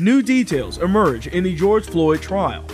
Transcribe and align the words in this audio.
new 0.00 0.20
details 0.20 0.76
emerge 0.78 1.26
in 1.28 1.42
the 1.42 1.54
George 1.54 1.86
Floyd 1.86 2.20
trial. 2.20 2.64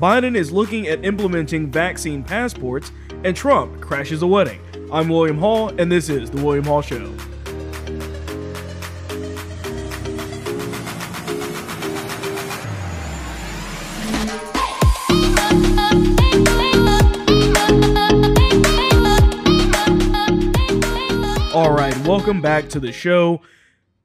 Biden 0.00 0.36
is 0.36 0.50
looking 0.50 0.88
at 0.88 1.04
implementing 1.04 1.70
vaccine 1.70 2.24
passports, 2.24 2.90
and 3.22 3.36
Trump 3.36 3.80
crashes 3.80 4.22
a 4.22 4.26
wedding. 4.26 4.60
I'm 4.92 5.08
William 5.08 5.38
Hall, 5.38 5.68
and 5.78 5.92
this 5.92 6.08
is 6.08 6.28
The 6.30 6.42
William 6.42 6.64
Hall 6.64 6.82
Show. 6.82 7.14
All 21.54 21.72
right, 21.72 21.96
welcome 22.08 22.40
back 22.42 22.68
to 22.70 22.80
the 22.80 22.90
show. 22.90 23.40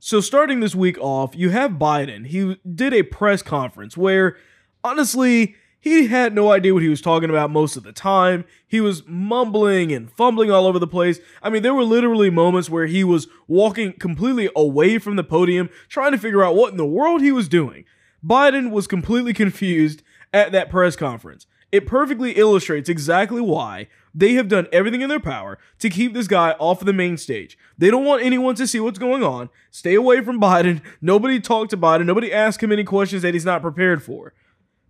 So, 0.08 0.22
starting 0.22 0.62
this 0.62 0.74
week 0.74 0.98
off, 1.02 1.36
you 1.36 1.50
have 1.50 1.72
Biden. 1.72 2.28
He 2.28 2.56
did 2.66 2.94
a 2.94 3.04
press 3.04 3.42
conference 3.42 3.98
where, 3.98 4.38
honestly, 4.82 5.56
he 5.82 6.08
had 6.08 6.34
no 6.34 6.50
idea 6.50 6.74
what 6.74 6.82
he 6.82 6.88
was 6.88 7.02
talking 7.02 7.30
about 7.30 7.52
most 7.52 7.76
of 7.76 7.84
the 7.84 7.92
time. 7.92 8.46
He 8.66 8.80
was 8.80 9.06
mumbling 9.06 9.92
and 9.92 10.10
fumbling 10.10 10.50
all 10.50 10.66
over 10.66 10.80
the 10.80 10.88
place. 10.88 11.20
I 11.44 11.50
mean, 11.50 11.62
there 11.62 11.74
were 11.74 11.84
literally 11.84 12.30
moments 12.30 12.70
where 12.70 12.86
he 12.86 13.04
was 13.04 13.28
walking 13.50 13.92
completely 14.00 14.50
away 14.56 14.98
from 14.98 15.18
the 15.18 15.26
podium, 15.26 15.70
trying 15.90 16.14
to 16.14 16.18
figure 16.18 16.42
out 16.42 16.56
what 16.56 16.72
in 16.72 16.78
the 16.78 16.86
world 16.86 17.20
he 17.22 17.34
was 17.34 17.50
doing. 17.50 17.84
Biden 18.26 18.72
was 18.72 18.88
completely 18.88 19.34
confused 19.44 20.04
at 20.32 20.54
that 20.54 20.70
press 20.70 20.96
conference. 20.96 21.48
It 21.70 21.86
perfectly 21.86 22.32
illustrates 22.32 22.88
exactly 22.88 23.42
why 23.42 23.90
they 24.18 24.34
have 24.34 24.48
done 24.48 24.68
everything 24.72 25.02
in 25.02 25.10
their 25.10 25.20
power 25.20 25.60
to 25.78 25.90
keep 25.90 26.14
this 26.14 26.28
guy 26.28 26.52
off 26.54 26.82
of 26.82 26.88
the 26.88 26.94
main 26.94 27.18
stage. 27.18 27.56
They 27.78 27.92
don't 27.92 28.04
want 28.04 28.24
anyone 28.24 28.56
to 28.56 28.66
see 28.66 28.80
what's 28.80 28.98
going 28.98 29.24
on. 29.24 29.50
Stay 29.70 29.94
away 29.94 30.22
from 30.22 30.42
Biden. 30.42 30.82
Nobody 31.02 31.40
talked 31.40 31.70
to 31.70 31.78
Biden. 31.78 32.08
Nobody 32.08 32.34
asked 32.34 32.64
him 32.64 32.72
any 32.72 32.84
questions 32.84 33.22
that 33.22 33.36
he's 33.36 33.46
not 33.46 33.62
prepared 33.62 34.02
for. 34.02 34.34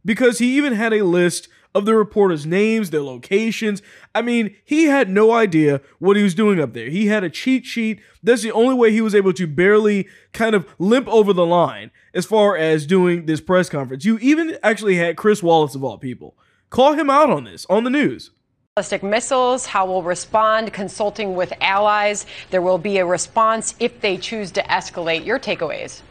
Because 0.06 0.40
he 0.40 0.56
even 0.56 0.74
had 0.74 0.94
a 0.94 1.04
list 1.04 1.50
of 1.76 1.86
the 1.86 1.94
reporters' 1.94 2.46
names, 2.46 2.90
their 2.90 3.02
locations. 3.02 3.82
I 4.16 4.22
mean, 4.22 4.56
he 4.64 4.86
had 4.86 5.10
no 5.10 5.34
idea 5.34 5.82
what 6.00 6.16
he 6.16 6.24
was 6.24 6.34
doing 6.34 6.62
up 6.62 6.74
there. 6.74 6.90
He 6.90 7.08
had 7.08 7.26
a 7.26 7.30
cheat 7.30 7.66
sheet. 7.66 8.00
That's 8.24 8.44
the 8.44 8.54
only 8.54 8.76
way 8.76 8.94
he 8.94 9.02
was 9.02 9.14
able 9.14 9.34
to 9.34 9.46
barely 9.46 10.08
kind 10.32 10.56
of 10.56 10.66
limp 10.80 11.10
over 11.10 11.34
the 11.34 11.46
line 11.46 11.92
as 12.14 12.26
far 12.26 12.56
as 12.56 12.86
doing 12.86 13.26
this 13.26 13.42
press 13.42 13.70
conference. 13.70 14.06
You 14.06 14.18
even 14.20 14.58
actually 14.64 14.96
had 14.96 15.18
Chris 15.18 15.44
Wallace, 15.44 15.76
of 15.76 15.84
all 15.84 15.98
people 15.98 16.38
Call 16.70 16.94
him 16.94 17.10
out 17.10 17.30
on 17.30 17.46
this 17.46 17.66
on 17.70 17.84
the 17.84 17.90
news. 17.90 18.32
Ballistic 18.78 19.02
missiles, 19.02 19.66
how 19.66 19.88
we'll 19.88 20.04
respond, 20.04 20.72
consulting 20.72 21.36
with 21.36 21.52
allies. 21.62 22.28
There 22.52 22.62
will 22.62 22.78
be 22.78 23.00
a 23.00 23.06
response 23.08 23.74
if 23.80 24.02
they 24.02 24.18
choose 24.18 24.52
to 24.52 24.62
escalate. 24.62 25.26
Your 25.26 25.40
takeaways. 25.40 26.04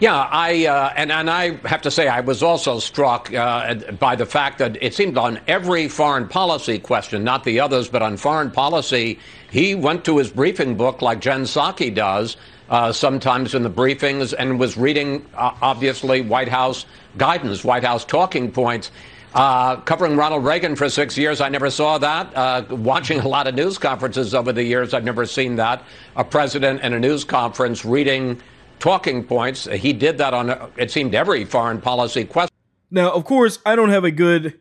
Yeah, 0.00 0.16
I 0.16 0.64
uh, 0.64 0.94
and 0.96 1.12
and 1.12 1.28
I 1.28 1.56
have 1.66 1.82
to 1.82 1.90
say 1.90 2.08
I 2.08 2.20
was 2.20 2.42
also 2.42 2.78
struck 2.78 3.30
uh, 3.34 3.74
by 4.00 4.16
the 4.16 4.24
fact 4.24 4.56
that 4.60 4.82
it 4.82 4.94
seemed 4.94 5.18
on 5.18 5.40
every 5.46 5.88
foreign 5.88 6.26
policy 6.26 6.78
question, 6.78 7.22
not 7.22 7.44
the 7.44 7.60
others, 7.60 7.90
but 7.90 8.00
on 8.00 8.16
foreign 8.16 8.50
policy, 8.50 9.18
he 9.50 9.74
went 9.74 10.06
to 10.06 10.16
his 10.16 10.30
briefing 10.30 10.74
book 10.74 11.02
like 11.02 11.20
Jen 11.20 11.42
Psaki 11.42 11.94
does 11.94 12.38
uh, 12.70 12.92
sometimes 12.92 13.54
in 13.54 13.62
the 13.62 13.70
briefings 13.70 14.32
and 14.36 14.58
was 14.58 14.78
reading 14.78 15.26
uh, 15.34 15.52
obviously 15.60 16.22
White 16.22 16.48
House 16.48 16.86
guidance, 17.18 17.62
White 17.62 17.84
House 17.84 18.06
talking 18.06 18.50
points. 18.50 18.90
Uh, 19.36 19.76
covering 19.82 20.16
Ronald 20.16 20.46
Reagan 20.46 20.74
for 20.76 20.88
six 20.88 21.18
years, 21.18 21.42
I 21.42 21.50
never 21.50 21.68
saw 21.68 21.98
that. 21.98 22.34
Uh, 22.34 22.64
watching 22.70 23.20
a 23.20 23.28
lot 23.28 23.46
of 23.46 23.54
news 23.54 23.76
conferences 23.76 24.34
over 24.34 24.50
the 24.50 24.62
years, 24.62 24.94
I've 24.94 25.04
never 25.04 25.26
seen 25.26 25.56
that. 25.56 25.84
A 26.16 26.24
president 26.24 26.80
in 26.80 26.94
a 26.94 26.98
news 26.98 27.22
conference 27.22 27.84
reading 27.84 28.40
talking 28.78 29.22
points. 29.22 29.66
He 29.66 29.92
did 29.92 30.16
that 30.16 30.32
on, 30.32 30.70
it 30.78 30.90
seemed, 30.90 31.14
every 31.14 31.44
foreign 31.44 31.82
policy 31.82 32.24
question. 32.24 32.56
Now, 32.90 33.12
of 33.12 33.26
course, 33.26 33.58
I 33.66 33.76
don't 33.76 33.90
have 33.90 34.04
a 34.04 34.10
good 34.10 34.58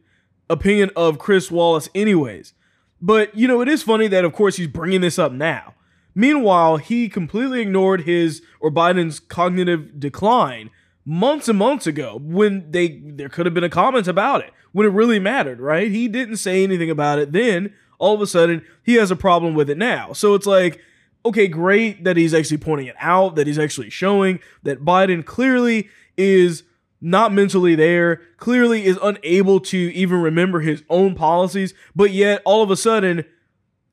opinion 0.49 0.91
of 0.97 1.19
Chris 1.19 1.49
Wallace, 1.49 1.87
anyways. 1.95 2.53
But, 3.01 3.33
you 3.33 3.47
know, 3.47 3.61
it 3.61 3.69
is 3.69 3.81
funny 3.81 4.09
that, 4.09 4.25
of 4.25 4.33
course, 4.33 4.57
he's 4.57 4.67
bringing 4.67 4.99
this 4.99 5.17
up 5.17 5.31
now. 5.31 5.73
Meanwhile, 6.13 6.77
he 6.77 7.07
completely 7.07 7.61
ignored 7.61 8.01
his 8.01 8.41
or 8.59 8.71
Biden's 8.71 9.21
cognitive 9.21 10.01
decline 10.01 10.69
months 11.05 11.47
and 11.47 11.57
months 11.57 11.87
ago 11.87 12.19
when 12.21 12.69
they 12.71 12.99
there 13.05 13.29
could 13.29 13.45
have 13.45 13.53
been 13.53 13.63
a 13.63 13.69
comment 13.69 14.07
about 14.07 14.41
it 14.41 14.51
when 14.75 14.85
it 14.85 14.91
really 14.91 15.19
mattered, 15.19 15.61
right? 15.61 15.89
He 15.89 16.09
didn't 16.09 16.35
say 16.35 16.61
anything 16.61 16.89
about 16.89 17.17
it 17.17 17.31
then. 17.31 17.73
All 17.97 18.13
of 18.13 18.19
a 18.19 18.27
sudden, 18.27 18.61
he 18.83 18.95
has 18.95 19.09
a 19.09 19.15
problem 19.15 19.53
with 19.53 19.69
it 19.69 19.77
now. 19.77 20.11
So 20.11 20.33
it's 20.33 20.45
like, 20.45 20.81
okay, 21.25 21.47
great 21.47 22.03
that 22.03 22.17
he's 22.17 22.33
actually 22.33 22.57
pointing 22.57 22.87
it 22.87 22.95
out, 22.99 23.37
that 23.37 23.47
he's 23.47 23.57
actually 23.57 23.89
showing 23.89 24.41
that 24.63 24.83
Biden 24.83 25.25
clearly 25.25 25.87
is 26.17 26.63
not 26.99 27.31
mentally 27.31 27.73
there, 27.73 28.17
clearly 28.35 28.83
is 28.85 28.99
unable 29.01 29.61
to 29.61 29.77
even 29.77 30.19
remember 30.19 30.59
his 30.59 30.83
own 30.89 31.15
policies, 31.15 31.73
but 31.95 32.11
yet 32.11 32.41
all 32.43 32.61
of 32.61 32.69
a 32.69 32.75
sudden, 32.75 33.23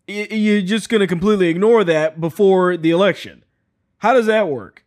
you're 0.08 0.62
just 0.62 0.88
going 0.88 1.00
to 1.00 1.06
completely 1.06 1.46
ignore 1.46 1.84
that 1.84 2.20
before 2.20 2.76
the 2.76 2.90
election. 2.90 3.44
How 3.98 4.14
does 4.14 4.26
that 4.26 4.48
work? 4.48 4.84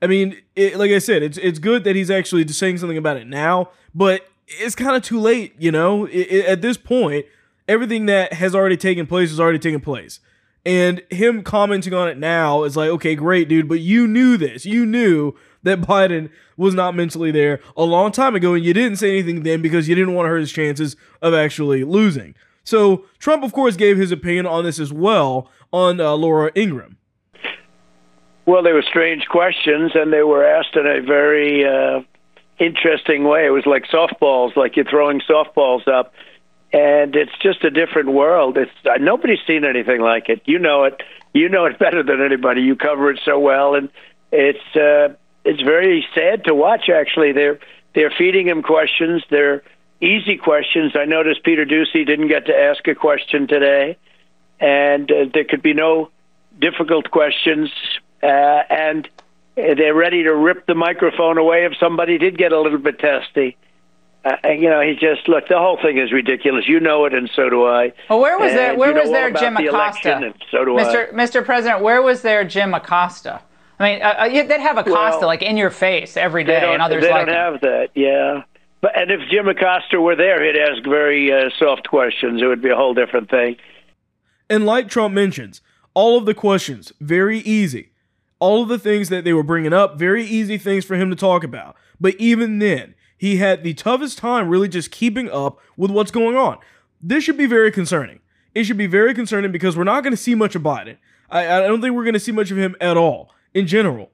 I 0.00 0.06
mean, 0.06 0.40
it, 0.54 0.76
like 0.76 0.92
I 0.92 1.00
said, 1.00 1.24
it's 1.24 1.38
it's 1.38 1.58
good 1.58 1.82
that 1.82 1.96
he's 1.96 2.12
actually 2.12 2.46
saying 2.46 2.78
something 2.78 2.96
about 2.96 3.16
it 3.16 3.26
now, 3.26 3.70
but 3.92 4.28
it's 4.58 4.74
kind 4.74 4.96
of 4.96 5.02
too 5.02 5.20
late, 5.20 5.54
you 5.58 5.70
know. 5.70 6.06
It, 6.06 6.26
it, 6.30 6.46
at 6.46 6.62
this 6.62 6.76
point, 6.76 7.26
everything 7.68 8.06
that 8.06 8.34
has 8.34 8.54
already 8.54 8.76
taken 8.76 9.06
place 9.06 9.30
has 9.30 9.40
already 9.40 9.58
taken 9.58 9.80
place, 9.80 10.20
and 10.64 11.02
him 11.10 11.42
commenting 11.42 11.94
on 11.94 12.08
it 12.08 12.18
now 12.18 12.64
is 12.64 12.76
like, 12.76 12.90
okay, 12.90 13.14
great, 13.14 13.48
dude, 13.48 13.68
but 13.68 13.80
you 13.80 14.06
knew 14.06 14.36
this, 14.36 14.64
you 14.64 14.86
knew 14.86 15.34
that 15.62 15.80
Biden 15.82 16.30
was 16.56 16.74
not 16.74 16.94
mentally 16.94 17.30
there 17.30 17.60
a 17.76 17.84
long 17.84 18.12
time 18.12 18.34
ago, 18.34 18.54
and 18.54 18.64
you 18.64 18.72
didn't 18.72 18.98
say 18.98 19.10
anything 19.10 19.42
then 19.42 19.62
because 19.62 19.88
you 19.88 19.94
didn't 19.94 20.14
want 20.14 20.26
to 20.26 20.30
hurt 20.30 20.40
his 20.40 20.52
chances 20.52 20.96
of 21.20 21.34
actually 21.34 21.84
losing. 21.84 22.34
So 22.64 23.06
Trump, 23.18 23.42
of 23.42 23.52
course, 23.52 23.76
gave 23.76 23.96
his 23.96 24.12
opinion 24.12 24.46
on 24.46 24.64
this 24.64 24.78
as 24.78 24.92
well 24.92 25.50
on 25.72 26.00
uh, 26.00 26.12
Laura 26.12 26.52
Ingraham. 26.54 26.98
Well, 28.46 28.62
they 28.62 28.72
were 28.72 28.82
strange 28.82 29.26
questions, 29.28 29.92
and 29.94 30.12
they 30.12 30.22
were 30.22 30.44
asked 30.44 30.74
in 30.74 30.86
a 30.86 31.00
very 31.00 31.64
uh, 31.64 32.02
interesting 32.62 33.24
way. 33.24 33.46
It 33.46 33.50
was 33.50 33.66
like 33.66 33.84
softballs, 33.86 34.56
like 34.56 34.76
you're 34.76 34.84
throwing 34.84 35.20
softballs 35.20 35.88
up, 35.88 36.14
and 36.72 37.14
it's 37.16 37.36
just 37.40 37.64
a 37.64 37.70
different 37.70 38.12
world. 38.12 38.56
It's 38.56 38.70
uh, 38.84 38.98
nobody's 39.00 39.40
seen 39.46 39.64
anything 39.64 40.00
like 40.00 40.28
it. 40.28 40.42
You 40.44 40.58
know 40.58 40.84
it. 40.84 41.02
You 41.34 41.48
know 41.48 41.64
it 41.66 41.78
better 41.86 42.02
than 42.02 42.22
anybody. 42.22 42.62
You 42.62 42.76
cover 42.76 43.10
it 43.10 43.20
so 43.24 43.38
well, 43.38 43.74
and 43.74 43.90
it's 44.30 44.76
uh, 44.76 45.14
it's 45.44 45.62
very 45.62 46.06
sad 46.14 46.44
to 46.44 46.54
watch. 46.54 46.88
Actually, 46.88 47.32
they're 47.32 47.58
they're 47.94 48.12
feeding 48.16 48.48
him 48.48 48.62
questions. 48.62 49.22
They're 49.28 49.62
easy 50.00 50.36
questions. 50.36 50.92
I 50.94 51.04
noticed 51.04 51.42
Peter 51.44 51.64
Doocy 51.64 52.06
didn't 52.06 52.28
get 52.28 52.46
to 52.46 52.56
ask 52.56 52.86
a 52.88 52.94
question 52.94 53.46
today, 53.46 53.96
and 54.60 55.10
uh, 55.10 55.24
there 55.32 55.44
could 55.44 55.62
be 55.62 55.74
no 55.74 56.10
difficult 56.58 57.10
questions 57.10 57.70
uh, 58.22 58.62
and 58.70 59.08
they're 59.54 59.94
ready 59.94 60.22
to 60.22 60.34
rip 60.34 60.66
the 60.66 60.74
microphone 60.74 61.38
away 61.38 61.64
if 61.64 61.72
somebody 61.78 62.18
did 62.18 62.38
get 62.38 62.52
a 62.52 62.60
little 62.60 62.78
bit 62.78 62.98
testy. 62.98 63.56
Uh, 64.24 64.36
you 64.44 64.70
know, 64.70 64.80
he 64.80 64.94
just 64.94 65.28
look. 65.28 65.48
The 65.48 65.58
whole 65.58 65.78
thing 65.82 65.98
is 65.98 66.12
ridiculous. 66.12 66.68
You 66.68 66.78
know 66.78 67.04
it, 67.06 67.14
and 67.14 67.28
so 67.34 67.50
do 67.50 67.66
I. 67.66 67.92
Well, 68.08 68.20
where 68.20 68.38
was 68.38 68.50
and 68.50 68.58
there? 68.58 68.76
Where 68.76 68.94
was 68.94 69.10
there 69.10 69.32
Jim 69.32 69.54
the 69.54 69.66
Acosta? 69.66 70.32
so 70.50 70.64
do 70.64 70.72
Mr. 70.72 71.08
I. 71.08 71.12
Mr. 71.12 71.44
President, 71.44 71.82
where 71.82 72.00
was 72.02 72.22
there 72.22 72.44
Jim 72.44 72.72
Acosta? 72.72 73.42
I 73.80 73.84
mean, 73.84 74.02
uh, 74.02 74.06
uh 74.06 74.28
they'd 74.28 74.60
have 74.60 74.78
Acosta 74.78 75.20
well, 75.20 75.26
like 75.26 75.42
in 75.42 75.56
your 75.56 75.70
face 75.70 76.16
every 76.16 76.44
day, 76.44 76.72
and 76.72 76.80
others 76.80 77.02
they 77.02 77.10
like 77.10 77.26
don't 77.26 77.34
him. 77.34 77.52
have 77.52 77.60
that. 77.62 77.88
Yeah, 77.96 78.44
but 78.80 78.96
and 78.96 79.10
if 79.10 79.20
Jim 79.28 79.48
Acosta 79.48 80.00
were 80.00 80.14
there, 80.14 80.44
he'd 80.44 80.60
ask 80.60 80.84
very 80.84 81.32
uh, 81.32 81.50
soft 81.58 81.88
questions. 81.88 82.40
It 82.40 82.46
would 82.46 82.62
be 82.62 82.70
a 82.70 82.76
whole 82.76 82.94
different 82.94 83.28
thing. 83.28 83.56
And 84.48 84.64
like 84.64 84.88
Trump 84.88 85.14
mentions, 85.14 85.62
all 85.94 86.16
of 86.16 86.26
the 86.26 86.34
questions 86.34 86.92
very 87.00 87.38
easy 87.38 87.91
all 88.42 88.60
of 88.60 88.68
the 88.68 88.78
things 88.78 89.08
that 89.08 89.22
they 89.22 89.32
were 89.32 89.44
bringing 89.44 89.72
up, 89.72 89.96
very 89.96 90.24
easy 90.24 90.58
things 90.58 90.84
for 90.84 90.96
him 90.96 91.10
to 91.10 91.14
talk 91.14 91.44
about. 91.44 91.76
But 92.00 92.16
even 92.16 92.58
then, 92.58 92.96
he 93.16 93.36
had 93.36 93.62
the 93.62 93.72
toughest 93.72 94.18
time 94.18 94.48
really 94.48 94.66
just 94.66 94.90
keeping 94.90 95.30
up 95.30 95.60
with 95.76 95.92
what's 95.92 96.10
going 96.10 96.36
on. 96.36 96.58
This 97.00 97.22
should 97.22 97.36
be 97.36 97.46
very 97.46 97.70
concerning. 97.70 98.18
It 98.52 98.64
should 98.64 98.76
be 98.76 98.88
very 98.88 99.14
concerning 99.14 99.52
because 99.52 99.76
we're 99.76 99.84
not 99.84 100.02
going 100.02 100.10
to 100.10 100.16
see 100.16 100.34
much 100.34 100.56
of 100.56 100.62
Biden. 100.62 100.96
I, 101.30 101.46
I 101.46 101.60
don't 101.68 101.80
think 101.80 101.94
we're 101.94 102.02
going 102.02 102.14
to 102.14 102.20
see 102.20 102.32
much 102.32 102.50
of 102.50 102.58
him 102.58 102.74
at 102.80 102.96
all 102.96 103.32
in 103.54 103.68
general. 103.68 104.10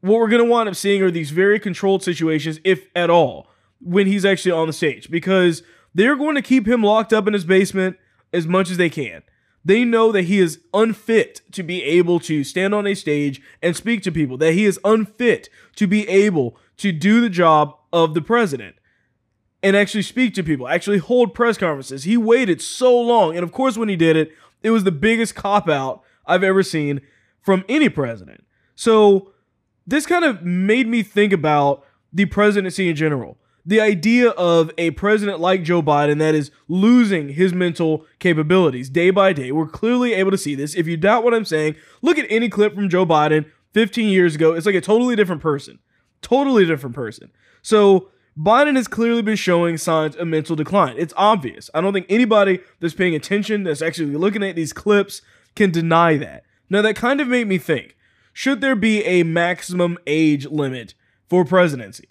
What 0.00 0.18
we're 0.18 0.28
going 0.28 0.44
to 0.44 0.50
wind 0.50 0.68
up 0.68 0.74
seeing 0.74 1.00
are 1.02 1.12
these 1.12 1.30
very 1.30 1.60
controlled 1.60 2.02
situations, 2.02 2.58
if 2.64 2.88
at 2.96 3.10
all, 3.10 3.48
when 3.80 4.08
he's 4.08 4.24
actually 4.24 4.50
on 4.50 4.66
the 4.66 4.72
stage 4.72 5.08
because 5.08 5.62
they're 5.94 6.16
going 6.16 6.34
to 6.34 6.42
keep 6.42 6.66
him 6.66 6.82
locked 6.82 7.12
up 7.12 7.28
in 7.28 7.32
his 7.32 7.44
basement 7.44 7.96
as 8.32 8.44
much 8.44 8.72
as 8.72 8.76
they 8.76 8.90
can. 8.90 9.22
They 9.68 9.84
know 9.84 10.12
that 10.12 10.22
he 10.22 10.38
is 10.38 10.60
unfit 10.72 11.42
to 11.52 11.62
be 11.62 11.82
able 11.82 12.20
to 12.20 12.42
stand 12.42 12.74
on 12.74 12.86
a 12.86 12.94
stage 12.94 13.42
and 13.62 13.76
speak 13.76 14.02
to 14.04 14.10
people, 14.10 14.38
that 14.38 14.54
he 14.54 14.64
is 14.64 14.80
unfit 14.82 15.50
to 15.76 15.86
be 15.86 16.08
able 16.08 16.56
to 16.78 16.90
do 16.90 17.20
the 17.20 17.28
job 17.28 17.76
of 17.92 18.14
the 18.14 18.22
president 18.22 18.76
and 19.62 19.76
actually 19.76 20.04
speak 20.04 20.32
to 20.32 20.42
people, 20.42 20.66
actually 20.66 20.96
hold 20.96 21.34
press 21.34 21.58
conferences. 21.58 22.04
He 22.04 22.16
waited 22.16 22.62
so 22.62 22.98
long. 22.98 23.36
And 23.36 23.44
of 23.44 23.52
course, 23.52 23.76
when 23.76 23.90
he 23.90 23.96
did 23.96 24.16
it, 24.16 24.32
it 24.62 24.70
was 24.70 24.84
the 24.84 24.90
biggest 24.90 25.34
cop 25.34 25.68
out 25.68 26.02
I've 26.24 26.42
ever 26.42 26.62
seen 26.62 27.02
from 27.42 27.62
any 27.68 27.90
president. 27.90 28.44
So 28.74 29.32
this 29.86 30.06
kind 30.06 30.24
of 30.24 30.42
made 30.42 30.88
me 30.88 31.02
think 31.02 31.30
about 31.30 31.84
the 32.10 32.24
presidency 32.24 32.88
in 32.88 32.96
general. 32.96 33.36
The 33.68 33.82
idea 33.82 34.30
of 34.30 34.70
a 34.78 34.92
president 34.92 35.40
like 35.40 35.62
Joe 35.62 35.82
Biden 35.82 36.18
that 36.20 36.34
is 36.34 36.50
losing 36.68 37.28
his 37.28 37.52
mental 37.52 38.06
capabilities 38.18 38.88
day 38.88 39.10
by 39.10 39.34
day. 39.34 39.52
We're 39.52 39.66
clearly 39.66 40.14
able 40.14 40.30
to 40.30 40.38
see 40.38 40.54
this. 40.54 40.74
If 40.74 40.86
you 40.86 40.96
doubt 40.96 41.22
what 41.22 41.34
I'm 41.34 41.44
saying, 41.44 41.76
look 42.00 42.16
at 42.16 42.24
any 42.30 42.48
clip 42.48 42.74
from 42.74 42.88
Joe 42.88 43.04
Biden 43.04 43.44
15 43.74 44.08
years 44.08 44.34
ago. 44.36 44.54
It's 44.54 44.64
like 44.64 44.74
a 44.74 44.80
totally 44.80 45.16
different 45.16 45.42
person. 45.42 45.80
Totally 46.22 46.64
different 46.64 46.96
person. 46.96 47.30
So, 47.60 48.08
Biden 48.38 48.74
has 48.76 48.88
clearly 48.88 49.20
been 49.20 49.36
showing 49.36 49.76
signs 49.76 50.16
of 50.16 50.28
mental 50.28 50.56
decline. 50.56 50.94
It's 50.96 51.12
obvious. 51.14 51.68
I 51.74 51.82
don't 51.82 51.92
think 51.92 52.06
anybody 52.08 52.60
that's 52.80 52.94
paying 52.94 53.14
attention, 53.14 53.64
that's 53.64 53.82
actually 53.82 54.16
looking 54.16 54.42
at 54.42 54.56
these 54.56 54.72
clips, 54.72 55.20
can 55.54 55.70
deny 55.70 56.16
that. 56.16 56.44
Now, 56.70 56.80
that 56.80 56.96
kind 56.96 57.20
of 57.20 57.28
made 57.28 57.46
me 57.46 57.58
think 57.58 57.98
should 58.32 58.62
there 58.62 58.76
be 58.76 59.04
a 59.04 59.24
maximum 59.24 59.98
age 60.06 60.46
limit 60.46 60.94
for 61.28 61.44
presidency? 61.44 62.08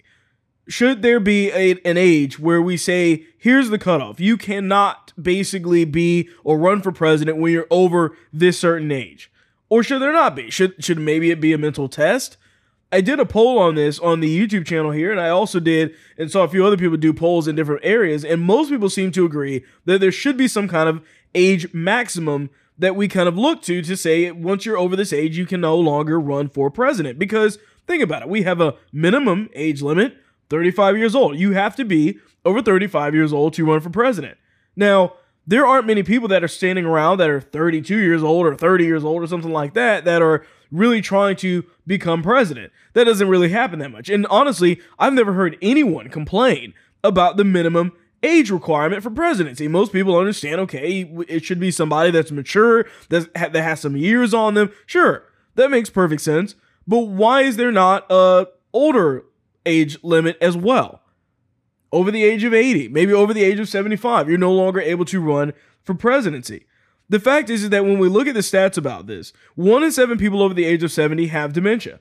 Should 0.68 1.02
there 1.02 1.20
be 1.20 1.52
a, 1.52 1.80
an 1.86 1.98
age 1.98 2.40
where 2.40 2.62
we 2.62 2.78
say, 2.78 3.26
here's 3.38 3.70
the 3.70 3.80
cutoff? 3.80 4.20
You 4.20 4.38
cannot 4.38 5.14
basically 5.22 5.86
be 5.86 6.30
or 6.44 6.58
run 6.58 6.82
for 6.82 6.92
president 6.92 7.38
when 7.38 7.54
you're 7.54 7.68
over 7.72 8.16
this 8.34 8.60
certain 8.60 8.92
age. 8.92 9.32
Or 9.70 9.84
should 9.84 10.02
there 10.02 10.14
not 10.14 10.36
be? 10.36 10.50
Should, 10.50 10.84
should 10.84 11.00
maybe 11.00 11.32
it 11.32 11.42
be 11.42 11.54
a 11.54 11.58
mental 11.58 11.88
test? 11.88 12.38
I 12.92 13.02
did 13.02 13.20
a 13.20 13.26
poll 13.26 13.60
on 13.60 13.76
this 13.76 14.00
on 14.00 14.22
the 14.22 14.48
YouTube 14.48 14.66
channel 14.66 14.92
here, 14.92 15.12
and 15.12 15.20
I 15.20 15.30
also 15.30 15.60
did 15.60 15.94
and 16.18 16.32
saw 16.32 16.44
a 16.44 16.48
few 16.48 16.66
other 16.66 16.78
people 16.78 16.96
do 16.96 17.12
polls 17.12 17.48
in 17.48 17.56
different 17.56 17.84
areas, 17.84 18.24
and 18.24 18.42
most 18.42 18.70
people 18.70 18.90
seem 18.90 19.12
to 19.12 19.26
agree 19.26 19.66
that 19.86 20.00
there 20.00 20.12
should 20.12 20.38
be 20.38 20.48
some 20.48 20.70
kind 20.70 20.88
of 20.88 21.04
age 21.36 21.74
maximum 21.74 22.50
that 22.78 22.96
we 22.96 23.10
kind 23.10 23.28
of 23.28 23.38
look 23.38 23.62
to 23.64 23.82
to 23.82 23.98
say 23.98 24.32
once 24.32 24.66
you're 24.66 24.78
over 24.78 24.96
this 24.96 25.12
age, 25.12 25.38
you 25.38 25.46
can 25.46 25.60
no 25.60 25.78
longer 25.78 26.20
run 26.20 26.48
for 26.48 26.70
president. 26.70 27.20
Because 27.20 27.58
think 27.88 28.02
about 28.02 28.22
it, 28.22 28.30
we 28.30 28.44
have 28.44 28.62
a 28.62 28.76
minimum 28.94 29.50
age 29.54 29.82
limit 29.82 30.16
35 30.50 30.98
years 30.98 31.16
old. 31.16 31.38
You 31.38 31.52
have 31.54 31.76
to 31.76 31.86
be 31.86 32.20
over 32.46 32.62
35 32.62 33.14
years 33.14 33.34
old 33.34 33.54
to 33.54 33.66
run 33.66 33.82
for 33.82 33.90
president. 33.90 34.38
Now, 34.76 35.14
there 35.46 35.66
aren't 35.66 35.88
many 35.88 36.04
people 36.04 36.28
that 36.28 36.44
are 36.44 36.50
standing 36.50 36.86
around 36.86 37.20
that 37.20 37.30
are 37.30 37.42
32 37.42 37.98
years 37.98 38.22
old 38.22 38.46
or 38.46 38.56
30 38.56 38.86
years 38.86 39.04
old 39.04 39.24
or 39.24 39.28
something 39.28 39.52
like 39.52 39.74
that 39.74 40.06
that 40.06 40.22
are 40.22 40.46
really 40.72 41.02
trying 41.02 41.36
to 41.38 41.64
become 41.86 42.22
president. 42.22 42.72
That 42.94 43.06
doesn't 43.06 43.30
really 43.30 43.50
happen 43.50 43.80
that 43.80 43.92
much. 43.92 44.10
And 44.10 44.28
honestly, 44.28 44.82
I've 45.00 45.14
never 45.14 45.34
heard 45.34 45.58
anyone 45.62 46.10
complain 46.10 46.74
about 47.04 47.38
the 47.38 47.46
minimum 47.46 47.94
age 48.24 48.50
requirement 48.50 49.04
for 49.04 49.10
presidency. 49.10 49.68
Most 49.68 49.94
people 49.94 50.18
understand, 50.18 50.60
okay, 50.62 51.10
it 51.30 51.46
should 51.46 51.60
be 51.60 51.72
somebody 51.72 52.12
that's 52.12 52.32
mature, 52.32 52.86
that's, 53.10 53.28
that 53.34 53.56
has 53.56 53.80
some 53.80 53.96
years 53.96 54.34
on 54.34 54.54
them. 54.54 54.72
Sure, 54.86 55.24
that 55.56 55.72
makes 55.72 55.90
perfect 55.90 56.22
sense. 56.22 56.56
But 56.88 57.02
why 57.02 57.42
is 57.42 57.58
there 57.58 57.72
not 57.72 58.06
a 58.10 58.48
older 58.74 59.24
age 59.68 59.98
limit 60.04 60.38
as 60.42 60.58
well? 60.58 61.02
Over 61.92 62.12
the 62.12 62.24
age 62.24 62.44
of 62.44 62.54
80, 62.54 62.90
maybe 62.90 63.14
over 63.14 63.34
the 63.34 63.44
age 63.44 63.60
of 63.60 63.70
75, 63.70 64.28
you're 64.28 64.38
no 64.38 64.52
longer 64.52 64.82
able 64.82 65.06
to 65.06 65.22
run 65.22 65.54
for 65.84 65.94
presidency. 65.94 66.66
The 67.10 67.20
fact 67.20 67.50
is, 67.50 67.64
is 67.64 67.70
that 67.70 67.86
when 67.86 68.00
we 68.00 68.10
look 68.10 68.28
at 68.28 68.34
the 68.34 68.42
stats 68.42 68.78
about 68.78 69.08
this, 69.08 69.32
one 69.56 69.84
in 69.84 69.92
seven 69.92 70.18
people 70.18 70.42
over 70.42 70.54
the 70.54 70.66
age 70.66 70.84
of 70.84 70.92
70 70.92 71.28
have 71.28 71.54
dementia. 71.54 72.00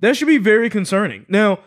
That 0.00 0.16
should 0.16 0.28
be 0.28 0.38
very 0.38 0.70
concerning. 0.70 1.26
Now, 1.28 1.60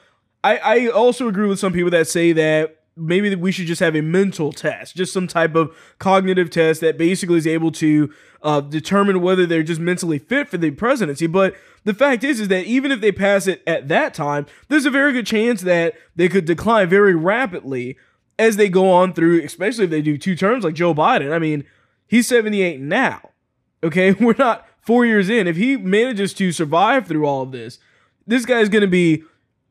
I, 0.43 0.57
I 0.57 0.87
also 0.87 1.27
agree 1.27 1.47
with 1.47 1.59
some 1.59 1.73
people 1.73 1.91
that 1.91 2.07
say 2.07 2.31
that 2.33 2.83
maybe 2.95 3.33
we 3.35 3.51
should 3.51 3.67
just 3.67 3.79
have 3.79 3.95
a 3.95 4.01
mental 4.01 4.51
test, 4.51 4.95
just 4.95 5.13
some 5.13 5.27
type 5.27 5.55
of 5.55 5.75
cognitive 5.99 6.49
test 6.49 6.81
that 6.81 6.97
basically 6.97 7.37
is 7.37 7.47
able 7.47 7.71
to 7.73 8.11
uh, 8.43 8.61
determine 8.61 9.21
whether 9.21 9.45
they're 9.45 9.63
just 9.63 9.81
mentally 9.81 10.19
fit 10.19 10.49
for 10.49 10.57
the 10.57 10.71
presidency. 10.71 11.27
But 11.27 11.55
the 11.83 11.93
fact 11.93 12.23
is, 12.23 12.39
is 12.39 12.49
that 12.49 12.65
even 12.65 12.91
if 12.91 13.01
they 13.01 13.11
pass 13.11 13.47
it 13.47 13.63
at 13.65 13.87
that 13.87 14.13
time, 14.13 14.45
there's 14.67 14.85
a 14.85 14.91
very 14.91 15.13
good 15.13 15.25
chance 15.25 15.61
that 15.61 15.95
they 16.15 16.29
could 16.29 16.45
decline 16.45 16.89
very 16.89 17.15
rapidly 17.15 17.97
as 18.37 18.57
they 18.57 18.69
go 18.69 18.91
on 18.91 19.13
through, 19.13 19.41
especially 19.43 19.85
if 19.85 19.89
they 19.89 20.01
do 20.01 20.17
two 20.17 20.35
terms 20.35 20.63
like 20.63 20.73
Joe 20.75 20.93
Biden. 20.93 21.31
I 21.31 21.39
mean, 21.39 21.65
He's 22.13 22.27
78 22.27 22.79
now. 22.79 23.31
Okay, 23.83 24.11
we're 24.19 24.35
not 24.37 24.67
four 24.81 25.03
years 25.03 25.29
in. 25.29 25.47
If 25.47 25.55
he 25.55 25.77
manages 25.77 26.31
to 26.35 26.51
survive 26.51 27.07
through 27.07 27.25
all 27.25 27.41
of 27.41 27.51
this, 27.51 27.79
this 28.27 28.45
guy's 28.45 28.69
going 28.69 28.81
to 28.81 28.87
be 28.87 29.23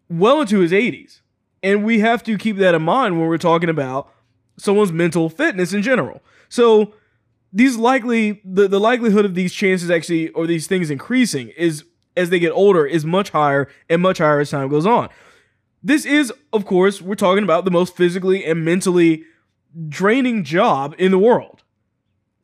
well 0.09 0.41
into 0.41 0.59
his 0.59 0.73
80s. 0.73 1.21
And 1.63 1.85
we 1.85 2.01
have 2.01 2.25
to 2.25 2.37
keep 2.37 2.57
that 2.57 2.75
in 2.75 2.83
mind 2.83 3.17
when 3.17 3.29
we're 3.29 3.39
talking 3.39 3.69
about 3.69 4.13
someone's 4.57 4.91
mental 4.91 5.29
fitness 5.29 5.73
in 5.73 5.83
general. 5.83 6.21
So, 6.49 6.95
these 7.53 7.77
likely 7.77 8.41
the, 8.45 8.69
the 8.69 8.81
likelihood 8.81 9.25
of 9.25 9.35
these 9.35 9.53
chances 9.53 9.91
actually 9.91 10.31
or 10.31 10.47
these 10.47 10.67
things 10.67 10.91
increasing 10.91 11.49
is 11.51 11.85
as 12.17 12.31
they 12.31 12.39
get 12.39 12.51
older 12.51 12.87
is 12.87 13.05
much 13.05 13.31
higher 13.31 13.69
and 13.89 14.03
much 14.03 14.19
higher 14.19 14.41
as 14.41 14.51
time 14.51 14.69
goes 14.69 14.87
on. 14.87 15.09
This 15.83 16.05
is, 16.07 16.33
of 16.53 16.65
course, 16.65 17.03
we're 17.03 17.15
talking 17.15 17.43
about 17.43 17.65
the 17.65 17.71
most 17.71 17.97
physically 17.97 18.45
and 18.45 18.65
mentally 18.65 19.25
draining 19.89 20.45
job 20.45 20.95
in 20.99 21.11
the 21.11 21.19
world. 21.19 21.63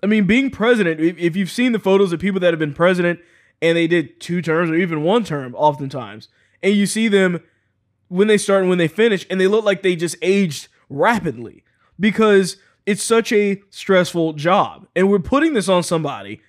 I 0.03 0.07
mean, 0.07 0.27
being 0.27 0.51
president, 0.51 1.01
if 1.01 1.37
you've 1.37 1.51
seen 1.51 1.73
the 1.73 1.79
photos 1.79 2.13
of 2.13 2.21
people 2.21 2.41
that 2.41 2.53
have 2.53 2.59
been 2.59 2.75
president 2.75 3.21
and 3.61 3.77
they 3.77 3.87
did 3.87 4.21
two 4.21 4.41
terms 4.43 4.71
or 4.71 4.75
even 4.75 5.03
one 5.03 5.25
term, 5.25 5.55
oftentimes, 5.55 6.29
and 6.63 6.75
you 6.75 6.87
see 6.87 7.09
them 7.09 7.43
when 8.09 8.29
they 8.29 8.39
start 8.39 8.61
and 8.61 8.69
when 8.69 8.79
they 8.79 8.89
finish, 8.89 9.27
and 9.29 9.41
they 9.41 9.47
look 9.47 9.65
like 9.65 9.83
they 9.83 9.95
just 9.95 10.17
aged 10.23 10.69
rapidly 10.89 11.63
because 12.01 12.57
it's 12.89 13.03
such 13.03 13.33
a 13.33 13.61
stressful 13.69 14.33
job. 14.33 14.89
And 14.97 15.11
we're 15.11 15.19
putting 15.19 15.53
this 15.53 15.69
on 15.69 15.83
somebody, 15.83 16.41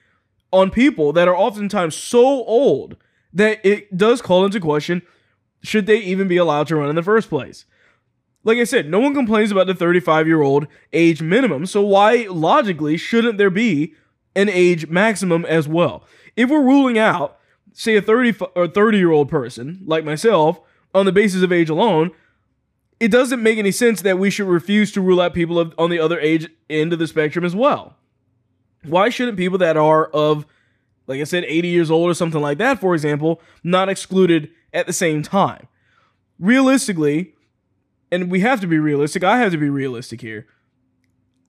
on 0.53 0.71
people 0.71 1.11
that 1.11 1.27
are 1.27 1.35
oftentimes 1.35 1.97
so 1.97 2.45
old 2.45 2.95
that 3.33 3.59
it 3.65 3.97
does 3.97 4.21
call 4.21 4.45
into 4.45 4.61
question 4.61 5.01
should 5.61 5.85
they 5.85 5.97
even 5.97 6.29
be 6.29 6.37
allowed 6.37 6.67
to 6.67 6.77
run 6.77 6.89
in 6.89 6.95
the 6.95 7.03
first 7.03 7.27
place? 7.27 7.65
Like 8.45 8.57
I 8.57 8.63
said, 8.63 8.89
no 8.89 9.01
one 9.01 9.13
complains 9.13 9.51
about 9.51 9.67
the 9.67 9.75
35 9.75 10.27
year 10.27 10.41
old 10.41 10.67
age 10.93 11.21
minimum, 11.21 11.65
so 11.65 11.81
why 11.81 12.25
logically 12.29 12.95
shouldn't 12.95 13.37
there 13.37 13.49
be 13.49 13.93
an 14.33 14.47
age 14.47 14.87
maximum 14.87 15.43
as 15.43 15.67
well? 15.67 16.05
If 16.37 16.49
we're 16.49 16.63
ruling 16.63 16.97
out, 16.97 17.37
say, 17.73 17.97
a 17.97 18.01
30 18.01 18.45
or 18.55 18.69
30 18.69 18.97
year 18.97 19.11
old 19.11 19.27
person 19.27 19.81
like 19.85 20.05
myself 20.05 20.61
on 20.95 21.05
the 21.05 21.11
basis 21.11 21.43
of 21.43 21.51
age 21.51 21.69
alone, 21.69 22.11
it 22.99 23.09
doesn't 23.09 23.41
make 23.41 23.57
any 23.57 23.71
sense 23.71 24.01
that 24.01 24.19
we 24.19 24.29
should 24.29 24.47
refuse 24.47 24.91
to 24.91 25.01
rule 25.01 25.21
out 25.21 25.33
people 25.33 25.73
on 25.77 25.89
the 25.89 25.99
other 25.99 26.19
age 26.19 26.49
end 26.69 26.91
of 26.93 26.99
the 26.99 27.07
spectrum 27.07 27.45
as 27.45 27.55
well. 27.55 27.95
Why 28.83 29.09
shouldn't 29.09 29.37
people 29.37 29.57
that 29.59 29.77
are 29.77 30.05
of, 30.07 30.45
like 31.07 31.21
I 31.21 31.23
said, 31.23 31.43
80 31.45 31.67
years 31.67 31.91
old 31.91 32.09
or 32.09 32.13
something 32.13 32.41
like 32.41 32.57
that, 32.57 32.79
for 32.79 32.93
example, 32.93 33.41
not 33.63 33.89
excluded 33.89 34.49
at 34.73 34.85
the 34.85 34.93
same 34.93 35.23
time? 35.23 35.67
Realistically, 36.39 37.33
and 38.11 38.31
we 38.31 38.41
have 38.41 38.61
to 38.61 38.67
be 38.67 38.79
realistic. 38.79 39.23
I 39.23 39.37
have 39.37 39.51
to 39.51 39.57
be 39.57 39.69
realistic 39.69 40.21
here. 40.21 40.47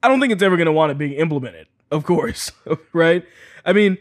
I 0.03 0.07
don't 0.07 0.19
think 0.19 0.33
it's 0.33 0.43
ever 0.43 0.57
going 0.57 0.65
to 0.65 0.71
want 0.71 0.89
to 0.89 0.95
be 0.95 1.17
implemented, 1.17 1.67
of 1.91 2.05
course, 2.05 2.51
right? 2.93 3.25
I 3.65 3.73
mean, 3.73 3.97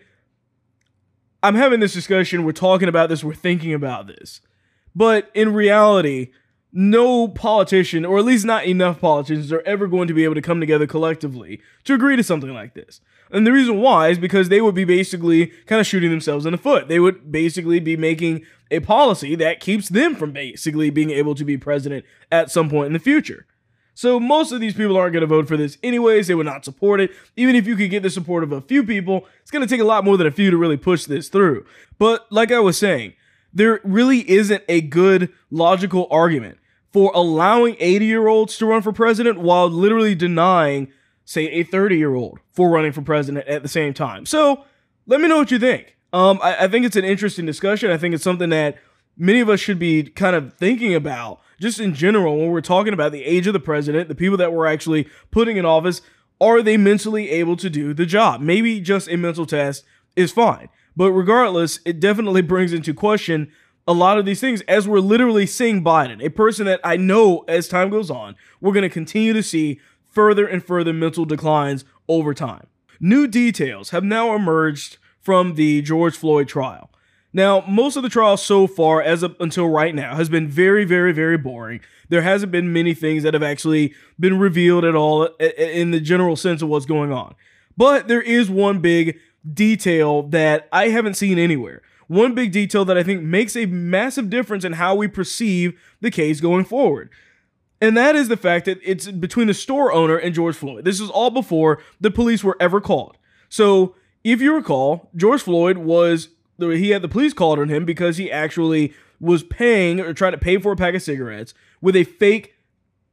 I'm 1.43 1.55
having 1.55 1.81
this 1.81 1.93
discussion, 1.93 2.45
we're 2.45 2.53
talking 2.53 2.89
about 2.89 3.09
this, 3.09 3.25
we're 3.25 3.35
thinking 3.35 3.75
about 3.75 4.07
this. 4.07 4.41
But 4.95 5.31
in 5.35 5.53
reality, 5.55 6.33
no 6.73 7.29
politician, 7.29 8.05
or 8.05 8.19
at 8.19 8.25
least 8.25 8.45
not 8.45 8.65
enough 8.65 9.01
politicians, 9.01 9.53
are 9.53 9.63
ever 9.63 9.87
going 9.87 10.09
to 10.09 10.15
be 10.15 10.25
able 10.25 10.35
to 10.35 10.43
come 10.43 10.61
together 10.61 10.87
collectively 10.87 11.61
to 11.85 11.95
agree 11.95 12.17
to 12.17 12.23
something 12.23 12.55
like 12.55 12.75
this. 12.75 13.01
And 13.33 13.47
the 13.47 13.53
reason 13.53 13.81
why 13.81 14.09
is 14.09 14.19
because 14.19 14.49
they 14.49 14.61
would 14.61 14.75
be 14.75 14.85
basically 14.85 15.49
kind 15.67 15.81
of 15.81 15.87
shooting 15.87 16.11
themselves 16.11 16.47
in 16.47 16.53
the 16.53 16.59
foot. 16.59 16.89
They 16.89 17.01
would 17.01 17.31
basically 17.31 17.79
be 17.81 17.97
making 17.97 18.45
a 18.71 18.81
policy 18.81 19.35
that 19.37 19.61
keeps 19.61 19.89
them 19.89 20.17
from 20.17 20.33
basically 20.33 20.91
being 20.91 21.11
able 21.11 21.35
to 21.35 21.45
be 21.45 21.57
president 21.57 22.05
at 22.31 22.51
some 22.51 22.69
point 22.69 22.89
in 22.89 22.93
the 22.93 22.99
future. 22.99 23.47
So 23.95 24.19
most 24.19 24.51
of 24.51 24.61
these 24.61 24.75
people 24.75 24.97
aren't 24.97 25.13
going 25.13 25.21
to 25.21 25.27
vote 25.27 25.47
for 25.47 25.57
this 25.57 25.77
anyways. 25.83 26.27
They 26.27 26.35
would 26.35 26.47
not 26.47 26.65
support 26.65 27.01
it. 27.01 27.11
Even 27.37 27.55
if 27.55 27.67
you 27.67 27.77
could 27.77 27.91
get 27.91 28.03
the 28.03 28.11
support 28.11 28.43
of 28.43 28.53
a 28.53 28.61
few 28.61 28.83
people, 28.83 29.27
it's 29.43 29.51
going 29.51 29.67
to 29.67 29.69
take 29.69 29.81
a 29.81 29.85
lot 29.85 30.05
more 30.05 30.17
than 30.17 30.27
a 30.27 30.33
few 30.33 30.51
to 30.51 30.57
really 30.57 30.77
push 30.77 31.05
this 31.05 31.29
through. 31.29 31.67
But 31.99 32.27
like 32.33 32.51
I 32.51 32.61
was 32.61 32.79
saying, 32.79 33.13
there 33.53 33.81
really 33.85 34.29
isn't 34.31 34.63
a 34.69 34.81
good 34.81 35.33
logical 35.51 36.07
argument 36.11 36.59
for 36.93 37.13
allowing 37.15 37.77
80 37.79 38.05
year 38.05 38.27
olds 38.29 38.57
to 38.59 38.67
run 38.67 38.83
for 38.83 38.93
president 38.93 39.41
while 39.41 39.69
literally 39.69 40.15
denying, 40.15 40.89
say, 41.25 41.47
a 41.47 41.63
30 41.63 41.97
year 41.97 42.15
old 42.15 42.39
for 42.53 42.71
running 42.71 42.93
for 42.93 43.03
president 43.03 43.47
at 43.47 43.63
the 43.63 43.69
same 43.69 43.95
time. 43.95 44.27
So 44.27 44.65
let 45.07 45.21
me 45.21 45.29
know 45.29 45.39
what 45.39 45.51
you 45.51 45.59
think. 45.59 45.97
Um, 46.13 46.41
I, 46.43 46.65
I 46.65 46.69
think 46.69 46.85
it's 46.85 46.97
an 46.97 47.05
interesting 47.05 47.47
discussion. 47.47 47.91
I 47.91 47.97
think 47.97 48.15
it's 48.15 48.25
something 48.25 48.51
that 48.51 48.79
many 49.17 49.41
of 49.41 49.49
us 49.49 49.61
should 49.61 49.79
be 49.79 50.05
kind 50.05 50.35
of 50.35 50.55
thinking 50.55 50.95
about 50.95 51.41
just 51.61 51.79
in 51.79 51.95
general 51.95 52.39
when 52.39 52.51
we're 52.51 52.61
talking 52.61 52.93
about 52.93 53.13
the 53.13 53.25
age 53.25 53.47
of 53.47 53.53
the 53.53 53.61
president, 53.61 54.09
the 54.09 54.15
people 54.15 54.39
that 54.39 54.53
we're 54.53 54.67
actually 54.67 55.09
putting 55.31 55.57
in 55.57 55.65
office. 55.65 56.03
Are 56.41 56.63
they 56.63 56.79
mentally 56.79 57.29
able 57.31 57.55
to 57.59 57.69
do 57.69 57.93
the 57.93 58.07
job? 58.07 58.41
Maybe 58.41 58.81
just 58.81 59.11
a 59.11 59.17
mental 59.17 59.45
test 59.45 59.85
is 60.17 60.33
fine. 60.33 60.71
But 60.97 61.13
regardless, 61.13 61.81
it 61.85 62.01
definitely 62.01 62.43
brings 62.43 62.73
into 62.73 62.95
question 62.95 63.51
a 63.87 63.93
lot 63.93 64.19
of 64.19 64.25
these 64.25 64.41
things 64.41 64.61
as 64.63 64.87
we're 64.87 65.01
literally 65.01 65.47
seeing 65.47 65.83
Biden, 65.83 66.25
a 66.25 66.31
person 66.31 66.67
that 66.67 66.81
I 66.85 66.97
know 66.97 67.45
as 67.49 67.69
time 67.69 67.91
goes 67.91 68.11
on, 68.11 68.37
we're 68.61 68.73
going 68.73 68.83
to 68.83 68.89
continue 68.89 69.33
to 69.33 69.43
see 69.43 69.81
further 70.09 70.47
and 70.47 70.65
further 70.65 70.93
mental 70.93 71.25
declines 71.25 71.85
over 72.09 72.35
time. 72.35 72.67
New 73.01 73.27
details 73.27 73.91
have 73.91 74.05
now 74.05 74.35
emerged 74.35 74.99
from 75.21 75.55
the 75.55 75.83
George 75.83 76.17
Floyd 76.17 76.49
trial. 76.49 76.91
Now, 77.33 77.65
most 77.69 77.97
of 77.97 78.03
the 78.03 78.09
trial 78.09 78.37
so 78.37 78.67
far, 78.67 79.01
as 79.01 79.23
of, 79.23 79.37
until 79.39 79.69
right 79.69 79.95
now, 79.95 80.17
has 80.17 80.29
been 80.29 80.49
very, 80.49 80.85
very, 80.85 81.13
very 81.13 81.39
boring. 81.39 81.81
There 82.09 82.23
hasn't 82.23 82.51
been 82.51 82.73
many 82.73 82.93
things 82.93 83.23
that 83.23 83.35
have 83.35 83.43
actually 83.43 83.95
been 84.19 84.39
revealed 84.39 84.85
at 84.85 84.97
all 84.97 85.27
in 85.39 85.93
the 85.93 86.01
general 86.01 86.35
sense 86.35 86.61
of 86.61 86.69
what's 86.69 86.87
going 86.87 87.13
on. 87.13 87.35
But 87.77 88.09
there 88.09 88.21
is 88.21 88.51
one 88.51 88.81
big 88.81 89.19
detail 89.53 90.23
that 90.25 90.69
I 90.73 90.89
haven't 90.89 91.15
seen 91.15 91.39
anywhere. 91.39 91.83
One 92.07 92.35
big 92.35 92.53
detail 92.53 92.85
that 92.87 92.99
I 92.99 93.03
think 93.03 93.23
makes 93.23 93.57
a 93.57 93.67
massive 93.67 94.31
difference 94.31 94.65
in 94.65 94.75
how 94.75 94.95
we 94.95 95.07
perceive 95.07 95.81
the 96.01 96.11
case 96.11 96.41
going 96.41 96.65
forward. 96.65 97.11
And 97.81 97.97
that 97.97 98.17
is 98.17 98.29
the 98.29 98.37
fact 98.37 98.67
that 98.67 98.79
it's 98.83 99.07
between 99.07 99.47
the 99.47 99.55
store 99.55 99.93
owner 99.93 100.17
and 100.17 100.35
George 100.35 100.57
Floyd. 100.57 100.85
This 100.85 101.01
is 101.01 101.09
all 101.09 101.31
before 101.31 101.81
the 102.01 102.11
police 102.11 102.45
were 102.45 102.57
ever 102.61 102.81
called. 102.81 103.17
So, 103.49 103.95
if 104.23 104.43
you 104.43 104.55
recall, 104.55 105.09
George 105.17 105.43
Floyd 105.43 105.79
was 105.79 106.29
he 106.59 106.91
had 106.91 107.01
the 107.01 107.09
police 107.09 107.33
called 107.33 107.59
on 107.59 107.71
him 107.71 107.87
because 107.87 108.19
he 108.19 108.31
actually 108.31 108.93
was 109.19 109.43
paying 109.43 109.99
or 109.99 110.13
trying 110.13 110.33
to 110.33 110.39
pay 110.39 110.59
for 110.59 110.73
a 110.73 110.77
pack 110.77 110.95
of 110.95 111.03
cigarettes 111.03 111.55
with 111.81 111.97
a 111.97 112.05
fake 112.05 112.55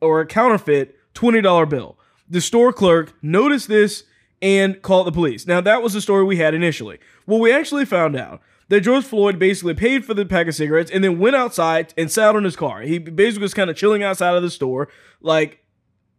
or 0.01 0.19
a 0.19 0.25
counterfeit 0.25 0.97
$20 1.13 1.69
bill. 1.69 1.97
The 2.29 2.41
store 2.41 2.73
clerk 2.73 3.13
noticed 3.21 3.67
this 3.69 4.03
and 4.41 4.81
called 4.81 5.07
the 5.07 5.11
police. 5.11 5.47
Now, 5.47 5.61
that 5.61 5.81
was 5.81 5.93
the 5.93 6.01
story 6.01 6.23
we 6.23 6.37
had 6.37 6.53
initially. 6.53 6.99
Well, 7.25 7.39
we 7.39 7.51
actually 7.51 7.85
found 7.85 8.15
out 8.15 8.41
that 8.69 8.81
George 8.81 9.05
Floyd 9.05 9.39
basically 9.39 9.73
paid 9.73 10.05
for 10.05 10.13
the 10.13 10.25
pack 10.25 10.47
of 10.47 10.55
cigarettes 10.55 10.91
and 10.91 11.03
then 11.03 11.19
went 11.19 11.35
outside 11.35 11.93
and 11.97 12.11
sat 12.11 12.35
on 12.35 12.43
his 12.43 12.55
car. 12.55 12.81
He 12.81 12.99
basically 12.99 13.43
was 13.43 13.53
kind 13.53 13.69
of 13.69 13.75
chilling 13.75 14.03
outside 14.03 14.35
of 14.35 14.43
the 14.43 14.49
store, 14.49 14.89
like, 15.21 15.63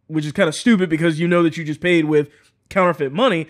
which 0.07 0.25
is 0.25 0.31
kind 0.31 0.49
of 0.49 0.55
stupid 0.55 0.89
because 0.89 1.19
you 1.19 1.27
know 1.27 1.43
that 1.43 1.57
you 1.57 1.63
just 1.63 1.81
paid 1.81 2.05
with 2.05 2.29
counterfeit 2.69 3.13
money. 3.13 3.47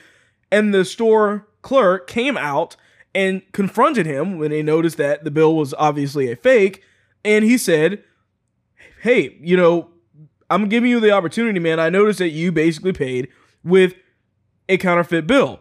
And 0.51 0.73
the 0.73 0.83
store 0.83 1.47
clerk 1.61 2.07
came 2.07 2.37
out 2.37 2.75
and 3.15 3.41
confronted 3.53 4.05
him 4.05 4.37
when 4.37 4.51
they 4.51 4.61
noticed 4.61 4.97
that 4.97 5.23
the 5.23 5.31
bill 5.31 5.55
was 5.55 5.73
obviously 5.77 6.31
a 6.31 6.35
fake. 6.35 6.83
And 7.23 7.45
he 7.45 7.57
said, 7.57 8.03
Hey, 9.01 9.37
you 9.41 9.55
know, 9.55 9.89
I'm 10.49 10.67
giving 10.67 10.89
you 10.89 10.99
the 10.99 11.11
opportunity, 11.11 11.59
man. 11.59 11.79
I 11.79 11.89
noticed 11.89 12.19
that 12.19 12.29
you 12.29 12.51
basically 12.51 12.91
paid 12.91 13.29
with 13.63 13.93
a 14.69 14.77
counterfeit 14.77 15.27
bill. 15.27 15.59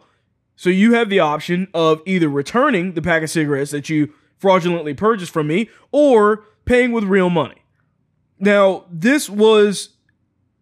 So 0.54 0.70
you 0.70 0.94
have 0.94 1.08
the 1.08 1.20
option 1.20 1.68
of 1.74 2.02
either 2.06 2.28
returning 2.28 2.92
the 2.92 3.02
pack 3.02 3.22
of 3.22 3.30
cigarettes 3.30 3.70
that 3.70 3.88
you 3.88 4.12
fraudulently 4.38 4.94
purchased 4.94 5.32
from 5.32 5.48
me 5.48 5.70
or 5.90 6.44
paying 6.64 6.92
with 6.92 7.04
real 7.04 7.30
money. 7.30 7.62
Now, 8.38 8.84
this 8.90 9.28
was, 9.28 9.90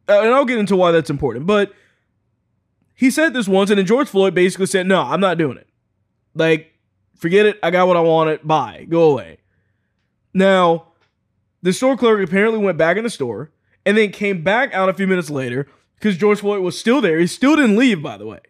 uh, 0.08 0.20
and 0.20 0.34
I'll 0.34 0.44
get 0.44 0.58
into 0.58 0.76
why 0.76 0.92
that's 0.92 1.10
important, 1.10 1.46
but 1.46 1.72
he 2.94 3.10
said 3.10 3.34
this 3.34 3.48
once, 3.48 3.68
and 3.70 3.78
then 3.78 3.84
George 3.86 4.08
Floyd 4.08 4.34
basically 4.34 4.66
said, 4.66 4.86
No, 4.86 5.02
I'm 5.02 5.20
not 5.20 5.36
doing 5.36 5.58
it. 5.58 5.68
Like, 6.34 6.72
forget 7.16 7.44
it. 7.44 7.58
I 7.62 7.70
got 7.70 7.86
what 7.86 7.96
I 7.96 8.00
wanted. 8.00 8.46
Bye. 8.46 8.86
Go 8.88 9.10
away. 9.10 9.38
Now, 10.32 10.88
the 11.62 11.72
store 11.72 11.96
clerk 11.96 12.26
apparently 12.26 12.58
went 12.58 12.78
back 12.78 12.96
in 12.96 13.04
the 13.04 13.10
store 13.10 13.50
and 13.84 13.96
then 13.96 14.12
came 14.12 14.42
back 14.42 14.72
out 14.72 14.88
a 14.88 14.94
few 14.94 15.06
minutes 15.06 15.30
later 15.30 15.66
because 15.98 16.16
George 16.16 16.40
Floyd 16.40 16.62
was 16.62 16.78
still 16.78 17.00
there. 17.00 17.18
He 17.18 17.26
still 17.26 17.56
didn't 17.56 17.76
leave, 17.76 18.02
by 18.02 18.16
the 18.16 18.26
way. 18.26 18.40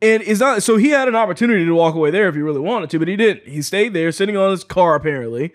And 0.00 0.22
is 0.22 0.40
not 0.40 0.62
so 0.62 0.76
he 0.76 0.90
had 0.90 1.08
an 1.08 1.16
opportunity 1.16 1.64
to 1.64 1.74
walk 1.74 1.94
away 1.94 2.10
there 2.10 2.28
if 2.28 2.34
he 2.34 2.40
really 2.40 2.60
wanted 2.60 2.90
to, 2.90 2.98
but 2.98 3.08
he 3.08 3.16
didn't. 3.16 3.48
He 3.48 3.62
stayed 3.62 3.92
there, 3.94 4.12
sitting 4.12 4.36
on 4.36 4.50
his 4.50 4.62
car 4.62 4.94
apparently. 4.94 5.52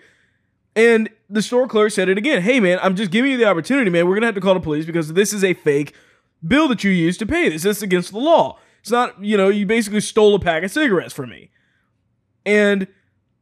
And 0.76 1.08
the 1.30 1.40
store 1.40 1.66
clerk 1.66 1.92
said 1.92 2.08
it 2.08 2.18
again. 2.18 2.42
Hey 2.42 2.60
man, 2.60 2.78
I'm 2.82 2.94
just 2.94 3.10
giving 3.10 3.30
you 3.30 3.38
the 3.38 3.46
opportunity, 3.46 3.90
man. 3.90 4.06
We're 4.06 4.14
gonna 4.14 4.26
have 4.26 4.34
to 4.34 4.42
call 4.42 4.54
the 4.54 4.60
police 4.60 4.84
because 4.84 5.14
this 5.14 5.32
is 5.32 5.42
a 5.42 5.54
fake 5.54 5.94
bill 6.46 6.68
that 6.68 6.84
you 6.84 6.90
used 6.90 7.20
to 7.20 7.26
pay 7.26 7.48
this. 7.48 7.62
This 7.62 7.78
is 7.78 7.82
against 7.82 8.12
the 8.12 8.18
law. 8.18 8.58
It's 8.80 8.90
not, 8.90 9.22
you 9.24 9.38
know, 9.38 9.48
you 9.48 9.64
basically 9.64 10.02
stole 10.02 10.34
a 10.34 10.38
pack 10.38 10.62
of 10.62 10.70
cigarettes 10.70 11.14
from 11.14 11.30
me. 11.30 11.50
And 12.44 12.86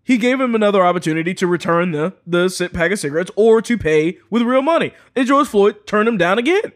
he 0.04 0.18
gave 0.18 0.40
him 0.40 0.54
another 0.54 0.85
opportunity 0.85 1.35
to 1.35 1.47
return 1.49 1.90
the 1.90 2.14
the 2.26 2.71
pack 2.73 2.92
of 2.92 2.99
cigarettes 3.00 3.30
or 3.35 3.61
to 3.62 3.76
pay 3.76 4.18
with 4.30 4.42
real 4.42 4.62
money. 4.62 4.92
And 5.16 5.26
George 5.26 5.49
Floyd 5.49 5.85
turned 5.87 6.09
him 6.09 6.16
down 6.16 6.38
again. 6.38 6.73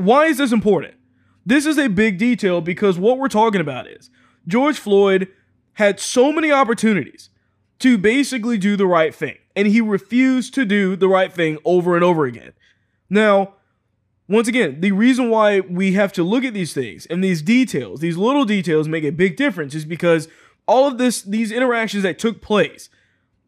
Why 0.00 0.26
is 0.26 0.38
this 0.38 0.50
important? 0.50 0.94
This 1.44 1.66
is 1.66 1.76
a 1.76 1.88
big 1.88 2.16
detail 2.16 2.62
because 2.62 2.98
what 2.98 3.18
we're 3.18 3.28
talking 3.28 3.60
about 3.60 3.86
is 3.86 4.08
George 4.48 4.78
Floyd 4.78 5.28
had 5.74 6.00
so 6.00 6.32
many 6.32 6.50
opportunities 6.50 7.28
to 7.80 7.98
basically 7.98 8.56
do 8.56 8.76
the 8.76 8.86
right 8.86 9.14
thing, 9.14 9.36
and 9.54 9.68
he 9.68 9.82
refused 9.82 10.54
to 10.54 10.64
do 10.64 10.96
the 10.96 11.06
right 11.06 11.30
thing 11.30 11.58
over 11.66 11.96
and 11.96 12.02
over 12.02 12.24
again. 12.24 12.52
Now, 13.10 13.56
once 14.26 14.48
again, 14.48 14.80
the 14.80 14.92
reason 14.92 15.28
why 15.28 15.60
we 15.60 15.92
have 15.92 16.14
to 16.14 16.22
look 16.22 16.44
at 16.44 16.54
these 16.54 16.72
things 16.72 17.04
and 17.04 17.22
these 17.22 17.42
details, 17.42 18.00
these 18.00 18.16
little 18.16 18.46
details 18.46 18.88
make 18.88 19.04
a 19.04 19.10
big 19.10 19.36
difference 19.36 19.74
is 19.74 19.84
because 19.84 20.28
all 20.66 20.86
of 20.86 20.96
this 20.96 21.20
these 21.20 21.52
interactions 21.52 22.04
that 22.04 22.18
took 22.18 22.40
place 22.40 22.88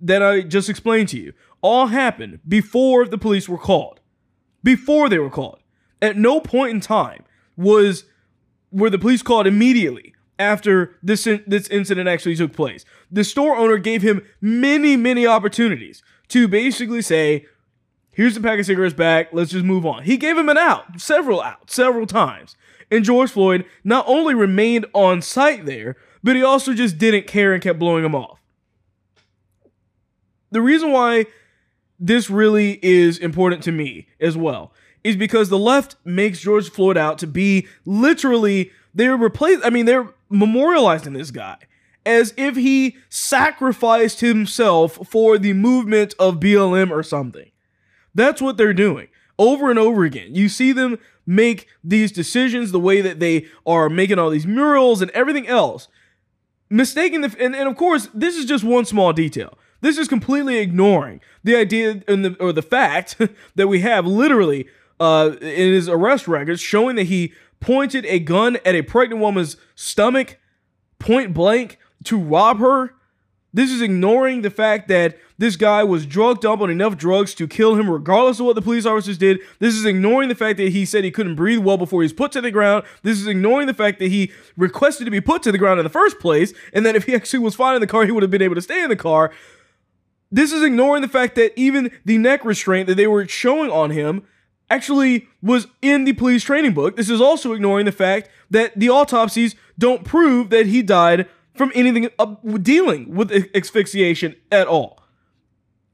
that 0.03 0.23
I 0.23 0.43
just 0.43 0.69
explained 0.69 1.09
to 1.11 1.19
you 1.19 1.33
all 1.63 1.87
happened 1.87 2.41
before 2.47 3.07
the 3.07 3.17
police 3.17 3.49
were 3.49 3.57
called. 3.57 4.01
Before 4.63 5.09
they 5.09 5.19
were 5.19 5.31
called. 5.31 5.62
At 6.03 6.17
no 6.19 6.41
point 6.41 6.73
in 6.73 6.81
time 6.81 7.25
was 7.57 8.05
where 8.71 8.91
the 8.91 8.99
police 8.99 9.23
called 9.23 9.47
immediately 9.47 10.15
after 10.39 10.97
this 11.03 11.27
in, 11.27 11.45
this 11.47 11.69
incident 11.69 12.09
actually 12.09 12.35
took 12.35 12.53
place. 12.53 12.85
The 13.11 13.23
store 13.23 13.57
owner 13.57 13.79
gave 13.79 14.03
him 14.03 14.27
many 14.41 14.97
many 14.97 15.27
opportunities 15.27 16.03
to 16.29 16.49
basically 16.49 17.03
say, 17.03 17.47
"Here's 18.11 18.35
the 18.35 18.41
pack 18.41 18.59
of 18.59 18.67
cigarettes 18.67 18.95
back. 18.95 19.29
Let's 19.33 19.53
just 19.53 19.65
move 19.65 19.87
on." 19.87 20.03
He 20.03 20.17
gave 20.17 20.37
him 20.37 20.49
an 20.49 20.59
out, 20.59 21.01
several 21.01 21.41
outs, 21.41 21.75
several 21.75 22.07
times. 22.07 22.57
And 22.91 23.05
George 23.05 23.31
Floyd 23.31 23.65
not 23.85 24.05
only 24.09 24.35
remained 24.35 24.87
on 24.93 25.23
site 25.23 25.65
there, 25.65 25.97
but 26.23 26.35
he 26.35 26.43
also 26.43 26.75
just 26.75 26.99
didn't 26.99 27.27
care 27.27 27.55
and 27.55 27.63
kept 27.63 27.79
blowing 27.79 28.05
him 28.05 28.15
off. 28.15 28.41
The 30.51 30.61
reason 30.61 30.91
why 30.91 31.27
this 31.99 32.29
really 32.29 32.81
is 32.83 33.19
important 33.19 33.63
to 33.63 33.73
me 33.73 34.09
as 34.21 34.37
well 34.37 34.75
is 35.05 35.17
because 35.17 35.49
the 35.49 35.59
left 35.59 35.97
makes 36.05 36.41
George 36.41 36.71
Floyd 36.71 36.97
out 36.97 37.19
to 37.19 37.27
be 37.27 37.67
literally 37.85 38.71
they're 38.95 39.17
replaced. 39.17 39.65
I 39.65 39.71
mean, 39.71 39.87
they're 39.87 40.11
memorializing 40.31 41.15
this 41.15 41.31
guy 41.31 41.57
as 42.05 42.35
if 42.37 42.57
he 42.57 42.97
sacrificed 43.09 44.21
himself 44.21 44.99
for 45.09 45.39
the 45.39 45.53
movement 45.53 46.15
of 46.19 46.41
BLM 46.41 46.91
or 46.91 47.03
something. 47.03 47.51
That's 48.15 48.43
what 48.43 48.57
they're 48.57 48.75
doing 48.75 49.09
over 49.39 49.71
and 49.71 49.79
over 49.79 50.05
again. 50.05 50.35
You 50.35 50.49
see 50.49 50.73
them 50.73 50.99
make 51.27 51.69
these 51.83 52.13
decisions 52.13 52.73
the 52.73 52.81
way 52.81 53.01
that 53.01 53.21
they 53.21 53.47
are 53.65 53.89
making 53.89 54.19
all 54.19 54.31
these 54.31 54.47
murals 54.47 55.01
and 55.01 55.11
everything 55.13 55.47
else. 55.47 55.89
Mistaking 56.69 57.21
the 57.21 57.35
and, 57.39 57.55
and 57.55 57.69
of 57.69 57.77
course, 57.77 58.09
this 58.15 58.37
is 58.37 58.47
just 58.47 58.65
one 58.65 58.85
small 58.85 59.13
detail. 59.13 59.59
This 59.81 59.99
is 59.99 60.09
completely 60.09 60.59
ignoring 60.59 61.21
the 61.45 61.57
idea 61.57 62.03
and 62.09 62.25
the 62.25 62.37
or 62.41 62.53
the 62.53 62.63
fact 62.63 63.17
that 63.55 63.69
we 63.69 63.81
have 63.81 64.07
literally 64.07 64.67
uh, 65.01 65.37
in 65.41 65.73
his 65.73 65.89
arrest 65.89 66.29
records 66.29 66.61
showing 66.61 66.97
that 66.97 67.05
he 67.05 67.33
pointed 67.61 68.05
a 68.07 68.19
gun 68.19 68.57
at 68.65 68.75
a 68.75 68.83
pregnant 68.83 69.21
woman's 69.21 69.57
stomach 69.75 70.39
point 70.99 71.33
blank 71.33 71.79
to 72.05 72.19
rob 72.19 72.59
her. 72.59 72.95
This 73.55 73.71
is 73.71 73.83
ignoring 73.83 74.41
the 74.41 74.51
fact 74.51 74.89
that 74.89 75.19
this 75.37 75.57
guy 75.57 75.85
was 75.85 76.07
drugged 76.07 76.47
up 76.47 76.61
on 76.61 76.71
enough 76.71 76.97
drugs 76.97 77.35
to 77.35 77.47
kill 77.47 77.75
him, 77.75 77.91
regardless 77.91 78.41
of 78.41 78.47
what 78.47 78.55
the 78.55 78.63
police 78.63 78.87
officers 78.87 79.19
did. 79.19 79.41
This 79.59 79.75
is 79.75 79.85
ignoring 79.85 80.31
the 80.31 80.35
fact 80.35 80.57
that 80.57 80.73
he 80.73 80.87
said 80.87 81.05
he 81.05 81.11
couldn't 81.11 81.35
breathe 81.35 81.59
well 81.59 81.77
before 81.77 82.01
he 82.01 82.07
was 82.07 82.15
put 82.15 82.33
to 82.33 82.41
the 82.41 82.51
ground. 82.51 82.85
This 83.03 83.21
is 83.21 83.27
ignoring 83.27 83.67
the 83.67 83.75
fact 83.75 83.99
that 83.99 84.09
he 84.09 84.33
requested 84.57 85.05
to 85.05 85.11
be 85.11 85.21
put 85.21 85.43
to 85.43 85.53
the 85.53 85.59
ground 85.59 85.81
in 85.81 85.85
the 85.85 85.91
first 85.91 86.19
place, 86.19 86.55
and 86.73 86.87
that 86.87 86.97
if 86.97 87.05
he 87.05 87.15
actually 87.15 87.41
was 87.41 87.55
fine 87.55 87.75
in 87.75 87.81
the 87.81 87.87
car, 87.87 88.07
he 88.07 88.13
would 88.13 88.23
have 88.23 88.31
been 88.31 88.41
able 88.41 88.55
to 88.55 88.63
stay 88.63 88.83
in 88.83 88.89
the 88.89 88.97
car. 88.97 89.33
This 90.31 90.51
is 90.51 90.63
ignoring 90.63 91.03
the 91.03 91.09
fact 91.09 91.35
that 91.35 91.53
even 91.61 91.91
the 92.07 92.17
neck 92.17 92.45
restraint 92.45 92.87
that 92.87 92.95
they 92.95 93.07
were 93.07 93.29
showing 93.29 93.71
on 93.71 93.91
him 93.91 94.25
actually 94.73 95.29
was 95.43 95.67
in 95.83 96.05
the 96.05 96.15
police 96.15 96.45
training 96.45 96.73
book. 96.73 96.97
This 96.97 97.11
is 97.11 97.21
also 97.21 97.53
ignoring 97.53 97.85
the 97.85 97.93
fact 97.93 98.31
that 98.51 98.73
the 98.79 98.89
autopsies 98.89 99.55
don't 99.79 100.05
prove 100.05 100.51
that 100.51 100.67
he 100.67 100.83
died 100.83 101.29
from 101.55 101.71
anything 101.75 102.09
dealing 102.63 103.15
with 103.15 103.31
asphyxiation 103.55 104.35
at 104.51 104.67
all. 104.67 105.03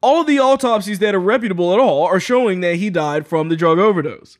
All 0.01 0.21
of 0.21 0.29
the 0.29 0.39
autopsies 0.39 1.01
that 1.01 1.15
are 1.15 1.21
reputable 1.21 1.73
at 1.73 1.81
all 1.81 2.05
are 2.05 2.21
showing 2.21 2.61
that 2.61 2.77
he 2.77 2.89
died 2.89 3.27
from 3.27 3.49
the 3.49 3.57
drug 3.57 3.81
overdose. 3.81 4.39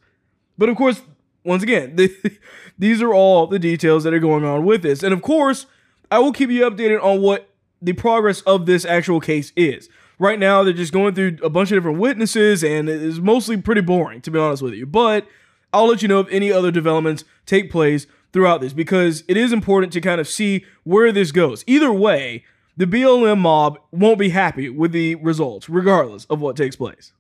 But 0.57 0.69
of 0.69 0.77
course, 0.77 1.03
once 1.45 1.65
again, 1.65 1.97
the, 1.97 2.39
these 2.79 3.03
are 3.03 3.13
all 3.13 3.49
the 3.49 3.59
details 3.59 4.05
that 4.05 4.15
are 4.15 4.21
going 4.21 4.45
on 4.45 4.65
with 4.65 4.83
this. 4.83 5.03
And 5.03 5.13
of 5.13 5.21
course, 5.21 5.67
I 6.13 6.21
will 6.21 6.33
keep 6.33 6.51
you 6.51 6.63
updated 6.63 7.03
on 7.03 7.21
what 7.21 7.51
the 7.83 7.93
progress 7.93 8.41
of 8.43 8.67
this 8.67 8.85
actual 8.85 9.21
case 9.21 9.53
is. 9.57 9.89
Right 10.19 10.39
now, 10.39 10.65
they're 10.65 10.73
just 10.73 10.93
going 10.93 11.15
through 11.15 11.39
a 11.43 11.51
bunch 11.51 11.71
of 11.71 11.77
different 11.77 11.99
witnesses, 11.99 12.65
and 12.65 12.89
it's 12.89 13.19
mostly 13.19 13.57
pretty 13.57 13.81
boring, 13.81 14.21
to 14.23 14.31
be 14.31 14.39
honest 14.39 14.63
with 14.63 14.75
you. 14.75 14.85
But 14.85 15.27
I'll 15.73 15.87
let 15.87 16.03
you 16.03 16.09
know 16.09 16.21
if 16.21 16.29
any 16.31 16.51
other 16.51 16.71
developments 16.71 17.25
take 17.47 17.71
place 17.71 18.07
throughout 18.33 18.61
this 18.61 18.73
because 18.73 19.23
it 19.29 19.37
is 19.37 19.53
important 19.53 19.93
to 19.93 20.01
kind 20.01 20.21
of 20.21 20.29
see 20.29 20.65
where 20.83 21.13
this 21.13 21.31
goes. 21.31 21.63
Either 21.67 21.93
way, 21.93 22.45
the 22.77 22.87
BLM 22.87 23.39
mob 23.39 23.79
won't 23.93 24.19
be 24.19 24.31
happy 24.31 24.69
with 24.69 24.93
the 24.93 25.15
results, 25.17 25.69
regardless 25.69 26.25
of 26.27 26.41
what 26.41 26.57
takes 26.57 26.77
place. 26.77 27.13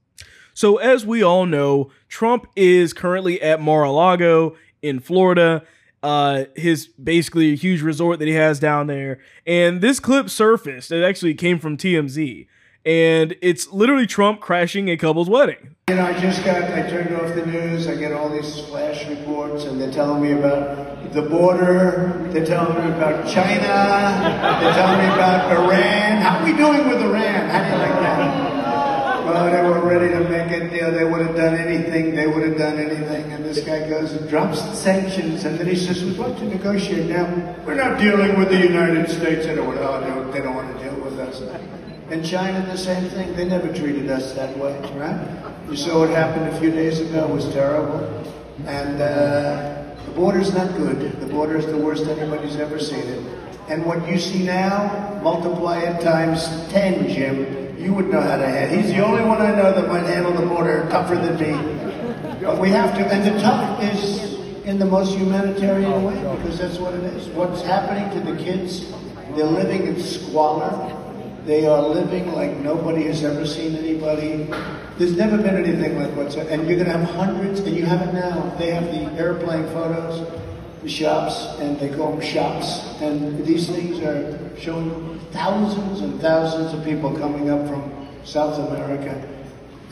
So, 0.53 0.77
as 0.79 1.07
we 1.07 1.23
all 1.23 1.47
know, 1.47 1.91
Trump 2.09 2.47
is 2.57 2.93
currently 2.93 3.41
at 3.41 3.61
Mar 3.61 3.85
a 3.85 3.93
Lago 3.93 4.57
in 4.83 4.99
Florida 4.99 5.63
uh, 6.03 6.45
his 6.55 6.87
basically 6.87 7.57
huge 7.57 7.83
resort 7.83 8.19
that 8.19 8.29
he 8.29 8.35
has 8.35 8.61
down 8.61 8.87
there. 8.87 9.19
And 9.47 9.81
this 9.81 10.01
clip 10.01 10.31
surfaced. 10.31 10.93
It 10.93 11.03
actually 11.03 11.35
came 11.35 11.59
from 11.59 11.77
TMZ. 11.77 12.47
And 12.89 13.37
it's 13.43 13.71
literally 13.71 14.07
Trump 14.07 14.41
crashing 14.41 14.89
a 14.89 14.97
couple's 14.97 15.29
wedding. 15.29 15.77
You 15.91 15.97
know, 15.97 16.07
I 16.07 16.19
just 16.19 16.43
got, 16.43 16.57
I 16.57 16.89
turned 16.89 17.15
off 17.15 17.35
the 17.35 17.45
news, 17.45 17.87
I 17.87 17.95
get 17.95 18.13
all 18.13 18.31
these 18.31 18.61
flash 18.61 19.07
reports, 19.07 19.65
and 19.65 19.79
they're 19.79 19.93
telling 19.93 20.23
me 20.23 20.33
about 20.33 21.13
the 21.13 21.21
border, 21.21 22.27
they're 22.33 22.47
telling 22.47 22.83
me 22.83 22.91
about 22.97 23.29
China, 23.29 23.61
they're 23.61 24.73
telling 24.73 24.99
me 25.01 25.13
about 25.13 25.53
Iran. 25.53 26.23
How 26.23 26.39
are 26.39 26.45
we 26.47 26.57
doing 26.57 26.89
with 26.89 27.03
Iran? 27.03 27.51
How 27.51 27.63
do 27.63 27.69
you 27.69 27.77
like 27.77 28.01
that? 28.01 29.25
Well, 29.27 29.51
they 29.53 29.69
were 29.69 29.87
ready 29.87 30.09
to 30.15 30.21
make 30.27 30.73
you 30.73 30.81
know, 30.81 30.91
they 30.91 31.05
would 31.05 31.27
have 31.27 31.37
done 31.37 31.57
anything, 31.57 32.15
they 32.15 32.27
would 32.27 32.43
have 32.43 32.57
done 32.57 32.79
anything, 32.79 33.31
and 33.33 33.45
this 33.45 33.61
guy 33.61 33.87
goes 33.87 34.13
and 34.13 34.27
drops 34.31 34.63
the 34.63 34.75
sanctions, 34.75 35.45
and 35.45 35.59
then 35.59 35.67
he 35.67 35.77
says, 35.77 36.03
we'd 36.03 36.17
like 36.17 36.39
to 36.39 36.45
negotiate 36.47 37.11
now. 37.11 37.55
We're 37.67 37.75
not 37.75 37.99
dealing 37.99 38.39
with 38.39 38.49
the 38.49 38.61
United 38.61 39.11
States, 39.11 39.45
they 39.45 39.57
don't, 39.57 40.33
they 40.33 40.41
don't 40.41 40.55
want 40.55 40.75
to 40.75 40.83
deal 40.83 40.99
with 41.05 41.19
us. 41.19 41.43
And 42.11 42.25
China, 42.25 42.65
the 42.65 42.79
same 42.79 43.11
thing, 43.11 43.37
they 43.37 43.45
never 43.45 43.71
treated 43.73 44.11
us 44.11 44.33
that 44.33 44.57
way, 44.57 44.81
right? 44.97 45.45
You 45.69 45.77
saw 45.77 46.01
what 46.01 46.09
happened 46.09 46.49
a 46.49 46.59
few 46.59 46.71
days 46.71 47.01
ago. 47.01 47.29
It 47.29 47.35
was 47.35 47.53
terrible. 47.53 48.01
And 48.65 49.03
uh, 49.03 49.95
the 50.07 50.13
border's 50.13 50.55
not 50.55 50.75
good. 50.75 51.21
The 51.21 51.27
border 51.27 51.59
is 51.59 51.67
the 51.67 51.77
worst 51.77 52.07
anybody's 52.07 52.57
ever 52.57 52.79
seen 52.79 53.07
it. 53.07 53.23
And 53.69 53.85
what 53.85 54.09
you 54.09 54.19
see 54.19 54.43
now, 54.43 55.21
multiply 55.23 55.81
it 55.81 56.01
times 56.01 56.49
10, 56.71 57.09
Jim. 57.11 57.77
You 57.79 57.93
would 57.93 58.09
know 58.09 58.23
how 58.23 58.39
to 58.39 58.47
handle 58.47 58.81
He's 58.81 58.91
the 58.91 59.05
only 59.05 59.23
one 59.23 59.43
I 59.43 59.55
know 59.55 59.71
that 59.73 59.87
might 59.89 60.07
handle 60.07 60.33
the 60.33 60.47
border 60.47 60.89
tougher 60.89 61.15
than 61.15 61.39
me. 61.39 62.41
But 62.41 62.59
we 62.59 62.71
have 62.71 62.97
to, 62.97 63.07
and 63.07 63.23
the 63.23 63.39
tough 63.39 63.83
is 63.83 64.39
in 64.65 64.79
the 64.79 64.87
most 64.87 65.15
humanitarian 65.15 66.05
way, 66.05 66.15
because 66.37 66.59
that's 66.59 66.79
what 66.79 66.95
it 66.95 67.05
is. 67.05 67.29
What's 67.29 67.61
happening 67.61 68.11
to 68.19 68.33
the 68.33 68.43
kids, 68.43 68.91
they're 69.37 69.45
living 69.45 69.87
in 69.87 70.01
squalor. 70.01 71.05
They 71.45 71.67
are 71.67 71.83
living 71.83 72.33
like 72.33 72.57
nobody 72.59 73.05
has 73.05 73.25
ever 73.25 73.47
seen 73.47 73.77
anybody. 73.77 74.49
There's 74.99 75.17
never 75.17 75.37
been 75.37 75.57
anything 75.57 75.99
like 75.99 76.15
what's 76.17 76.37
and 76.37 76.69
you're 76.69 76.77
going 76.77 76.91
to 76.91 76.99
have 76.99 77.09
hundreds, 77.11 77.61
and 77.61 77.77
you 77.77 77.87
have 77.87 78.03
it 78.07 78.13
now. 78.13 78.55
They 78.59 78.71
have 78.73 78.85
the 78.85 79.13
airplane 79.19 79.65
photos, 79.69 80.29
the 80.83 80.89
shops, 80.89 81.59
and 81.61 81.79
they 81.79 81.89
call 81.89 82.13
them 82.13 82.21
shops, 82.21 83.01
and 83.01 83.45
these 83.47 83.69
things 83.69 84.01
are 84.01 84.39
showing 84.59 85.21
thousands 85.33 86.01
and 86.01 86.21
thousands 86.21 86.75
of 86.75 86.85
people 86.85 87.17
coming 87.17 87.51
up 87.51 87.67
from 87.69 88.09
South 88.25 88.59
America, 88.69 89.27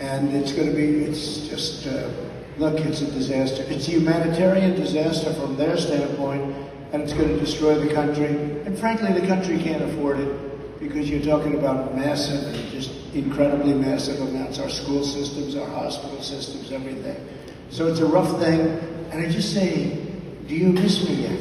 and 0.00 0.34
it's 0.34 0.52
going 0.52 0.68
to 0.68 0.74
be, 0.74 1.04
it's 1.04 1.48
just, 1.48 1.86
uh, 1.86 2.10
look, 2.58 2.78
it's 2.80 3.00
a 3.00 3.10
disaster. 3.12 3.62
It's 3.68 3.88
a 3.88 3.92
humanitarian 3.92 4.74
disaster 4.74 5.32
from 5.34 5.56
their 5.56 5.76
standpoint, 5.76 6.54
and 6.92 7.02
it's 7.02 7.12
going 7.12 7.28
to 7.28 7.38
destroy 7.38 7.78
the 7.78 7.94
country, 7.94 8.26
and 8.26 8.76
frankly, 8.78 9.18
the 9.18 9.26
country 9.26 9.58
can't 9.58 9.82
afford 9.82 10.18
it 10.18 10.55
because 10.78 11.08
you're 11.08 11.22
talking 11.22 11.58
about 11.58 11.96
massive 11.96 12.54
just 12.70 12.90
incredibly 13.14 13.72
massive 13.72 14.20
amounts, 14.20 14.58
our 14.58 14.68
school 14.68 15.02
systems, 15.02 15.56
our 15.56 15.68
hospital 15.68 16.20
systems, 16.22 16.70
everything. 16.70 17.16
So 17.70 17.86
it's 17.86 18.00
a 18.00 18.06
rough 18.06 18.38
thing, 18.38 18.60
and 19.10 19.26
I 19.26 19.30
just 19.30 19.54
say, 19.54 19.96
do 20.46 20.54
you 20.54 20.68
miss 20.68 21.08
me 21.08 21.14
yet? 21.14 21.32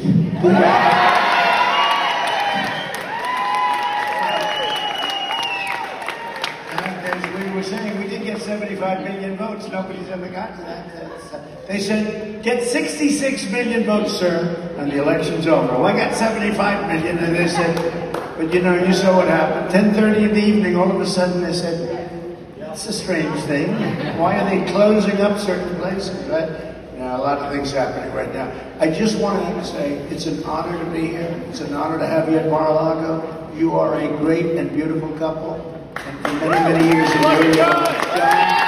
As 7.04 7.46
we 7.46 7.56
were 7.56 7.64
saying, 7.64 8.00
we 8.00 8.08
did 8.08 8.24
get 8.24 8.42
75 8.42 9.04
million 9.04 9.38
votes. 9.38 9.68
Nobody's 9.68 10.08
ever 10.10 10.30
gotten 10.30 10.58
that. 10.66 11.04
Uh, 11.34 11.42
they 11.68 11.80
said, 11.80 12.42
get 12.44 12.64
66 12.64 13.52
million 13.52 13.84
votes, 13.84 14.14
sir, 14.14 14.76
and 14.78 14.92
the 14.92 15.02
election's 15.02 15.48
over. 15.48 15.74
Well, 15.74 15.86
I 15.86 15.98
got 15.98 16.16
75 16.16 16.88
million, 16.88 17.18
and 17.18 17.36
they 17.36 17.48
said, 17.48 18.05
but 18.38 18.54
you 18.54 18.62
know, 18.62 18.84
you 18.84 18.94
saw 18.94 19.16
what 19.16 19.28
happened. 19.28 19.74
10.30 19.96 20.30
in 20.30 20.34
the 20.34 20.44
evening, 20.44 20.76
all 20.76 20.92
of 20.92 21.00
a 21.00 21.06
sudden 21.06 21.42
they 21.42 21.54
said, 21.54 22.06
that's 22.58 22.88
a 22.88 22.94
strange 22.94 23.40
thing. 23.44 23.72
Why 24.18 24.38
are 24.38 24.50
they 24.50 24.70
closing 24.70 25.22
up 25.22 25.40
certain 25.40 25.76
places, 25.78 26.28
right? 26.28 26.50
You 26.94 27.00
know, 27.00 27.16
a 27.16 27.22
lot 27.22 27.38
of 27.38 27.54
things 27.54 27.72
happening 27.72 28.14
right 28.14 28.34
now. 28.34 28.52
I 28.80 28.90
just 28.90 29.18
wanted 29.18 29.54
to 29.56 29.64
say 29.64 29.94
it's 30.10 30.26
an 30.26 30.44
honor 30.44 30.78
to 30.78 30.92
be 30.92 31.08
here. 31.08 31.44
It's 31.48 31.62
an 31.62 31.74
honor 31.74 31.98
to 31.98 32.06
have 32.06 32.30
you 32.30 32.38
at 32.38 32.50
Mar-a-Lago. 32.50 33.54
You 33.56 33.74
are 33.76 33.98
a 33.98 34.08
great 34.18 34.58
and 34.58 34.70
beautiful 34.72 35.10
couple. 35.18 35.72
And 35.96 36.40
for 36.40 36.50
many, 36.50 36.74
many 36.74 36.96
years, 36.96 37.10
enjoy 37.16 37.30
your 37.32 37.54
special, 37.54 38.64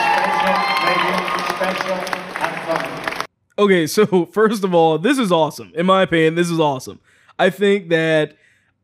special, 1.55 1.95
have 2.35 2.79
fun. 2.79 3.25
Okay, 3.59 3.87
so 3.87 4.25
first 4.31 4.63
of 4.63 4.73
all, 4.73 4.97
this 4.97 5.17
is 5.17 5.33
awesome. 5.33 5.73
In 5.75 5.85
my 5.85 6.03
opinion, 6.03 6.35
this 6.35 6.49
is 6.49 6.61
awesome. 6.61 7.01
I 7.37 7.49
think 7.49 7.89
that 7.89 8.37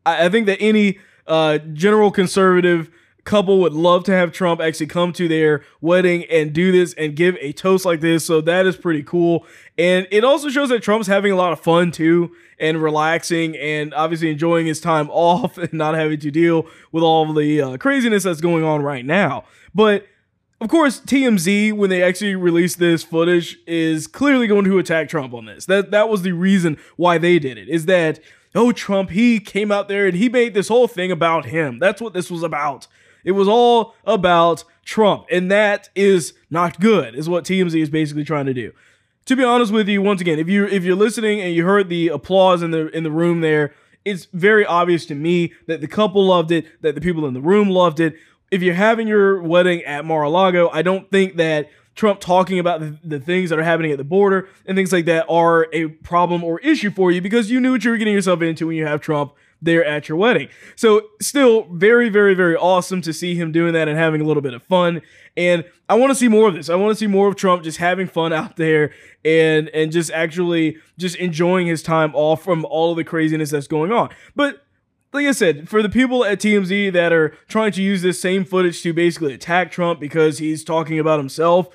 I, 0.04 0.26
I 0.26 0.28
think 0.28 0.46
that 0.46 0.58
any 0.60 0.98
uh, 1.26 1.58
general 1.58 2.10
conservative 2.10 2.90
couple 3.24 3.58
would 3.60 3.72
love 3.72 4.04
to 4.04 4.12
have 4.12 4.32
Trump 4.32 4.60
actually 4.60 4.86
come 4.86 5.12
to 5.14 5.26
their 5.26 5.64
wedding 5.80 6.24
and 6.30 6.52
do 6.52 6.70
this 6.70 6.94
and 6.94 7.16
give 7.16 7.36
a 7.40 7.52
toast 7.52 7.84
like 7.84 8.00
this. 8.00 8.24
So 8.24 8.40
that 8.42 8.66
is 8.66 8.76
pretty 8.76 9.02
cool. 9.02 9.46
And 9.78 10.06
it 10.10 10.24
also 10.24 10.50
shows 10.50 10.68
that 10.68 10.82
Trump's 10.82 11.06
having 11.06 11.32
a 11.32 11.36
lot 11.36 11.52
of 11.52 11.60
fun 11.60 11.90
too 11.90 12.32
and 12.58 12.82
relaxing 12.82 13.56
and 13.56 13.92
obviously 13.94 14.30
enjoying 14.30 14.66
his 14.66 14.80
time 14.80 15.10
off 15.12 15.58
and 15.58 15.72
not 15.72 15.94
having 15.94 16.20
to 16.20 16.30
deal 16.30 16.66
with 16.92 17.02
all 17.02 17.28
of 17.28 17.36
the 17.36 17.60
uh, 17.60 17.76
craziness 17.78 18.24
that's 18.24 18.40
going 18.40 18.62
on 18.64 18.82
right 18.82 19.04
now. 19.04 19.44
But 19.74 20.06
of 20.60 20.70
course, 20.70 21.00
TMZ, 21.00 21.72
when 21.72 21.90
they 21.90 22.02
actually 22.02 22.36
released 22.36 22.78
this 22.78 23.02
footage, 23.02 23.58
is 23.66 24.06
clearly 24.06 24.46
going 24.46 24.64
to 24.64 24.78
attack 24.78 25.08
Trump 25.08 25.34
on 25.34 25.46
this. 25.46 25.66
That 25.66 25.90
that 25.90 26.08
was 26.08 26.22
the 26.22 26.32
reason 26.32 26.78
why 26.96 27.18
they 27.18 27.38
did 27.38 27.58
it. 27.58 27.68
Is 27.68 27.86
that 27.86 28.20
oh, 28.54 28.72
Trump, 28.72 29.10
he 29.10 29.40
came 29.40 29.72
out 29.72 29.88
there 29.88 30.06
and 30.06 30.16
he 30.16 30.28
made 30.28 30.54
this 30.54 30.68
whole 30.68 30.88
thing 30.88 31.10
about 31.10 31.46
him. 31.46 31.78
That's 31.78 32.00
what 32.00 32.12
this 32.12 32.30
was 32.30 32.42
about. 32.42 32.86
It 33.24 33.32
was 33.32 33.48
all 33.48 33.94
about 34.04 34.64
Trump, 34.84 35.26
and 35.30 35.50
that 35.50 35.88
is 35.94 36.34
not 36.50 36.78
good, 36.78 37.14
is 37.14 37.28
what 37.28 37.44
TMZ 37.44 37.80
is 37.80 37.90
basically 37.90 38.24
trying 38.24 38.46
to 38.46 38.54
do. 38.54 38.72
To 39.26 39.36
be 39.36 39.42
honest 39.42 39.72
with 39.72 39.88
you, 39.88 40.02
once 40.02 40.20
again, 40.20 40.38
if 40.38 40.48
you 40.48 40.66
if 40.66 40.84
you're 40.84 40.94
listening 40.94 41.40
and 41.40 41.54
you 41.54 41.64
heard 41.64 41.88
the 41.88 42.08
applause 42.08 42.62
in 42.62 42.70
the 42.70 42.88
in 42.94 43.02
the 43.02 43.10
room 43.10 43.40
there, 43.40 43.74
it's 44.04 44.26
very 44.26 44.66
obvious 44.66 45.06
to 45.06 45.14
me 45.14 45.54
that 45.66 45.80
the 45.80 45.88
couple 45.88 46.26
loved 46.26 46.52
it, 46.52 46.66
that 46.82 46.94
the 46.94 47.00
people 47.00 47.26
in 47.26 47.32
the 47.32 47.40
room 47.40 47.70
loved 47.70 48.00
it. 48.00 48.14
If 48.50 48.62
you're 48.62 48.74
having 48.74 49.08
your 49.08 49.40
wedding 49.42 49.82
at 49.84 50.04
Mar-a-Lago, 50.04 50.68
I 50.70 50.82
don't 50.82 51.10
think 51.10 51.36
that 51.36 51.70
Trump 51.94 52.20
talking 52.20 52.58
about 52.58 52.80
the, 52.80 52.98
the, 53.04 53.20
things 53.20 53.50
that 53.50 53.58
are 53.58 53.62
happening 53.64 53.92
at 53.92 53.98
the 53.98 54.04
border 54.04 54.48
and 54.66 54.76
things 54.76 54.92
like 54.92 55.04
that 55.04 55.26
are 55.28 55.68
a 55.72 55.88
problem 55.88 56.42
or 56.42 56.58
issue 56.60 56.90
for 56.90 57.12
you 57.12 57.20
because 57.20 57.50
you 57.50 57.60
knew 57.60 57.72
what 57.72 57.84
you 57.84 57.90
were 57.90 57.96
getting 57.96 58.14
yourself 58.14 58.42
into 58.42 58.66
when 58.66 58.76
you 58.76 58.86
have 58.86 59.00
Trump 59.00 59.32
there 59.62 59.84
at 59.84 60.08
your 60.08 60.18
wedding. 60.18 60.48
So, 60.76 61.08
still 61.20 61.66
very, 61.70 62.08
very, 62.08 62.34
very 62.34 62.56
awesome 62.56 63.00
to 63.02 63.12
see 63.12 63.34
him 63.34 63.52
doing 63.52 63.72
that 63.72 63.88
and 63.88 63.98
having 63.98 64.20
a 64.20 64.24
little 64.24 64.42
bit 64.42 64.54
of 64.54 64.62
fun. 64.62 65.02
And 65.36 65.64
I 65.88 65.94
want 65.94 66.10
to 66.10 66.14
see 66.14 66.28
more 66.28 66.48
of 66.48 66.54
this. 66.54 66.68
I 66.68 66.74
want 66.74 66.90
to 66.90 66.96
see 66.96 67.06
more 67.06 67.28
of 67.28 67.36
Trump 67.36 67.62
just 67.62 67.78
having 67.78 68.06
fun 68.06 68.32
out 68.32 68.56
there 68.56 68.92
and 69.24 69.68
and 69.70 69.90
just 69.90 70.10
actually 70.12 70.78
just 70.98 71.16
enjoying 71.16 71.66
his 71.66 71.82
time 71.82 72.14
off 72.14 72.42
from 72.42 72.64
all 72.66 72.90
of 72.90 72.96
the 72.96 73.04
craziness 73.04 73.50
that's 73.50 73.66
going 73.66 73.92
on. 73.92 74.10
But 74.36 74.64
like 75.12 75.26
I 75.26 75.32
said, 75.32 75.68
for 75.68 75.80
the 75.80 75.88
people 75.88 76.24
at 76.24 76.40
TMZ 76.40 76.92
that 76.92 77.12
are 77.12 77.30
trying 77.46 77.70
to 77.72 77.82
use 77.82 78.02
this 78.02 78.20
same 78.20 78.44
footage 78.44 78.82
to 78.82 78.92
basically 78.92 79.32
attack 79.32 79.70
Trump 79.70 80.00
because 80.00 80.38
he's 80.38 80.64
talking 80.64 80.98
about 80.98 81.20
himself, 81.20 81.68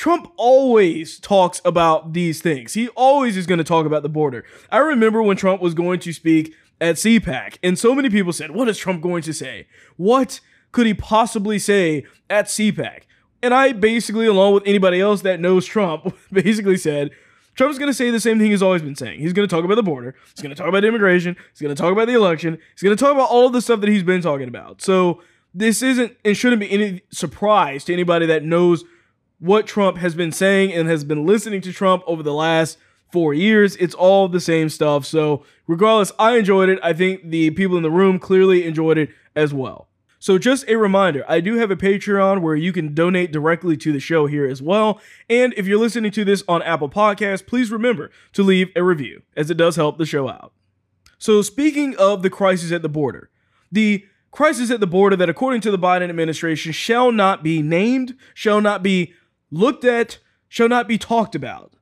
Trump 0.00 0.32
always 0.38 1.18
talks 1.18 1.60
about 1.62 2.14
these 2.14 2.40
things. 2.40 2.72
He 2.72 2.88
always 2.96 3.36
is 3.36 3.46
going 3.46 3.58
to 3.58 3.64
talk 3.64 3.84
about 3.84 4.02
the 4.02 4.08
border. 4.08 4.46
I 4.70 4.78
remember 4.78 5.22
when 5.22 5.36
Trump 5.36 5.60
was 5.60 5.74
going 5.74 6.00
to 6.00 6.14
speak 6.14 6.54
at 6.80 6.94
CPAC, 6.94 7.58
and 7.62 7.78
so 7.78 7.94
many 7.94 8.08
people 8.08 8.32
said, 8.32 8.52
What 8.52 8.66
is 8.70 8.78
Trump 8.78 9.02
going 9.02 9.20
to 9.24 9.34
say? 9.34 9.66
What 9.98 10.40
could 10.72 10.86
he 10.86 10.94
possibly 10.94 11.58
say 11.58 12.06
at 12.30 12.46
CPAC? 12.46 13.02
And 13.42 13.52
I 13.52 13.72
basically, 13.72 14.24
along 14.24 14.54
with 14.54 14.62
anybody 14.64 15.02
else 15.02 15.20
that 15.20 15.38
knows 15.38 15.66
Trump, 15.66 16.16
basically 16.32 16.78
said, 16.78 17.10
Trump's 17.54 17.78
going 17.78 17.90
to 17.90 17.94
say 17.94 18.08
the 18.08 18.20
same 18.20 18.38
thing 18.38 18.52
he's 18.52 18.62
always 18.62 18.80
been 18.80 18.96
saying. 18.96 19.20
He's 19.20 19.34
going 19.34 19.46
to 19.46 19.54
talk 19.54 19.66
about 19.66 19.74
the 19.74 19.82
border. 19.82 20.14
He's 20.34 20.42
going 20.42 20.48
to 20.48 20.56
talk 20.56 20.68
about 20.70 20.82
immigration. 20.82 21.36
He's 21.52 21.60
going 21.60 21.76
to 21.76 21.82
talk 21.82 21.92
about 21.92 22.06
the 22.06 22.14
election. 22.14 22.56
He's 22.72 22.82
going 22.82 22.96
to 22.96 23.04
talk 23.04 23.12
about 23.12 23.28
all 23.28 23.48
of 23.48 23.52
the 23.52 23.60
stuff 23.60 23.82
that 23.82 23.90
he's 23.90 24.02
been 24.02 24.22
talking 24.22 24.48
about. 24.48 24.80
So 24.80 25.22
this 25.52 25.82
isn't 25.82 26.16
and 26.24 26.34
shouldn't 26.34 26.60
be 26.60 26.70
any 26.70 27.02
surprise 27.10 27.84
to 27.84 27.92
anybody 27.92 28.24
that 28.24 28.44
knows 28.44 28.82
what 29.40 29.66
Trump 29.66 29.96
has 29.98 30.14
been 30.14 30.30
saying 30.30 30.72
and 30.72 30.88
has 30.88 31.02
been 31.02 31.26
listening 31.26 31.60
to 31.62 31.72
Trump 31.72 32.04
over 32.06 32.22
the 32.22 32.34
last 32.34 32.78
four 33.10 33.34
years. 33.34 33.74
It's 33.76 33.94
all 33.94 34.28
the 34.28 34.40
same 34.40 34.68
stuff. 34.68 35.04
So, 35.04 35.44
regardless, 35.66 36.12
I 36.18 36.36
enjoyed 36.36 36.68
it. 36.68 36.78
I 36.82 36.92
think 36.92 37.30
the 37.30 37.50
people 37.50 37.76
in 37.76 37.82
the 37.82 37.90
room 37.90 38.18
clearly 38.18 38.64
enjoyed 38.64 38.98
it 38.98 39.10
as 39.34 39.52
well. 39.52 39.88
So, 40.18 40.36
just 40.36 40.68
a 40.68 40.76
reminder 40.76 41.24
I 41.26 41.40
do 41.40 41.56
have 41.56 41.70
a 41.70 41.76
Patreon 41.76 42.42
where 42.42 42.54
you 42.54 42.72
can 42.72 42.94
donate 42.94 43.32
directly 43.32 43.76
to 43.78 43.92
the 43.92 44.00
show 44.00 44.26
here 44.26 44.46
as 44.46 44.60
well. 44.60 45.00
And 45.28 45.54
if 45.56 45.66
you're 45.66 45.78
listening 45.78 46.12
to 46.12 46.24
this 46.24 46.44
on 46.46 46.62
Apple 46.62 46.90
Podcasts, 46.90 47.44
please 47.44 47.70
remember 47.70 48.10
to 48.34 48.42
leave 48.42 48.68
a 48.76 48.84
review, 48.84 49.22
as 49.34 49.50
it 49.50 49.56
does 49.56 49.76
help 49.76 49.96
the 49.98 50.06
show 50.06 50.28
out. 50.28 50.52
So, 51.18 51.40
speaking 51.42 51.96
of 51.96 52.22
the 52.22 52.30
crisis 52.30 52.70
at 52.72 52.82
the 52.82 52.88
border, 52.88 53.30
the 53.72 54.04
crisis 54.30 54.70
at 54.70 54.80
the 54.80 54.86
border 54.86 55.16
that, 55.16 55.28
according 55.28 55.62
to 55.62 55.70
the 55.70 55.78
Biden 55.78 56.10
administration, 56.10 56.72
shall 56.72 57.10
not 57.10 57.42
be 57.42 57.62
named, 57.62 58.16
shall 58.34 58.60
not 58.60 58.82
be 58.82 59.14
looked 59.50 59.84
at 59.84 60.18
shall 60.48 60.68
not 60.68 60.88
be 60.88 60.98
talked 60.98 61.34
about. 61.34 61.72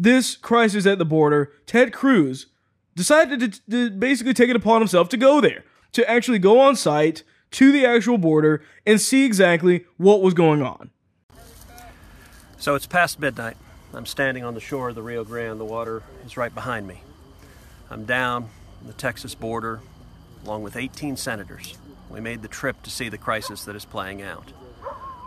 this 0.00 0.36
crisis 0.36 0.86
at 0.86 0.98
the 0.98 1.04
border, 1.04 1.52
Ted 1.66 1.92
Cruz 1.92 2.46
decided 2.94 3.40
to, 3.40 3.70
to 3.70 3.90
basically 3.90 4.32
take 4.32 4.48
it 4.48 4.56
upon 4.56 4.80
himself 4.80 5.08
to 5.08 5.16
go 5.16 5.40
there, 5.40 5.64
to 5.92 6.08
actually 6.08 6.38
go 6.38 6.60
on 6.60 6.76
site 6.76 7.24
to 7.50 7.72
the 7.72 7.84
actual 7.84 8.16
border 8.16 8.62
and 8.86 9.00
see 9.00 9.24
exactly 9.24 9.84
what 9.96 10.22
was 10.22 10.34
going 10.34 10.62
on. 10.62 10.90
So 12.58 12.74
it's 12.74 12.86
past 12.86 13.18
midnight. 13.18 13.56
I'm 13.92 14.06
standing 14.06 14.44
on 14.44 14.54
the 14.54 14.60
shore 14.60 14.90
of 14.90 14.94
the 14.94 15.02
Rio 15.02 15.24
Grande. 15.24 15.58
The 15.58 15.64
water 15.64 16.02
is 16.24 16.36
right 16.36 16.54
behind 16.54 16.86
me. 16.86 17.02
I'm 17.90 18.04
down 18.04 18.50
the 18.84 18.92
Texas 18.92 19.34
border 19.34 19.80
along 20.44 20.62
with 20.62 20.76
18 20.76 21.16
senators. 21.16 21.76
We 22.10 22.20
made 22.20 22.42
the 22.42 22.48
trip 22.48 22.82
to 22.82 22.90
see 22.90 23.08
the 23.08 23.18
crisis 23.18 23.64
that 23.64 23.74
is 23.74 23.84
playing 23.84 24.22
out. 24.22 24.52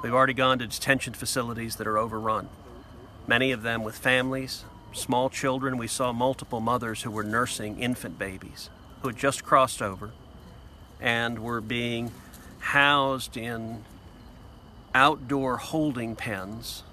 We've 0.01 0.13
already 0.13 0.33
gone 0.33 0.59
to 0.59 0.67
detention 0.67 1.13
facilities 1.13 1.75
that 1.75 1.85
are 1.85 1.97
overrun, 1.97 2.49
many 3.27 3.51
of 3.51 3.61
them 3.61 3.83
with 3.83 3.95
families, 3.95 4.65
small 4.93 5.29
children. 5.29 5.77
We 5.77 5.87
saw 5.87 6.11
multiple 6.11 6.59
mothers 6.59 7.03
who 7.03 7.11
were 7.11 7.23
nursing 7.23 7.79
infant 7.79 8.17
babies 8.17 8.69
who 9.01 9.09
had 9.09 9.17
just 9.17 9.43
crossed 9.43 9.81
over 9.81 10.11
and 10.99 11.39
were 11.39 11.61
being 11.61 12.11
housed 12.59 13.37
in 13.37 13.83
outdoor 14.93 15.57
holding 15.57 16.15
pens 16.15 16.83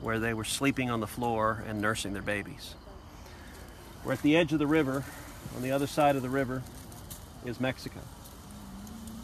where 0.00 0.18
they 0.18 0.34
were 0.34 0.44
sleeping 0.44 0.90
on 0.90 1.00
the 1.00 1.06
floor 1.06 1.64
and 1.66 1.80
nursing 1.80 2.12
their 2.12 2.22
babies. 2.22 2.74
We're 4.04 4.12
at 4.14 4.22
the 4.22 4.36
edge 4.36 4.52
of 4.52 4.58
the 4.58 4.66
river. 4.66 5.04
On 5.56 5.62
the 5.62 5.72
other 5.72 5.86
side 5.86 6.16
of 6.16 6.22
the 6.22 6.28
river 6.28 6.62
is 7.44 7.60
Mexico. 7.60 8.00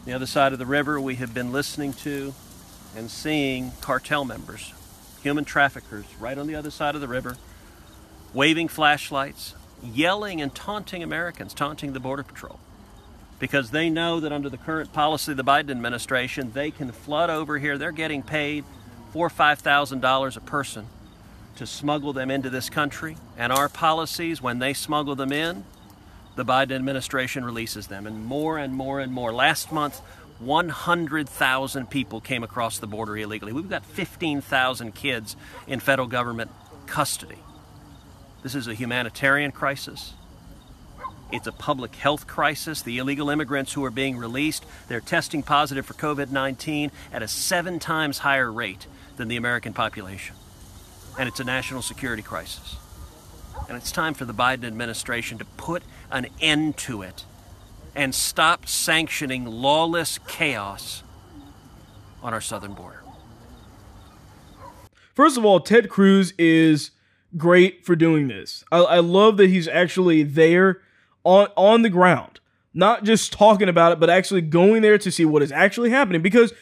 The 0.05 0.13
other 0.13 0.25
side 0.25 0.53
of 0.53 0.59
the 0.59 0.65
river, 0.65 0.99
we 0.99 1.15
have 1.15 1.33
been 1.33 1.51
listening 1.51 1.93
to 1.93 2.33
and 2.97 3.11
seeing 3.11 3.71
cartel 3.79 4.25
members, 4.25 4.73
human 5.21 5.45
traffickers, 5.45 6.05
right 6.19 6.37
on 6.37 6.47
the 6.47 6.55
other 6.55 6.71
side 6.71 6.95
of 6.95 7.01
the 7.01 7.07
river, 7.07 7.37
waving 8.33 8.67
flashlights, 8.67 9.53
yelling 9.83 10.41
and 10.41 10.55
taunting 10.55 11.03
Americans, 11.03 11.53
taunting 11.53 11.93
the 11.93 11.99
Border 11.99 12.23
Patrol. 12.23 12.59
Because 13.39 13.69
they 13.69 13.87
know 13.91 14.19
that 14.19 14.31
under 14.31 14.49
the 14.49 14.57
current 14.57 14.91
policy 14.93 15.31
of 15.31 15.37
the 15.37 15.43
Biden 15.43 15.69
administration, 15.69 16.53
they 16.53 16.71
can 16.71 16.91
flood 16.91 17.29
over 17.29 17.59
here. 17.59 17.77
They're 17.77 17.91
getting 17.91 18.23
paid 18.23 18.65
four 19.13 19.27
or 19.27 19.29
five 19.29 19.59
thousand 19.59 20.01
dollars 20.01 20.35
a 20.35 20.41
person 20.41 20.87
to 21.57 21.67
smuggle 21.67 22.13
them 22.13 22.31
into 22.31 22.49
this 22.49 22.67
country. 22.67 23.15
And 23.37 23.53
our 23.53 23.69
policies, 23.69 24.41
when 24.41 24.57
they 24.57 24.73
smuggle 24.73 25.15
them 25.15 25.31
in, 25.31 25.65
the 26.35 26.45
Biden 26.45 26.71
administration 26.71 27.45
releases 27.45 27.87
them. 27.87 28.07
And 28.07 28.25
more 28.25 28.57
and 28.57 28.73
more 28.73 28.99
and 28.99 29.11
more. 29.11 29.31
Last 29.31 29.71
month, 29.71 30.01
100,000 30.39 31.89
people 31.89 32.21
came 32.21 32.43
across 32.43 32.77
the 32.77 32.87
border 32.87 33.17
illegally. 33.17 33.53
We've 33.53 33.69
got 33.69 33.85
15,000 33.85 34.93
kids 34.93 35.35
in 35.67 35.79
federal 35.79 36.07
government 36.07 36.51
custody. 36.85 37.39
This 38.43 38.55
is 38.55 38.67
a 38.67 38.73
humanitarian 38.73 39.51
crisis. 39.51 40.13
It's 41.31 41.47
a 41.47 41.51
public 41.51 41.95
health 41.95 42.27
crisis. 42.27 42.81
The 42.81 42.99
illegal 42.99 43.29
immigrants 43.29 43.73
who 43.73 43.83
are 43.83 43.91
being 43.91 44.17
released, 44.17 44.65
they're 44.87 45.01
testing 45.01 45.43
positive 45.43 45.85
for 45.85 45.93
COVID 45.93 46.29
19 46.29 46.91
at 47.11 47.21
a 47.21 47.27
seven 47.27 47.79
times 47.79 48.19
higher 48.19 48.51
rate 48.51 48.87
than 49.17 49.27
the 49.27 49.35
American 49.35 49.73
population. 49.73 50.35
And 51.19 51.27
it's 51.27 51.39
a 51.39 51.43
national 51.43 51.81
security 51.81 52.21
crisis. 52.21 52.77
And 53.67 53.75
it's 53.75 53.91
time 53.91 54.13
for 54.13 54.23
the 54.23 54.33
Biden 54.33 54.65
administration 54.65 55.39
to 55.39 55.45
put 55.45 55.83
an 56.11 56.27
end 56.39 56.77
to 56.77 57.01
it 57.01 57.25
and 57.97 58.13
stop 58.13 58.67
sanctioning 58.67 59.43
lawless 59.43 60.19
chaos 60.27 61.03
on 62.21 62.31
our 62.31 62.39
southern 62.39 62.73
border. 62.73 63.03
First 65.15 65.35
of 65.35 65.43
all, 65.43 65.59
Ted 65.59 65.89
Cruz 65.89 66.31
is 66.37 66.91
great 67.35 67.83
for 67.83 67.95
doing 67.95 68.27
this. 68.27 68.63
I, 68.71 68.77
I, 68.77 68.99
love 68.99 69.37
that 69.37 69.49
he's 69.49 69.67
actually 69.67 70.21
there 70.21 70.79
on 71.23 71.47
on 71.57 71.81
the 71.81 71.89
ground, 71.89 72.39
not 72.73 73.03
just 73.03 73.33
talking 73.33 73.67
about 73.67 73.91
it, 73.91 73.99
but 73.99 74.11
actually 74.11 74.41
going 74.41 74.83
there 74.83 74.99
to 74.99 75.11
see 75.11 75.25
what 75.25 75.41
is 75.41 75.51
actually 75.51 75.89
happening. 75.89 76.21
Because 76.21 76.53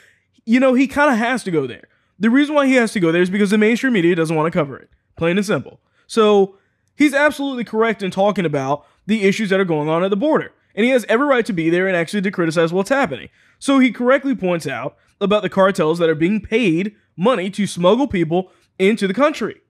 you 0.46 0.60
know 0.62 0.74
he 0.74 0.88
kind 0.88 1.12
of 1.12 1.18
has 1.18 1.44
to 1.44 1.52
go 1.52 1.68
there. 1.68 1.90
The 2.18 2.30
reason 2.30 2.56
why 2.56 2.66
he 2.66 2.76
has 2.76 2.94
to 2.94 3.02
go 3.02 3.12
there 3.12 3.22
is 3.22 3.30
because 3.30 3.50
the 3.50 3.58
mainstream 3.58 3.92
media 3.92 4.16
doesn't 4.16 4.36
want 4.36 4.52
to 4.52 4.58
cover 4.58 4.78
it. 4.78 4.90
Plain 5.18 5.38
and 5.38 5.46
simple. 5.46 5.82
So 6.08 6.58
he's 6.96 7.14
absolutely 7.14 7.66
correct 7.66 8.02
in 8.02 8.10
talking 8.10 8.46
about 8.46 8.86
the 9.06 9.24
issues 9.24 9.50
that 9.50 9.60
are 9.60 9.66
going 9.66 9.90
on 9.90 10.02
at 10.02 10.10
the 10.10 10.16
border. 10.16 10.54
And 10.76 10.86
he 10.86 10.92
has 10.92 11.06
every 11.08 11.26
right 11.26 11.46
to 11.46 11.54
be 11.54 11.70
there 11.70 11.88
and 11.88 11.96
actually 11.96 12.22
to 12.22 12.32
criticize 12.32 12.74
what's 12.74 12.90
happening. 12.90 13.30
So 13.60 13.80
he 13.80 13.92
correctly 13.92 14.36
points 14.36 14.68
out 14.68 14.98
about 15.20 15.42
the 15.42 15.50
cartels 15.50 16.00
that 16.00 16.10
are 16.10 16.16
being 16.16 16.42
paid 16.42 16.96
money 17.16 17.50
to 17.52 17.66
smuggle 17.66 18.08
people 18.08 18.52
into 18.78 19.08
the 19.08 19.14
country. 19.14 19.62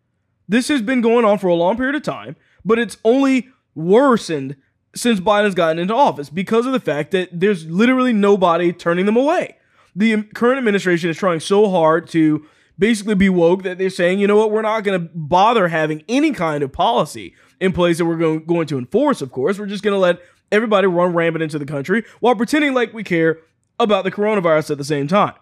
This 0.48 0.68
has 0.68 0.82
been 0.82 1.02
going 1.02 1.26
on 1.26 1.38
for 1.38 1.48
a 1.48 1.56
long 1.56 1.78
period 1.78 1.96
of 1.96 2.04
time, 2.04 2.36
but 2.64 2.80
it's 2.80 2.98
only 3.06 3.50
worsened 3.76 4.56
since 4.96 5.20
Biden's 5.20 5.56
gotten 5.56 5.80
into 5.80 5.94
office 5.94 6.30
because 6.30 6.66
of 6.66 6.72
the 6.72 6.80
fact 6.80 7.12
that 7.12 7.30
there's 7.32 7.66
literally 7.66 8.14
nobody 8.14 8.74
turning 8.74 9.06
them 9.06 9.18
away 9.18 9.58
the 9.96 10.24
current 10.24 10.58
administration 10.58 11.10
is 11.10 11.18
trying 11.18 11.40
so 11.40 11.70
hard 11.70 12.08
to 12.10 12.46
basically 12.78 13.16
be 13.16 13.30
woke 13.30 13.64
that 13.64 13.78
they're 13.78 13.90
saying, 13.90 14.20
you 14.20 14.28
know 14.28 14.36
what, 14.36 14.52
we're 14.52 14.62
not 14.62 14.84
going 14.84 15.00
to 15.00 15.10
bother 15.16 15.70
having 15.70 16.04
any 16.10 16.32
kind 16.32 16.62
of 16.62 16.74
policy 16.74 17.34
in 17.62 17.72
place 17.72 17.98
that 17.98 18.06
we're 18.06 18.18
going, 18.18 18.44
going 18.46 18.68
to 18.68 18.78
enforce, 18.78 19.22
of 19.22 19.32
course. 19.32 19.58
We're 19.58 19.66
just 19.68 19.84
going 19.84 19.94
to 19.94 20.00
let 20.00 20.20
everybody 20.52 20.88
run 20.88 21.14
rampant 21.14 21.44
into 21.44 21.60
the 21.60 21.66
country 21.66 22.04
while 22.20 22.36
pretending 22.36 22.74
like 22.74 22.94
we 22.94 23.04
care 23.04 23.40
about 23.80 24.04
the 24.04 24.12
coronavirus 24.12 24.72
at 24.72 24.78
the 24.78 24.84
same 24.84 25.08
time. 25.08 25.34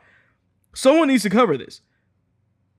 Someone 0.73 1.07
needs 1.07 1.23
to 1.23 1.29
cover 1.29 1.57
this. 1.57 1.81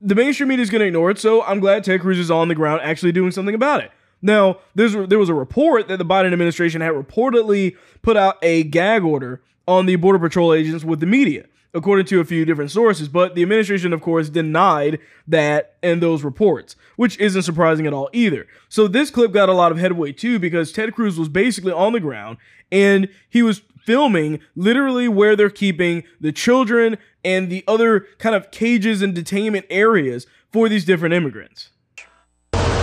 The 0.00 0.14
mainstream 0.14 0.48
media 0.48 0.62
is 0.62 0.70
going 0.70 0.80
to 0.80 0.87
ignore 0.87 1.10
it, 1.10 1.18
so 1.18 1.42
I'm 1.44 1.60
glad 1.60 1.84
Ted 1.84 2.00
Cruz 2.00 2.18
is 2.18 2.30
on 2.30 2.48
the 2.48 2.54
ground 2.54 2.82
actually 2.82 3.12
doing 3.12 3.30
something 3.30 3.54
about 3.54 3.82
it. 3.82 3.90
Now, 4.20 4.58
there 4.74 5.18
was 5.18 5.28
a 5.28 5.34
report 5.34 5.88
that 5.88 5.98
the 5.98 6.04
Biden 6.04 6.32
administration 6.32 6.80
had 6.80 6.92
reportedly 6.92 7.76
put 8.02 8.16
out 8.16 8.37
a 8.42 8.64
gag 8.64 9.04
order 9.04 9.42
on 9.68 9.87
the 9.87 9.96
Border 9.96 10.18
Patrol 10.18 10.52
agents 10.52 10.84
with 10.84 11.00
the 11.00 11.06
media 11.06 11.46
according 11.74 12.06
to 12.06 12.20
a 12.20 12.24
few 12.24 12.44
different 12.44 12.70
sources. 12.70 13.08
But 13.08 13.34
the 13.34 13.42
administration, 13.42 13.92
of 13.92 14.00
course, 14.00 14.28
denied 14.28 15.00
that 15.26 15.74
and 15.82 16.00
those 16.00 16.22
reports, 16.24 16.76
which 16.96 17.18
isn't 17.18 17.42
surprising 17.42 17.87
at 17.87 17.92
all 17.92 18.08
either. 18.12 18.46
So 18.68 18.88
this 18.88 19.10
clip 19.10 19.32
got 19.32 19.48
a 19.48 19.52
lot 19.54 19.72
of 19.72 19.78
headway 19.78 20.12
too 20.12 20.38
because 20.38 20.72
Ted 20.72 20.94
Cruz 20.94 21.18
was 21.18 21.28
basically 21.28 21.72
on 21.72 21.92
the 21.92 22.00
ground 22.00 22.38
and 22.70 23.08
he 23.28 23.42
was 23.42 23.62
filming 23.84 24.40
literally 24.56 25.08
where 25.08 25.37
they're 25.37 25.50
keeping 25.50 26.04
the 26.20 26.32
children 26.32 26.96
and 27.24 27.50
the 27.50 27.64
other 27.68 28.06
kind 28.18 28.34
of 28.34 28.50
cages 28.50 29.02
and 29.02 29.14
detainment 29.14 29.64
areas 29.68 30.26
for 30.50 30.68
these 30.68 30.84
different 30.84 31.14
immigrants. 31.14 31.70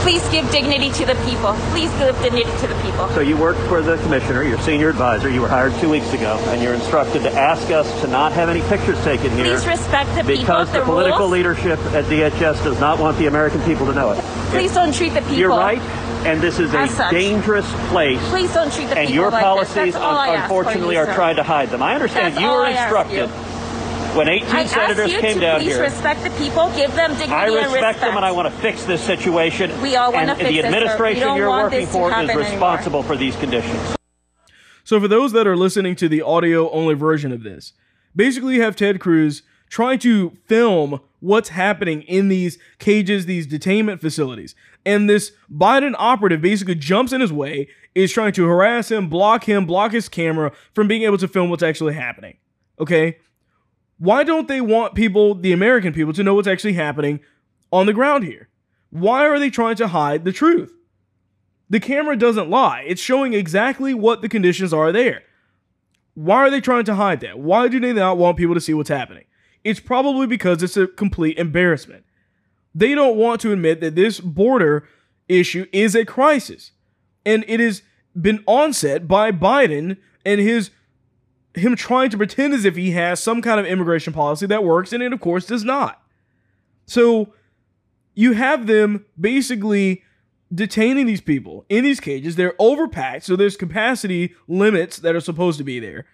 Please 0.02 0.28
give 0.30 0.50
dignity 0.52 0.90
to 0.92 1.06
the 1.06 1.14
people. 1.30 1.54
Please 1.70 1.92
give 2.00 2.20
dignity 2.22 2.50
to 2.60 2.68
the 2.68 2.74
people. 2.82 3.08
So 3.10 3.20
you 3.20 3.38
work 3.38 3.56
for 3.68 3.84
the 3.84 3.98
commissioner, 3.98 4.42
your 4.44 4.58
senior 4.60 4.90
advisor. 4.90 5.30
You 5.30 5.42
were 5.42 5.48
hired 5.48 5.74
two 5.76 5.90
weeks 5.90 6.12
ago, 6.14 6.38
and 6.48 6.62
you're 6.62 6.74
instructed 6.74 7.22
to 7.22 7.32
ask 7.32 7.70
us 7.70 8.02
to 8.02 8.08
not 8.08 8.32
have 8.34 8.50
any 8.50 8.62
pictures 8.62 9.02
taken 9.04 9.30
here. 9.32 9.46
Please 9.46 9.68
respect 9.68 10.10
the 10.16 10.24
because 10.24 10.40
people. 10.40 10.42
Because 10.42 10.72
the, 10.72 10.80
the 10.80 10.86
political 10.86 11.20
rules. 11.20 11.32
leadership 11.32 11.80
at 11.94 12.06
DHS 12.06 12.64
does 12.64 12.80
not 12.80 13.00
want 13.00 13.18
the 13.20 13.28
American 13.28 13.62
people 13.62 13.86
to 13.86 13.94
know 13.94 14.12
it. 14.12 14.20
Please 14.50 14.74
don't 14.74 14.94
treat 14.94 15.10
the 15.10 15.22
people. 15.22 15.38
You're 15.38 15.50
right, 15.50 15.80
and 16.26 16.42
this 16.42 16.58
is 16.58 16.74
a 16.74 16.88
such. 16.88 17.12
dangerous 17.12 17.72
place. 17.90 18.20
Please 18.30 18.52
don't 18.54 18.74
treat 18.74 18.90
the 18.90 18.98
and 18.98 19.08
people 19.08 19.24
your 19.24 19.30
like 19.30 19.44
policies, 19.44 19.96
un- 19.96 20.36
unfortunately, 20.42 20.96
you, 20.96 21.02
are 21.02 21.14
trying 21.14 21.36
to 21.36 21.44
hide 21.44 21.70
them. 21.70 21.84
I 21.84 21.94
understand 21.94 22.36
That's 22.36 22.44
you 22.44 22.50
were 22.50 22.66
instructed. 22.66 23.30
You. 24.12 24.18
When 24.18 24.30
18 24.30 24.48
I 24.50 24.66
senators 24.66 25.00
ask 25.00 25.12
you 25.12 25.20
came 25.20 25.36
to 25.36 25.42
down 25.42 25.60
please 25.60 25.74
here, 25.74 25.82
respect 25.82 26.24
the 26.24 26.30
people, 26.32 26.72
give 26.76 26.94
them 26.96 27.12
dignity 27.12 27.32
I 27.32 27.46
and 27.46 27.56
respect, 27.56 27.74
respect 27.74 28.00
them, 28.02 28.16
and 28.18 28.26
I 28.26 28.32
want 28.32 28.54
to 28.54 28.62
fix 28.62 28.84
this 28.86 29.02
situation. 29.04 29.82
We 29.82 29.96
all 29.96 30.12
want 30.12 30.30
and 30.30 30.40
to 30.40 30.46
fix 30.46 30.50
the 30.50 30.62
this, 30.62 30.64
sir. 30.64 30.70
We 30.70 30.76
administration 30.76 31.24
don't 31.24 31.38
you're 31.38 31.50
want 31.50 31.64
working 31.66 31.80
this 31.80 31.90
to 31.90 31.94
for 31.94 32.10
is 32.10 32.14
happen 32.14 32.30
anymore. 32.30 32.52
responsible 32.52 33.04
for 33.04 33.16
these 33.16 33.36
conditions. 33.38 33.96
So 34.84 35.00
for 35.00 35.08
those 35.08 35.32
that 35.32 35.48
are 35.48 35.56
listening 35.56 35.96
to 35.98 36.10
the 36.10 36.22
audio 36.22 36.70
only 36.72 36.96
version 36.96 37.32
of 37.32 37.44
this, 37.44 37.74
basically 38.16 38.56
you 38.56 38.62
have 38.64 38.76
Ted 38.76 39.00
Cruz 39.00 39.44
trying 39.70 40.00
to 40.00 40.32
film 40.46 41.00
what's 41.22 41.50
happening 41.50 42.02
in 42.02 42.28
these 42.28 42.58
cages, 42.80 43.26
these 43.26 43.48
detainment 43.48 44.02
facilities. 44.02 44.54
And 44.86 45.10
this 45.10 45.32
Biden 45.50 45.96
operative 45.98 46.42
basically 46.42 46.76
jumps 46.76 47.14
in 47.14 47.22
his 47.22 47.32
way, 47.32 47.70
is 47.96 48.12
trying 48.12 48.34
to 48.34 48.46
harass 48.46 48.92
him, 48.92 49.08
block 49.08 49.46
him, 49.46 49.66
block 49.66 49.94
his 49.94 50.10
camera 50.10 50.52
from 50.74 50.88
being 50.88 51.04
able 51.04 51.18
to 51.20 51.28
film 51.28 51.50
what's 51.50 51.64
actually 51.64 51.94
happening. 51.94 52.38
Okay? 52.80 53.20
Why 54.02 54.24
don't 54.24 54.48
they 54.48 54.62
want 54.62 54.96
people, 54.96 55.36
the 55.36 55.54
American 55.54 55.94
people, 55.94 56.12
to 56.14 56.24
know 56.24 56.34
what's 56.34 56.48
actually 56.48 56.74
happening 56.74 57.20
on 57.72 57.86
the 57.86 57.94
ground 57.94 58.24
here? 58.24 58.50
Why 58.90 59.28
are 59.28 59.38
they 59.38 59.52
trying 59.52 59.76
to 59.76 59.90
hide 59.90 60.26
the 60.26 60.32
truth? 60.32 60.74
The 61.70 61.80
camera 61.80 62.18
doesn't 62.18 62.50
lie. 62.50 62.84
It's 62.88 63.00
showing 63.00 63.36
exactly 63.36 63.94
what 63.94 64.24
the 64.24 64.28
conditions 64.28 64.74
are 64.74 64.92
there. 64.92 65.22
Why 66.16 66.38
are 66.38 66.50
they 66.50 66.62
trying 66.62 66.86
to 66.86 66.96
hide 66.96 67.20
that? 67.20 67.38
Why 67.38 67.68
do 67.68 67.80
they 67.80 67.94
not 67.94 68.18
want 68.18 68.38
people 68.38 68.56
to 68.56 68.60
see 68.60 68.74
what's 68.74 68.90
happening? 68.90 69.26
It's 69.64 69.80
probably 69.80 70.26
because 70.26 70.64
it's 70.64 70.78
a 70.78 70.88
complete 70.88 71.38
embarrassment. 71.38 72.04
They 72.74 72.96
don't 72.96 73.18
want 73.18 73.40
to 73.42 73.52
admit 73.52 73.82
that 73.82 73.94
this 73.94 74.20
border 74.20 74.88
issue 75.30 75.68
is 75.72 75.94
a 75.94 76.06
crisis. 76.06 76.72
And 77.24 77.46
it 77.48 77.60
has 77.60 77.84
been 78.20 78.44
onset 78.48 79.08
by 79.08 79.32
Biden 79.32 79.98
and 80.26 80.42
his 80.42 80.72
him 81.54 81.76
trying 81.76 82.10
to 82.10 82.18
pretend 82.18 82.54
as 82.54 82.66
if 82.66 82.76
he 82.76 82.92
has 82.92 83.22
some 83.22 83.42
kind 83.42 83.60
of 83.60 83.66
immigration 83.66 84.14
policy 84.14 84.46
that 84.46 84.64
works 84.64 84.94
and 84.94 85.04
it 85.04 85.14
of 85.14 85.20
course 85.20 85.46
does 85.46 85.64
not. 85.64 86.02
So 86.86 87.34
you 88.14 88.34
have 88.34 88.68
them 88.68 89.06
basically 89.20 90.04
detaining 90.54 91.06
these 91.06 91.22
people 91.22 91.66
in 91.70 91.84
these 91.84 92.00
cages. 92.00 92.36
They're 92.36 92.54
overpacked, 92.54 93.24
so 93.24 93.36
there's 93.36 93.58
capacity 93.58 94.36
limits 94.48 94.98
that 94.98 95.16
are 95.16 95.22
supposed 95.22 95.58
to 95.60 95.64
be 95.64 95.80
there. 95.80 96.06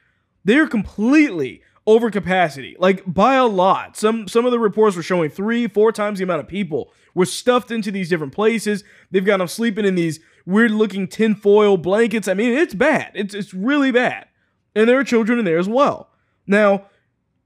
They're 0.44 0.68
completely 0.68 1.62
over 1.86 2.12
capacity, 2.12 2.76
like 2.80 3.02
by 3.12 3.36
a 3.36 3.46
lot. 3.46 3.98
Some 3.98 4.28
some 4.28 4.46
of 4.46 4.52
the 4.52 4.60
reports 4.60 4.96
were 4.96 5.04
showing 5.04 5.30
three, 5.30 5.68
four 5.68 5.92
times 5.92 6.20
the 6.20 6.24
amount 6.24 6.42
of 6.42 6.48
people 6.48 6.92
were 7.16 7.26
stuffed 7.26 7.72
into 7.72 7.92
these 7.92 8.10
different 8.10 8.34
places. 8.34 8.84
They've 9.10 9.26
got 9.26 9.38
them 9.38 9.48
sleeping 9.48 9.86
in 9.86 9.96
these 9.96 10.20
weird 10.46 10.72
looking 10.72 11.08
tinfoil 11.08 11.78
blankets. 11.78 12.28
I 12.28 12.34
mean, 12.34 12.54
it's 12.54 12.74
bad. 12.74 13.12
It's 13.16 13.34
it's 13.34 13.54
really 13.54 13.92
bad. 13.92 14.28
And 14.78 14.88
there 14.88 15.00
are 15.00 15.04
children 15.04 15.40
in 15.40 15.46
there 15.46 15.58
as 15.58 15.68
well. 15.68 16.12
Now, 16.46 16.86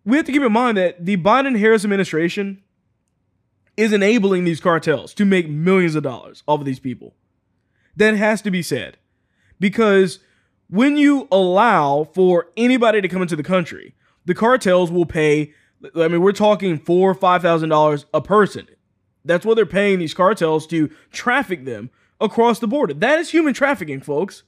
we 0.03 0.17
have 0.17 0.25
to 0.25 0.33
keep 0.33 0.41
in 0.41 0.51
mind 0.51 0.75
that 0.75 1.05
the 1.05 1.15
Biden 1.15 1.57
Harris 1.57 1.85
administration 1.85 2.61
is 3.77 3.93
enabling 3.93 4.43
these 4.43 4.59
cartels 4.59 5.13
to 5.13 5.23
make 5.23 5.47
millions 5.47 5.95
of 5.95 6.03
dollars 6.03 6.43
off 6.45 6.59
of 6.59 6.65
these 6.65 6.81
people. 6.81 7.15
That 7.95 8.15
has 8.15 8.41
to 8.41 8.51
be 8.51 8.61
said. 8.61 8.97
Because 9.61 10.19
when 10.69 10.97
you 10.97 11.29
allow 11.31 12.03
for 12.13 12.47
anybody 12.57 12.99
to 12.99 13.07
come 13.07 13.21
into 13.21 13.37
the 13.37 13.43
country, 13.43 13.95
the 14.25 14.35
cartels 14.35 14.91
will 14.91 15.05
pay. 15.05 15.53
I 15.95 16.09
mean, 16.09 16.21
we're 16.21 16.33
talking 16.33 16.77
four 16.79 17.11
or 17.11 17.15
five 17.15 17.41
thousand 17.41 17.69
dollars 17.69 18.05
a 18.13 18.19
person. 18.19 18.67
That's 19.23 19.45
what 19.45 19.55
they're 19.55 19.65
paying 19.65 19.99
these 19.99 20.13
cartels 20.13 20.67
to 20.67 20.89
traffic 21.11 21.63
them 21.63 21.91
across 22.19 22.59
the 22.59 22.67
border. 22.67 22.93
That 22.93 23.19
is 23.19 23.29
human 23.29 23.53
trafficking, 23.53 24.01
folks. 24.01 24.43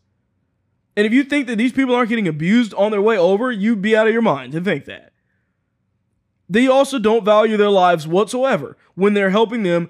And 0.96 1.06
if 1.06 1.14
you 1.14 1.24
think 1.24 1.48
that 1.48 1.58
these 1.58 1.72
people 1.72 1.96
aren't 1.96 2.10
getting 2.10 2.28
abused 2.28 2.74
on 2.76 2.92
their 2.92 3.02
way 3.02 3.18
over, 3.18 3.52
you'd 3.52 3.82
be 3.82 3.96
out 3.96 4.08
of 4.08 4.14
your 4.14 4.22
mind 4.22 4.52
to 4.54 4.62
think 4.62 4.86
that. 4.86 5.12
They 6.50 6.68
also 6.68 7.00
don't 7.00 7.26
value 7.26 7.58
their 7.58 7.70
lives 7.70 8.08
whatsoever 8.08 8.78
when 8.96 9.14
they're 9.14 9.32
helping 9.32 9.64
them 9.64 9.90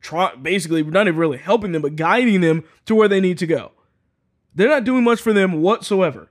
try 0.00 0.34
basically 0.34 0.82
not 0.82 1.06
even 1.06 1.18
really 1.18 1.38
helping 1.38 1.72
them, 1.72 1.82
but 1.82 1.96
guiding 1.96 2.40
them 2.40 2.64
to 2.86 2.94
where 2.94 3.08
they 3.08 3.20
need 3.20 3.38
to 3.38 3.46
go. 3.46 3.72
They're 4.54 4.68
not 4.68 4.84
doing 4.84 5.04
much 5.04 5.20
for 5.20 5.32
them 5.32 5.60
whatsoever. 5.60 6.30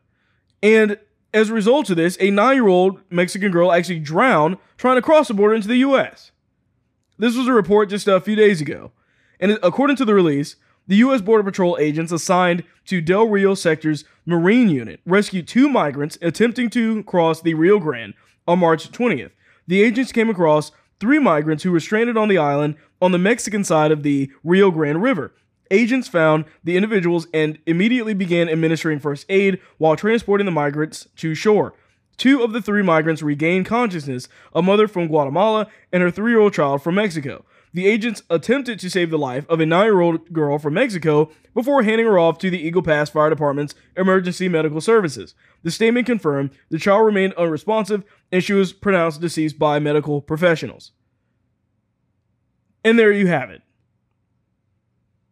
And 0.64 0.98
as 1.34 1.50
a 1.50 1.54
result 1.54 1.90
of 1.90 1.98
this, 1.98 2.18
a 2.20 2.32
nine 2.32 2.56
year 2.56 2.68
old 2.68 3.02
Mexican 3.10 3.52
girl 3.52 3.72
actually 3.72 4.00
drowned 4.00 4.58
trying 4.78 4.96
to 4.96 5.02
cross 5.02 5.28
the 5.28 5.34
border 5.34 5.56
into 5.56 5.68
the 5.68 5.78
US. 5.78 6.32
This 7.18 7.36
was 7.36 7.48
a 7.48 7.54
report 7.54 7.90
just 7.90 8.08
a 8.08 8.20
few 8.20 8.36
days 8.36 8.62
ago. 8.62 8.92
And 9.40 9.60
according 9.62 9.98
to 9.98 10.06
the 10.06 10.16
release, 10.16 10.56
the 10.90 10.98
U.S. 10.98 11.22
Border 11.22 11.44
Patrol 11.44 11.78
agents 11.80 12.12
assigned 12.12 12.64
to 12.88 13.00
Del 13.00 13.28
Rio 13.28 13.54
Sector's 13.54 14.06
Marine 14.26 14.70
Unit 14.70 15.00
rescued 15.06 15.48
two 15.48 15.70
migrants 15.70 16.18
attempting 16.20 16.68
to 16.72 17.04
cross 17.04 17.42
the 17.42 17.54
Rio 17.54 17.78
Grande 17.78 18.16
on 18.48 18.58
March 18.58 18.92
20th. 18.92 19.30
The 19.68 19.84
agents 19.84 20.12
came 20.12 20.32
across 20.32 20.72
three 21.00 21.20
migrants 21.20 21.64
who 21.64 21.72
were 21.72 21.80
stranded 21.80 22.18
on 22.18 22.28
the 22.28 22.40
island 22.40 22.76
on 23.00 23.12
the 23.12 23.20
Mexican 23.20 23.64
side 23.64 23.92
of 23.92 24.02
the 24.02 24.32
Rio 24.44 24.72
Grande 24.72 25.04
River. 25.04 25.32
Agents 25.70 26.08
found 26.08 26.46
the 26.64 26.76
individuals 26.76 27.28
and 27.36 27.60
immediately 27.68 28.16
began 28.16 28.50
administering 28.50 28.98
first 28.98 29.28
aid 29.30 29.62
while 29.78 29.96
transporting 29.96 30.46
the 30.46 30.52
migrants 30.52 31.08
to 31.18 31.36
shore. 31.36 31.76
Two 32.18 32.42
of 32.42 32.52
the 32.52 32.64
three 32.64 32.82
migrants 32.82 33.22
regained 33.22 33.68
consciousness 33.68 34.28
a 34.56 34.64
mother 34.64 34.88
from 34.88 35.08
Guatemala 35.08 35.68
and 35.94 36.02
her 36.02 36.10
three 36.10 36.32
year 36.32 36.42
old 36.42 36.54
child 36.54 36.82
from 36.82 36.96
Mexico. 36.96 37.46
The 37.74 37.88
agents 37.88 38.24
attempted 38.30 38.80
to 38.80 38.90
save 38.90 39.12
the 39.12 39.18
life 39.18 39.46
of 39.48 39.60
a 39.60 39.66
nine 39.66 39.86
year 39.86 40.02
old 40.02 40.34
girl 40.34 40.58
from 40.58 40.74
Mexico 40.74 41.32
before 41.54 41.84
handing 41.84 42.08
her 42.08 42.18
off 42.18 42.40
to 42.40 42.50
the 42.50 42.60
Eagle 42.60 42.82
Pass 42.82 43.10
Fire 43.10 43.30
Department's 43.30 43.76
emergency 43.96 44.50
medical 44.50 44.82
services. 44.82 45.36
The 45.64 45.72
statement 45.72 46.08
confirmed 46.08 46.52
the 46.70 46.80
child 46.80 47.06
remained 47.06 47.34
unresponsive 47.34 48.04
and 48.32 48.44
she 48.44 48.54
was 48.54 48.74
pronounced 48.74 49.22
deceased 49.22 49.60
by 49.60 49.78
medical 49.80 50.22
professionals. 50.22 50.92
And 52.84 52.98
there 52.98 53.12
you 53.12 53.28
have 53.28 53.52
it. 53.52 53.62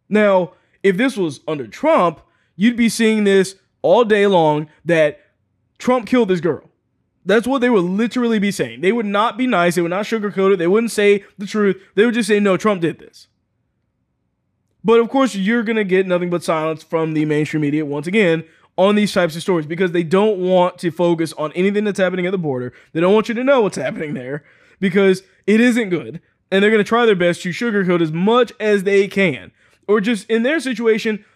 Now, 0.08 0.52
if 0.82 0.96
this 0.96 1.16
was 1.16 1.40
under 1.48 1.66
Trump, 1.66 2.20
you'd 2.56 2.76
be 2.76 2.88
seeing 2.88 3.24
this 3.24 3.56
all 3.82 4.04
day 4.04 4.26
long 4.26 4.68
that 4.84 5.20
Trump 5.78 6.06
killed 6.06 6.28
this 6.28 6.40
girl. 6.40 6.67
That's 7.28 7.46
what 7.46 7.60
they 7.60 7.68
would 7.68 7.84
literally 7.84 8.38
be 8.38 8.50
saying. 8.50 8.80
They 8.80 8.90
would 8.90 9.04
not 9.04 9.36
be 9.36 9.46
nice. 9.46 9.74
They 9.74 9.82
would 9.82 9.90
not 9.90 10.06
sugarcoat 10.06 10.54
it. 10.54 10.56
They 10.56 10.66
wouldn't 10.66 10.92
say 10.92 11.26
the 11.36 11.44
truth. 11.44 11.76
They 11.94 12.06
would 12.06 12.14
just 12.14 12.26
say, 12.26 12.40
no, 12.40 12.56
Trump 12.56 12.80
did 12.80 12.98
this. 12.98 13.28
But 14.82 14.98
of 14.98 15.10
course, 15.10 15.34
you're 15.34 15.62
going 15.62 15.76
to 15.76 15.84
get 15.84 16.06
nothing 16.06 16.30
but 16.30 16.42
silence 16.42 16.82
from 16.82 17.12
the 17.12 17.26
mainstream 17.26 17.60
media 17.60 17.84
once 17.84 18.06
again 18.06 18.44
on 18.78 18.94
these 18.94 19.12
types 19.12 19.36
of 19.36 19.42
stories 19.42 19.66
because 19.66 19.92
they 19.92 20.04
don't 20.04 20.38
want 20.38 20.78
to 20.78 20.90
focus 20.90 21.34
on 21.34 21.52
anything 21.52 21.84
that's 21.84 21.98
happening 21.98 22.24
at 22.24 22.30
the 22.30 22.38
border. 22.38 22.72
They 22.94 23.00
don't 23.02 23.12
want 23.12 23.28
you 23.28 23.34
to 23.34 23.44
know 23.44 23.60
what's 23.60 23.76
happening 23.76 24.14
there 24.14 24.42
because 24.80 25.22
it 25.46 25.60
isn't 25.60 25.90
good. 25.90 26.22
And 26.50 26.62
they're 26.62 26.70
going 26.70 26.82
to 26.82 26.88
try 26.88 27.04
their 27.04 27.14
best 27.14 27.42
to 27.42 27.50
sugarcoat 27.50 28.00
as 28.00 28.10
much 28.10 28.54
as 28.58 28.84
they 28.84 29.06
can. 29.06 29.52
Or 29.86 30.00
just 30.00 30.30
in 30.30 30.44
their 30.44 30.60
situation, 30.60 31.26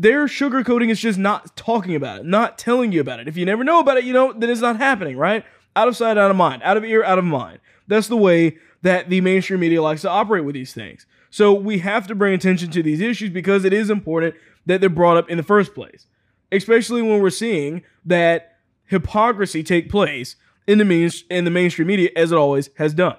their 0.00 0.24
sugarcoating 0.24 0.88
is 0.88 0.98
just 0.98 1.18
not 1.18 1.54
talking 1.56 1.94
about 1.94 2.20
it, 2.20 2.24
not 2.24 2.56
telling 2.56 2.90
you 2.90 3.02
about 3.02 3.20
it. 3.20 3.28
If 3.28 3.36
you 3.36 3.44
never 3.44 3.62
know 3.62 3.80
about 3.80 3.98
it, 3.98 4.04
you 4.04 4.14
know, 4.14 4.32
then 4.32 4.48
it's 4.48 4.62
not 4.62 4.78
happening, 4.78 5.18
right? 5.18 5.44
Out 5.76 5.88
of 5.88 5.96
sight, 5.96 6.16
out 6.16 6.30
of 6.30 6.38
mind, 6.38 6.62
out 6.64 6.78
of 6.78 6.84
ear, 6.86 7.04
out 7.04 7.18
of 7.18 7.24
mind. 7.26 7.58
That's 7.86 8.08
the 8.08 8.16
way 8.16 8.56
that 8.80 9.10
the 9.10 9.20
mainstream 9.20 9.60
media 9.60 9.82
likes 9.82 10.00
to 10.00 10.08
operate 10.08 10.46
with 10.46 10.54
these 10.54 10.72
things. 10.72 11.04
So 11.28 11.52
we 11.52 11.80
have 11.80 12.06
to 12.06 12.14
bring 12.14 12.32
attention 12.32 12.70
to 12.70 12.82
these 12.82 13.02
issues 13.02 13.28
because 13.28 13.66
it 13.66 13.74
is 13.74 13.90
important 13.90 14.36
that 14.64 14.80
they're 14.80 14.88
brought 14.88 15.18
up 15.18 15.28
in 15.28 15.36
the 15.36 15.42
first 15.42 15.74
place, 15.74 16.06
especially 16.50 17.02
when 17.02 17.20
we're 17.20 17.28
seeing 17.28 17.82
that 18.06 18.56
hypocrisy 18.86 19.62
take 19.62 19.90
place 19.90 20.36
in 20.66 20.78
the, 20.78 20.84
main, 20.86 21.10
in 21.28 21.44
the 21.44 21.50
mainstream 21.50 21.88
media 21.88 22.08
as 22.16 22.32
it 22.32 22.38
always 22.38 22.70
has 22.78 22.94
done. 22.94 23.18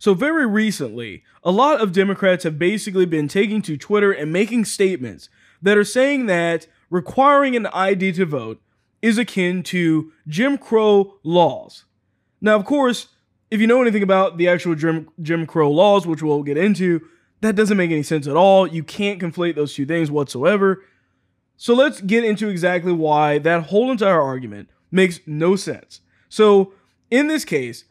So, 0.00 0.14
very 0.14 0.48
recently, 0.48 1.22
a 1.44 1.52
lot 1.52 1.80
of 1.80 1.92
Democrats 1.92 2.42
have 2.42 2.58
basically 2.58 3.06
been 3.06 3.28
taking 3.28 3.62
to 3.62 3.76
Twitter 3.76 4.10
and 4.10 4.32
making 4.32 4.64
statements 4.64 5.28
that 5.62 5.78
are 5.78 5.84
saying 5.84 6.26
that 6.26 6.66
requiring 6.90 7.56
an 7.56 7.66
ID 7.66 8.12
to 8.12 8.26
vote 8.26 8.60
is 9.00 9.18
akin 9.18 9.62
to 9.64 10.12
Jim 10.28 10.58
Crow 10.58 11.14
laws. 11.22 11.84
Now, 12.40 12.56
of 12.56 12.64
course, 12.64 13.08
if 13.50 13.60
you 13.60 13.66
know 13.66 13.82
anything 13.82 14.02
about 14.02 14.38
the 14.38 14.48
actual 14.48 14.74
Jim, 14.74 15.08
Jim 15.20 15.46
Crow 15.46 15.70
laws, 15.70 16.06
which 16.06 16.22
we'll 16.22 16.42
get 16.42 16.56
into, 16.56 17.00
that 17.40 17.56
doesn't 17.56 17.76
make 17.76 17.90
any 17.90 18.02
sense 18.02 18.26
at 18.26 18.36
all. 18.36 18.66
You 18.66 18.82
can't 18.82 19.20
conflate 19.20 19.56
those 19.56 19.74
two 19.74 19.86
things 19.86 20.10
whatsoever. 20.10 20.84
So 21.56 21.74
let's 21.74 22.00
get 22.00 22.24
into 22.24 22.48
exactly 22.48 22.92
why 22.92 23.38
that 23.38 23.64
whole 23.64 23.90
entire 23.90 24.20
argument 24.20 24.68
makes 24.90 25.20
no 25.26 25.56
sense. 25.56 26.00
So, 26.28 26.72
in 27.10 27.26
this 27.26 27.44
case, 27.44 27.84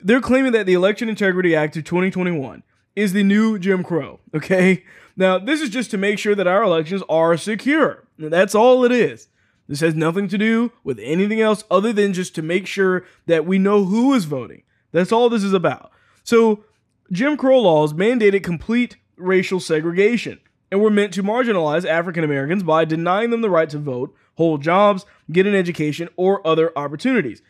they're 0.00 0.20
claiming 0.20 0.52
that 0.52 0.66
the 0.66 0.74
Election 0.74 1.08
Integrity 1.08 1.56
Act 1.56 1.76
of 1.76 1.84
2021 1.84 2.62
is 2.96 3.12
the 3.12 3.22
new 3.22 3.58
Jim 3.58 3.84
Crow, 3.84 4.20
okay? 4.34 4.84
Now, 5.16 5.38
this 5.38 5.60
is 5.60 5.70
just 5.70 5.90
to 5.92 5.98
make 5.98 6.18
sure 6.18 6.34
that 6.34 6.46
our 6.46 6.62
elections 6.62 7.02
are 7.08 7.36
secure. 7.36 8.04
That's 8.18 8.54
all 8.54 8.84
it 8.84 8.92
is. 8.92 9.28
This 9.68 9.80
has 9.80 9.94
nothing 9.94 10.28
to 10.28 10.38
do 10.38 10.72
with 10.82 10.98
anything 11.00 11.40
else 11.40 11.64
other 11.70 11.92
than 11.92 12.12
just 12.12 12.34
to 12.36 12.42
make 12.42 12.66
sure 12.66 13.04
that 13.26 13.46
we 13.46 13.58
know 13.58 13.84
who 13.84 14.14
is 14.14 14.24
voting. 14.24 14.62
That's 14.92 15.12
all 15.12 15.28
this 15.28 15.42
is 15.42 15.52
about. 15.52 15.90
So, 16.24 16.64
Jim 17.12 17.36
Crow 17.36 17.60
laws 17.60 17.92
mandated 17.92 18.42
complete 18.42 18.96
racial 19.16 19.60
segregation 19.60 20.40
and 20.70 20.80
were 20.80 20.90
meant 20.90 21.12
to 21.14 21.22
marginalize 21.22 21.84
African 21.86 22.24
Americans 22.24 22.62
by 22.62 22.84
denying 22.84 23.30
them 23.30 23.40
the 23.40 23.50
right 23.50 23.70
to 23.70 23.78
vote, 23.78 24.14
hold 24.36 24.62
jobs, 24.62 25.04
get 25.30 25.46
an 25.46 25.54
education, 25.54 26.08
or 26.16 26.46
other 26.46 26.76
opportunities. 26.76 27.42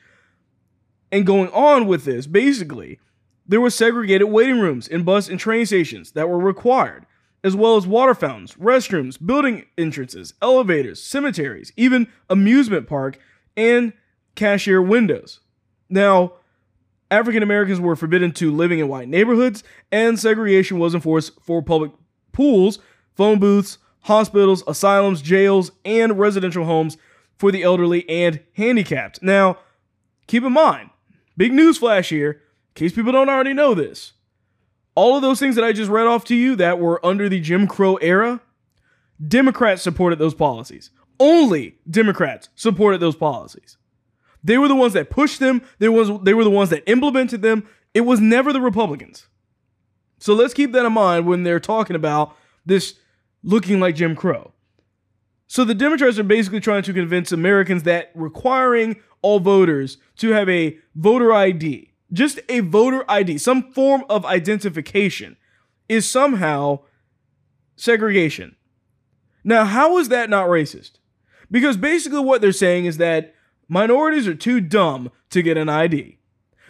And 1.10 1.26
going 1.26 1.50
on 1.50 1.86
with 1.86 2.04
this, 2.04 2.26
basically, 2.26 2.98
there 3.48 3.60
were 3.60 3.70
segregated 3.70 4.28
waiting 4.28 4.60
rooms 4.60 4.88
in 4.88 5.02
bus 5.02 5.28
and 5.28 5.38
train 5.38 5.66
stations 5.66 6.12
that 6.12 6.28
were 6.28 6.38
required 6.38 7.06
as 7.46 7.54
well 7.54 7.76
as 7.76 7.86
water 7.86 8.12
fountains, 8.12 8.54
restrooms, 8.54 9.24
building 9.24 9.64
entrances, 9.78 10.34
elevators, 10.42 11.00
cemeteries, 11.00 11.72
even 11.76 12.08
amusement 12.28 12.88
park 12.88 13.20
and 13.56 13.92
cashier 14.34 14.82
windows. 14.82 15.38
Now, 15.88 16.32
African 17.08 17.44
Americans 17.44 17.78
were 17.78 17.94
forbidden 17.94 18.32
to 18.32 18.52
living 18.52 18.80
in 18.80 18.88
white 18.88 19.08
neighborhoods, 19.08 19.62
and 19.92 20.18
segregation 20.18 20.80
was 20.80 20.92
enforced 20.92 21.40
for 21.40 21.62
public 21.62 21.92
pools, 22.32 22.80
phone 23.14 23.38
booths, 23.38 23.78
hospitals, 24.00 24.64
asylums, 24.66 25.22
jails, 25.22 25.70
and 25.84 26.18
residential 26.18 26.64
homes 26.64 26.96
for 27.38 27.52
the 27.52 27.62
elderly 27.62 28.08
and 28.08 28.40
handicapped. 28.54 29.22
Now, 29.22 29.58
keep 30.26 30.42
in 30.42 30.52
mind, 30.52 30.90
big 31.36 31.52
news 31.52 31.78
flash 31.78 32.08
here, 32.08 32.42
in 32.76 32.84
case 32.84 32.94
people 32.94 33.12
don't 33.12 33.30
already 33.30 33.54
know 33.54 33.74
this. 33.74 34.12
All 34.94 35.16
of 35.16 35.22
those 35.22 35.38
things 35.38 35.54
that 35.56 35.64
I 35.64 35.72
just 35.72 35.90
read 35.90 36.06
off 36.06 36.24
to 36.26 36.34
you 36.34 36.56
that 36.56 36.78
were 36.78 37.04
under 37.04 37.28
the 37.28 37.40
Jim 37.40 37.66
Crow 37.66 37.96
era, 37.96 38.40
Democrats 39.26 39.82
supported 39.82 40.18
those 40.18 40.34
policies. 40.34 40.90
Only 41.18 41.76
Democrats 41.88 42.50
supported 42.54 43.00
those 43.00 43.16
policies. 43.16 43.78
They 44.44 44.58
were 44.58 44.68
the 44.68 44.74
ones 44.74 44.92
that 44.92 45.08
pushed 45.08 45.40
them. 45.40 45.62
They 45.78 45.88
was 45.88 46.10
they 46.22 46.34
were 46.34 46.44
the 46.44 46.50
ones 46.50 46.70
that 46.70 46.88
implemented 46.88 47.40
them. 47.40 47.66
It 47.94 48.02
was 48.02 48.20
never 48.20 48.52
the 48.52 48.60
Republicans. 48.60 49.26
So 50.18 50.34
let's 50.34 50.54
keep 50.54 50.72
that 50.72 50.84
in 50.84 50.92
mind 50.92 51.26
when 51.26 51.42
they're 51.42 51.60
talking 51.60 51.96
about 51.96 52.36
this 52.64 52.94
looking 53.42 53.80
like 53.80 53.96
Jim 53.96 54.14
Crow. 54.14 54.52
So 55.46 55.64
the 55.64 55.74
Democrats 55.74 56.18
are 56.18 56.24
basically 56.24 56.60
trying 56.60 56.82
to 56.82 56.92
convince 56.92 57.32
Americans 57.32 57.84
that 57.84 58.10
requiring 58.14 58.96
all 59.22 59.40
voters 59.40 59.96
to 60.16 60.30
have 60.30 60.48
a 60.48 60.78
voter 60.94 61.32
ID 61.32 61.92
just 62.12 62.40
a 62.48 62.60
voter 62.60 63.04
ID, 63.08 63.38
some 63.38 63.72
form 63.72 64.04
of 64.08 64.24
identification, 64.24 65.36
is 65.88 66.08
somehow 66.08 66.80
segregation. 67.76 68.56
Now, 69.44 69.64
how 69.64 69.98
is 69.98 70.08
that 70.08 70.30
not 70.30 70.48
racist? 70.48 70.92
Because 71.50 71.76
basically, 71.76 72.20
what 72.20 72.40
they're 72.40 72.52
saying 72.52 72.86
is 72.86 72.98
that 72.98 73.34
minorities 73.68 74.26
are 74.26 74.34
too 74.34 74.60
dumb 74.60 75.10
to 75.30 75.42
get 75.42 75.56
an 75.56 75.68
ID. 75.68 76.18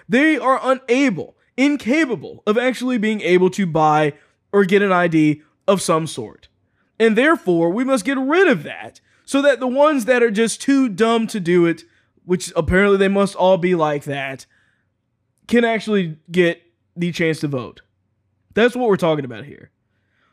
They 0.08 0.36
are 0.36 0.60
unable, 0.62 1.36
incapable 1.56 2.42
of 2.46 2.58
actually 2.58 2.98
being 2.98 3.20
able 3.22 3.50
to 3.50 3.66
buy 3.66 4.14
or 4.52 4.64
get 4.64 4.82
an 4.82 4.92
ID 4.92 5.42
of 5.66 5.82
some 5.82 6.06
sort. 6.06 6.48
And 6.98 7.16
therefore, 7.16 7.70
we 7.70 7.84
must 7.84 8.04
get 8.04 8.18
rid 8.18 8.48
of 8.48 8.62
that 8.62 9.00
so 9.24 9.42
that 9.42 9.60
the 9.60 9.66
ones 9.66 10.04
that 10.04 10.22
are 10.22 10.30
just 10.30 10.60
too 10.60 10.88
dumb 10.88 11.26
to 11.28 11.40
do 11.40 11.66
it, 11.66 11.84
which 12.24 12.52
apparently 12.54 12.96
they 12.96 13.08
must 13.08 13.34
all 13.34 13.58
be 13.58 13.74
like 13.74 14.04
that, 14.04 14.46
can 15.46 15.64
actually 15.64 16.18
get 16.30 16.62
the 16.96 17.12
chance 17.12 17.40
to 17.40 17.48
vote. 17.48 17.82
That's 18.54 18.74
what 18.74 18.88
we're 18.88 18.96
talking 18.96 19.24
about 19.24 19.44
here. 19.44 19.70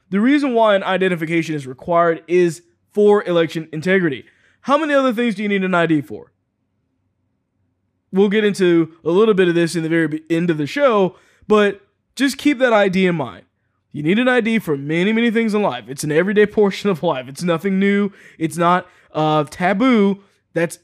The 0.09 0.19
reason 0.19 0.53
why 0.53 0.75
an 0.75 0.83
identification 0.83 1.55
is 1.55 1.67
required 1.67 2.23
is 2.27 2.63
for 2.91 3.23
election 3.23 3.67
integrity. 3.71 4.25
How 4.61 4.77
many 4.77 4.93
other 4.93 5.13
things 5.13 5.35
do 5.35 5.43
you 5.43 5.49
need 5.49 5.63
an 5.63 5.73
ID 5.73 6.01
for? 6.01 6.31
We'll 8.11 8.29
get 8.29 8.45
into 8.45 8.95
a 9.03 9.09
little 9.09 9.33
bit 9.33 9.47
of 9.47 9.55
this 9.55 9.75
in 9.75 9.83
the 9.83 9.89
very 9.89 10.21
end 10.29 10.49
of 10.49 10.57
the 10.57 10.67
show, 10.67 11.17
but 11.47 11.81
just 12.15 12.37
keep 12.37 12.59
that 12.59 12.71
ID 12.71 13.07
in 13.07 13.15
mind. 13.15 13.45
You 13.91 14.03
need 14.03 14.19
an 14.19 14.27
ID 14.27 14.59
for 14.59 14.77
many, 14.77 15.11
many 15.13 15.31
things 15.31 15.53
in 15.53 15.61
life. 15.61 15.85
It's 15.87 16.03
an 16.03 16.11
everyday 16.11 16.45
portion 16.47 16.89
of 16.89 17.03
life. 17.03 17.27
It's 17.27 17.43
nothing 17.43 17.79
new. 17.79 18.11
It's 18.37 18.57
not 18.57 18.87
uh, 19.11 19.45
taboo. 19.45 20.23
That's 20.53 20.79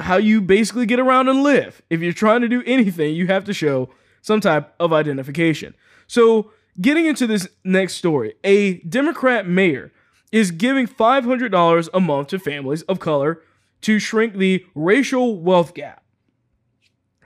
how 0.00 0.16
you 0.16 0.40
basically 0.40 0.86
get 0.86 1.00
around 1.00 1.28
and 1.28 1.42
live. 1.42 1.82
If 1.90 2.00
you're 2.00 2.12
trying 2.12 2.40
to 2.42 2.48
do 2.48 2.62
anything, 2.66 3.14
you 3.14 3.26
have 3.28 3.44
to 3.44 3.52
show 3.52 3.90
some 4.22 4.40
type 4.40 4.74
of 4.78 4.92
identification. 4.92 5.74
So, 6.06 6.52
getting 6.80 7.06
into 7.06 7.26
this 7.26 7.48
next 7.64 7.94
story, 7.94 8.34
a 8.44 8.78
Democrat 8.78 9.46
mayor 9.46 9.92
is 10.32 10.50
giving 10.50 10.86
$500 10.86 11.88
a 11.92 12.00
month 12.00 12.28
to 12.28 12.38
families 12.38 12.82
of 12.82 13.00
color 13.00 13.42
to 13.82 13.98
shrink 13.98 14.34
the 14.36 14.64
racial 14.74 15.40
wealth 15.40 15.74
gap. 15.74 16.02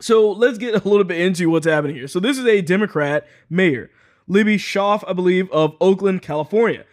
So 0.01 0.31
let's 0.31 0.59
get 0.59 0.75
a 0.75 0.89
little 0.89 1.05
bit 1.05 1.21
into 1.21 1.51
what's 1.51 1.67
happening 1.67 1.97
here. 1.97 2.09
So 2.09 2.21
this 2.21 2.39
is 2.39 2.47
a 2.47 2.61
Democrat 2.61 3.27
mayor, 3.49 3.91
Libby 4.27 4.57
Schaaf, 4.57 5.05
I 5.07 5.13
believe, 5.13 5.51
of 5.51 5.77
Oakland, 5.81 6.23
California. 6.23 6.85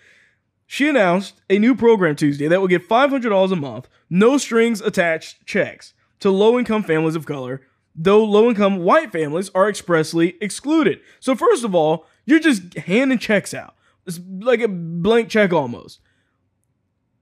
She 0.67 0.87
announced 0.87 1.41
a 1.49 1.59
new 1.59 1.75
program 1.75 2.15
Tuesday 2.15 2.47
that 2.47 2.61
will 2.61 2.67
get 2.67 2.87
$500 2.87 3.51
a 3.51 3.55
month, 3.55 3.89
no 4.11 4.37
strings 4.37 4.81
attached 4.81 5.47
checks 5.47 5.93
to 6.19 6.29
low 6.29 6.59
income 6.59 6.83
families 6.83 7.15
of 7.15 7.25
color, 7.25 7.61
though 7.95 8.23
low 8.23 8.49
income 8.49 8.79
white 8.79 9.11
families 9.11 9.49
are 9.55 9.69
expressly 9.69 10.35
excluded. 10.41 10.99
So, 11.19 11.33
first 11.33 11.63
of 11.63 11.73
all, 11.73 12.05
you're 12.25 12.39
just 12.39 12.75
handing 12.75 13.17
checks 13.17 13.53
out. 13.53 13.73
It's 14.05 14.19
like 14.39 14.59
a 14.59 14.67
blank 14.67 15.29
check 15.29 15.53
almost. 15.53 16.01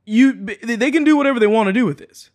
You 0.04 0.34
they 0.34 0.92
can 0.92 1.04
do 1.04 1.16
whatever 1.16 1.40
they 1.40 1.48
want 1.48 1.68
to 1.68 1.74
do 1.74 1.86
with 1.86 2.00
this. 2.00 2.32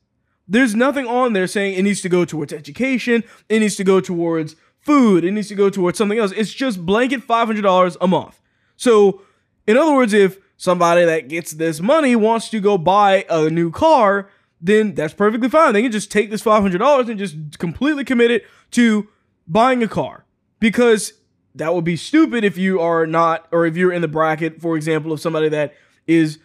There's 0.47 0.75
nothing 0.75 1.07
on 1.07 1.33
there 1.33 1.47
saying 1.49 1.75
it 1.75 1.83
needs 1.83 2.03
to 2.03 2.09
go 2.09 2.25
towards 2.25 2.53
education, 2.53 3.25
it 3.49 3.59
needs 3.59 3.77
to 3.77 3.85
go 3.85 4.01
towards 4.01 4.55
food, 4.79 5.25
it 5.25 5.33
needs 5.33 5.49
to 5.49 5.55
go 5.55 5.69
towards 5.69 5.99
something 5.99 6.19
else. 6.19 6.33
It's 6.33 6.53
just 6.53 6.85
blanket 6.87 7.27
$500 7.27 7.97
a 8.01 8.07
month. 8.07 8.41
So, 8.77 9.23
in 9.67 9.77
other 9.77 9.95
words, 9.95 10.13
if 10.13 10.39
somebody 10.57 11.05
that 11.05 11.29
gets 11.29 11.53
this 11.53 11.81
money 11.81 12.15
wants 12.15 12.51
to 12.51 12.61
go 12.61 12.79
buy 12.79 13.25
a 13.31 13.49
new 13.49 13.71
car, 13.71 14.29
then 14.65 14.95
that's 14.95 15.13
perfectly 15.13 15.51
fine. 15.51 15.75
They 15.75 15.83
can 15.83 15.93
just 15.93 16.11
take 16.11 16.31
this 16.31 16.43
$500 16.43 17.09
and 17.11 17.19
just 17.19 17.59
completely 17.59 18.03
commit 18.03 18.31
it 18.31 18.47
to 18.71 19.09
buying 19.47 19.83
a 19.83 19.89
car 19.89 20.25
because 20.59 21.13
that 21.55 21.75
would 21.75 21.85
be 21.85 21.97
stupid 21.97 22.45
if 22.45 22.57
you 22.57 22.81
are 22.81 23.07
not, 23.07 23.47
or 23.53 23.67
if 23.67 23.77
you're 23.77 23.93
in 23.93 24.01
the 24.01 24.09
bracket, 24.09 24.63
for 24.63 24.75
example, 24.75 25.13
of 25.13 25.21
somebody 25.21 25.51
that 25.51 25.75
is 26.07 26.39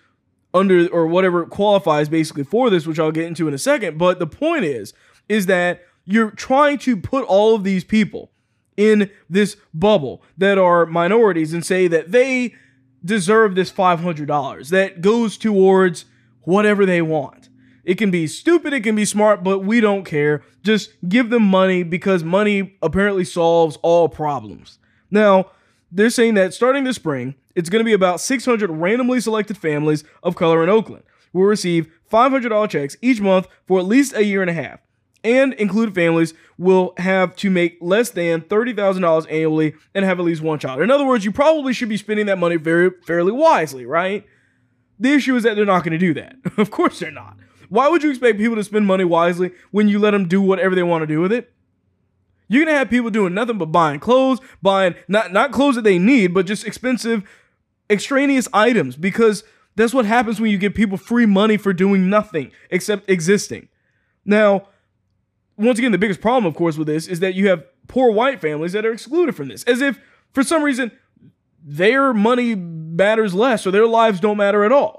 under 0.53 0.88
or 0.89 1.08
whatever 1.08 1.45
qualifies 1.45 2.10
basically 2.10 2.43
for 2.43 2.69
this, 2.69 2.86
which 2.86 2.99
I'll 2.99 3.12
get 3.12 3.25
into 3.25 3.47
in 3.47 3.53
a 3.53 3.58
second. 3.58 3.97
But 3.97 4.19
the 4.19 4.27
point 4.27 4.65
is, 4.65 4.93
is 5.29 5.45
that 5.45 5.82
you're 6.03 6.32
trying 6.32 6.77
to 6.79 6.97
put 6.97 7.23
all 7.23 7.55
of 7.55 7.63
these 7.63 7.86
people 7.86 8.32
in 8.75 9.10
this 9.29 9.55
bubble 9.73 10.21
that 10.38 10.58
are 10.58 10.86
minorities 10.86 11.53
and 11.53 11.65
say 11.65 11.88
that 11.88 12.12
they 12.12 12.53
deserve 13.05 13.55
this 13.55 13.71
$500 13.71 14.69
that 14.69 14.99
goes 14.99 15.38
towards 15.38 16.03
whatever 16.41 16.86
they 16.86 17.01
want. 17.01 17.48
It 17.89 17.97
can 17.97 18.12
be 18.12 18.28
stupid, 18.28 18.71
it 18.71 18.82
can 18.82 18.95
be 18.95 19.04
smart, 19.04 19.43
but 19.43 19.62
we 19.62 19.82
don't 19.82 20.04
care. 20.04 20.43
Just 20.62 20.91
give 21.10 21.32
them 21.32 21.41
money 21.41 21.82
because 21.82 22.23
money 22.23 22.78
apparently 22.84 23.25
solves 23.25 23.80
all 23.82 24.08
problems. 24.08 24.78
Now, 25.10 25.49
they're 25.91 26.12
saying 26.12 26.36
that 26.36 26.54
starting 26.54 26.84
this 26.84 26.97
spring, 26.97 27.34
it's 27.56 27.67
going 27.67 27.80
to 27.80 27.84
be 27.84 27.93
about 27.93 28.21
600 28.21 28.69
randomly 28.69 29.19
selected 29.19 29.58
families 29.58 30.04
of 30.21 30.36
color 30.36 30.62
in 30.62 30.69
Oakland 30.69 31.04
will 31.34 31.45
receive 31.45 31.91
$500 32.12 32.69
checks 32.69 32.95
each 33.02 33.21
month 33.21 33.47
for 33.65 33.80
at 33.80 33.88
least 33.88 34.13
a 34.13 34.23
year 34.23 34.41
and 34.41 34.52
a 34.52 34.54
half. 34.54 34.82
And 35.23 35.54
included 35.56 35.95
families 35.95 36.36
will 36.60 36.93
have 36.97 37.36
to 37.38 37.49
make 37.49 37.80
less 37.82 38.12
than 38.12 38.41
$30,000 38.41 39.25
annually 39.32 39.73
and 39.95 40.06
have 40.06 40.19
at 40.19 40.25
least 40.25 40.43
one 40.43 40.60
child. 40.60 40.84
In 40.84 40.91
other 40.91 41.08
words, 41.08 41.25
you 41.25 41.32
probably 41.32 41.73
should 41.73 41.89
be 41.89 41.97
spending 41.97 42.28
that 42.28 42.38
money 42.38 42.58
very 42.58 42.91
fairly 43.08 43.32
wisely, 43.32 43.88
right? 43.88 44.28
The 44.99 45.13
issue 45.13 45.36
is 45.36 45.41
that 45.41 45.56
they're 45.56 45.65
not 45.65 45.84
going 45.84 45.93
to 45.93 45.97
do 45.97 46.13
that. 46.13 46.36
of 46.58 46.69
course 46.69 46.99
they're 46.99 47.10
not. 47.10 47.36
Why 47.69 47.88
would 47.88 48.03
you 48.03 48.10
expect 48.10 48.38
people 48.38 48.55
to 48.55 48.63
spend 48.63 48.86
money 48.86 49.03
wisely 49.03 49.51
when 49.71 49.88
you 49.88 49.99
let 49.99 50.12
them 50.12 50.27
do 50.27 50.41
whatever 50.41 50.75
they 50.75 50.84
want 50.84 51.03
to 51.03 51.08
do 51.08 51.21
with 51.21 51.32
it? 51.32 51.53
You're 52.47 52.65
gonna 52.65 52.77
have 52.77 52.89
people 52.89 53.12
doing 53.12 53.36
nothing 53.36 53.60
but 53.60 53.67
buying 53.67 53.99
clothes, 53.99 54.39
buying 54.62 54.95
not 55.08 55.32
not 55.32 55.51
clothes 55.51 55.75
that 55.75 55.84
they 55.84 55.99
need, 55.99 56.34
but 56.34 56.47
just 56.47 56.65
expensive, 56.65 57.23
extraneous 57.89 58.47
items 58.53 58.95
because 58.95 59.43
that's 59.75 59.93
what 59.93 60.05
happens 60.05 60.41
when 60.41 60.49
you 60.49 60.58
give 60.58 60.73
people 60.73 60.97
free 60.97 61.27
money 61.27 61.58
for 61.58 61.73
doing 61.73 62.10
nothing 62.10 62.51
except 62.71 63.10
existing. 63.10 63.69
Now, 64.25 64.67
once 65.58 65.77
again, 65.77 65.91
the 65.91 65.97
biggest 65.99 66.21
problem, 66.21 66.45
of 66.45 66.55
course, 66.55 66.75
with 66.75 66.88
this 66.88 67.08
is 67.08 67.19
that 67.19 67.36
you 67.36 67.49
have 67.49 67.63
poor 67.88 68.12
white 68.12 68.41
families 68.41 68.73
that 68.73 68.86
are 68.86 68.91
excluded 68.91 69.36
from 69.36 69.47
this, 69.47 69.63
as 69.65 69.82
if 69.82 69.99
for 70.34 70.41
some 70.41 70.63
reason 70.63 70.91
their 71.63 72.13
money 72.13 72.55
matters 72.55 73.34
less 73.34 73.67
or 73.67 73.71
their 73.71 73.86
lives 73.86 74.19
don't 74.19 74.38
matter 74.38 74.63
at 74.63 74.71
all. 74.71 74.98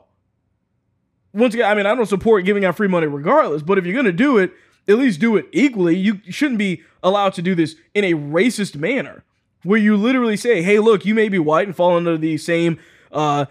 Once 1.33 1.55
again, 1.55 1.71
I 1.71 1.75
mean, 1.75 1.87
I 1.87 1.95
don't 1.95 2.07
support 2.07 2.45
giving 2.45 2.65
out 2.65 2.77
free 2.77 2.89
money 2.89 3.07
regardless, 3.07 3.63
but 3.63 3.79
if 3.79 3.87
you're 3.87 3.97
gonna 3.97 4.13
do 4.13 4.39
it, 4.39 4.53
at 4.89 4.99
least 4.99 5.21
do 5.21 5.37
it 5.37 5.47
equally. 5.53 5.97
You 5.97 6.21
shouldn't 6.29 6.59
be 6.59 6.83
allowed 7.03 7.35
to 7.35 7.43
do 7.43 7.55
this 7.55 7.77
in 7.95 8.05
a 8.05 8.15
racist 8.15 8.77
manner 8.77 9.25
where 9.63 9.79
you 9.79 9.97
literally 9.97 10.37
say, 10.37 10.63
hey, 10.63 10.79
look, 10.79 11.05
you 11.05 11.15
may 11.15 11.29
be 11.29 11.39
white 11.39 11.67
and 11.67 11.77
fall 11.77 11.97
under 11.97 12.17
the 12.17 12.39
same 12.39 12.79
uh, 13.13 13.47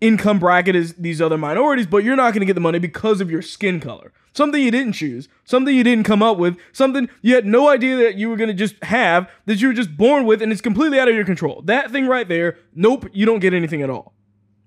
income 0.00 0.38
bracket 0.38 0.76
as 0.76 0.94
these 0.94 1.20
other 1.20 1.38
minorities, 1.38 1.86
but 1.86 2.04
you're 2.04 2.16
not 2.16 2.32
going 2.32 2.40
to 2.40 2.46
get 2.46 2.54
the 2.54 2.60
money 2.60 2.78
because 2.78 3.20
of 3.20 3.30
your 3.30 3.42
skin 3.42 3.80
color. 3.80 4.12
Something 4.32 4.62
you 4.62 4.70
didn't 4.70 4.92
choose, 4.92 5.28
something 5.44 5.74
you 5.74 5.82
didn't 5.82 6.04
come 6.04 6.22
up 6.22 6.38
with, 6.38 6.56
something 6.72 7.08
you 7.20 7.34
had 7.34 7.46
no 7.46 7.68
idea 7.68 7.96
that 7.96 8.14
you 8.14 8.30
were 8.30 8.36
going 8.36 8.48
to 8.48 8.54
just 8.54 8.82
have, 8.84 9.28
that 9.46 9.60
you 9.60 9.68
were 9.68 9.74
just 9.74 9.96
born 9.96 10.24
with, 10.24 10.40
and 10.40 10.52
it's 10.52 10.60
completely 10.60 11.00
out 11.00 11.08
of 11.08 11.14
your 11.14 11.24
control. 11.24 11.62
That 11.62 11.90
thing 11.90 12.06
right 12.06 12.28
there, 12.28 12.58
nope, 12.74 13.06
you 13.12 13.26
don't 13.26 13.40
get 13.40 13.54
anything 13.54 13.82
at 13.82 13.90
all. 13.90 14.14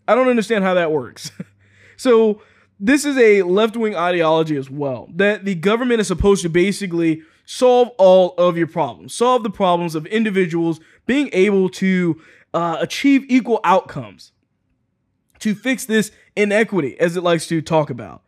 I 0.05 0.15
don't 0.15 0.27
understand 0.27 0.65
how 0.65 0.73
that 0.73 0.91
works. 0.91 1.31
so, 1.97 2.41
this 2.79 3.05
is 3.05 3.17
a 3.17 3.43
left 3.43 3.77
wing 3.77 3.95
ideology 3.95 4.57
as 4.57 4.69
well 4.69 5.07
that 5.15 5.45
the 5.45 5.55
government 5.55 6.01
is 6.01 6.07
supposed 6.07 6.41
to 6.41 6.49
basically 6.49 7.21
solve 7.45 7.89
all 7.97 8.33
of 8.37 8.57
your 8.57 8.67
problems, 8.67 9.13
solve 9.13 9.43
the 9.43 9.49
problems 9.49 9.95
of 9.95 10.05
individuals 10.07 10.79
being 11.05 11.29
able 11.33 11.69
to 11.69 12.19
uh, 12.53 12.77
achieve 12.79 13.25
equal 13.29 13.59
outcomes, 13.63 14.31
to 15.39 15.53
fix 15.53 15.85
this 15.85 16.11
inequity, 16.35 16.99
as 16.99 17.17
it 17.17 17.21
likes 17.21 17.47
to 17.47 17.61
talk 17.61 17.89
about. 17.89 18.23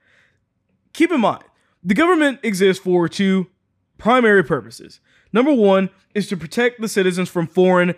Keep 0.93 1.11
in 1.11 1.21
mind, 1.21 1.43
the 1.83 1.93
government 1.93 2.39
exists 2.43 2.83
for 2.83 3.07
two 3.07 3.47
primary 3.97 4.43
purposes. 4.43 4.99
Number 5.31 5.53
one 5.53 5.89
is 6.13 6.27
to 6.29 6.37
protect 6.37 6.81
the 6.81 6.87
citizens 6.87 7.29
from 7.29 7.47
foreign 7.47 7.95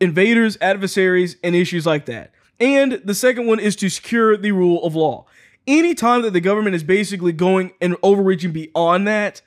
invaders, 0.00 0.58
adversaries, 0.60 1.36
and 1.42 1.54
issues 1.54 1.86
like 1.86 2.06
that. 2.06 2.32
And 2.60 3.00
the 3.04 3.14
second 3.14 3.46
one 3.46 3.60
is 3.60 3.76
to 3.76 3.88
secure 3.88 4.36
the 4.36 4.52
rule 4.52 4.84
of 4.84 4.94
law 4.94 5.26
anytime 5.66 6.22
that 6.22 6.32
the 6.32 6.40
government 6.40 6.76
is 6.76 6.82
basically 6.82 7.32
going 7.32 7.72
and 7.80 7.96
overreaching 8.02 8.52
beyond 8.52 9.06
that, 9.06 9.40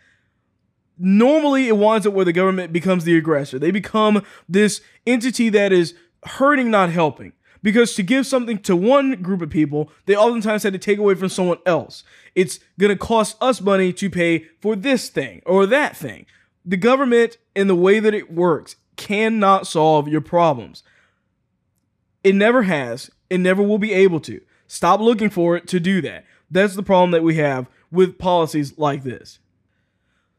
normally 0.97 1.67
it 1.67 1.77
winds 1.77 2.07
up 2.07 2.13
where 2.13 2.25
the 2.25 2.33
government 2.33 2.73
becomes 2.73 3.03
the 3.03 3.17
aggressor. 3.17 3.59
They 3.59 3.71
become 3.71 4.23
this 4.47 4.81
entity 5.05 5.49
that 5.49 5.71
is 5.71 5.93
hurting, 6.23 6.71
not 6.71 6.89
helping. 6.89 7.33
Because 7.63 7.95
to 7.95 8.03
give 8.03 8.25
something 8.27 8.59
to 8.59 8.75
one 8.75 9.21
group 9.21 9.41
of 9.41 9.49
people, 9.49 9.91
they 10.05 10.15
oftentimes 10.15 10.63
had 10.63 10.73
to 10.73 10.79
take 10.79 10.99
away 10.99 11.15
from 11.15 11.29
someone 11.29 11.57
else. 11.65 12.03
It's 12.35 12.59
going 12.79 12.91
to 12.91 12.95
cost 12.95 13.35
us 13.41 13.61
money 13.61 13.91
to 13.93 14.09
pay 14.09 14.45
for 14.61 14.75
this 14.75 15.09
thing 15.09 15.41
or 15.45 15.65
that 15.65 15.97
thing. 15.97 16.27
The 16.63 16.77
government 16.77 17.37
and 17.55 17.69
the 17.69 17.75
way 17.75 17.99
that 17.99 18.13
it 18.13 18.31
works 18.31 18.75
cannot 18.95 19.67
solve 19.67 20.07
your 20.07 20.21
problems. 20.21 20.83
It 22.23 22.35
never 22.35 22.63
has, 22.63 23.11
it 23.29 23.39
never 23.39 23.61
will 23.63 23.77
be 23.77 23.93
able 23.93 24.19
to. 24.21 24.41
Stop 24.67 24.99
looking 24.99 25.29
for 25.29 25.55
it 25.55 25.67
to 25.69 25.79
do 25.79 26.01
that. 26.01 26.25
That's 26.51 26.75
the 26.75 26.83
problem 26.83 27.11
that 27.11 27.23
we 27.23 27.35
have 27.35 27.67
with 27.91 28.17
policies 28.17 28.77
like 28.77 29.03
this. 29.03 29.39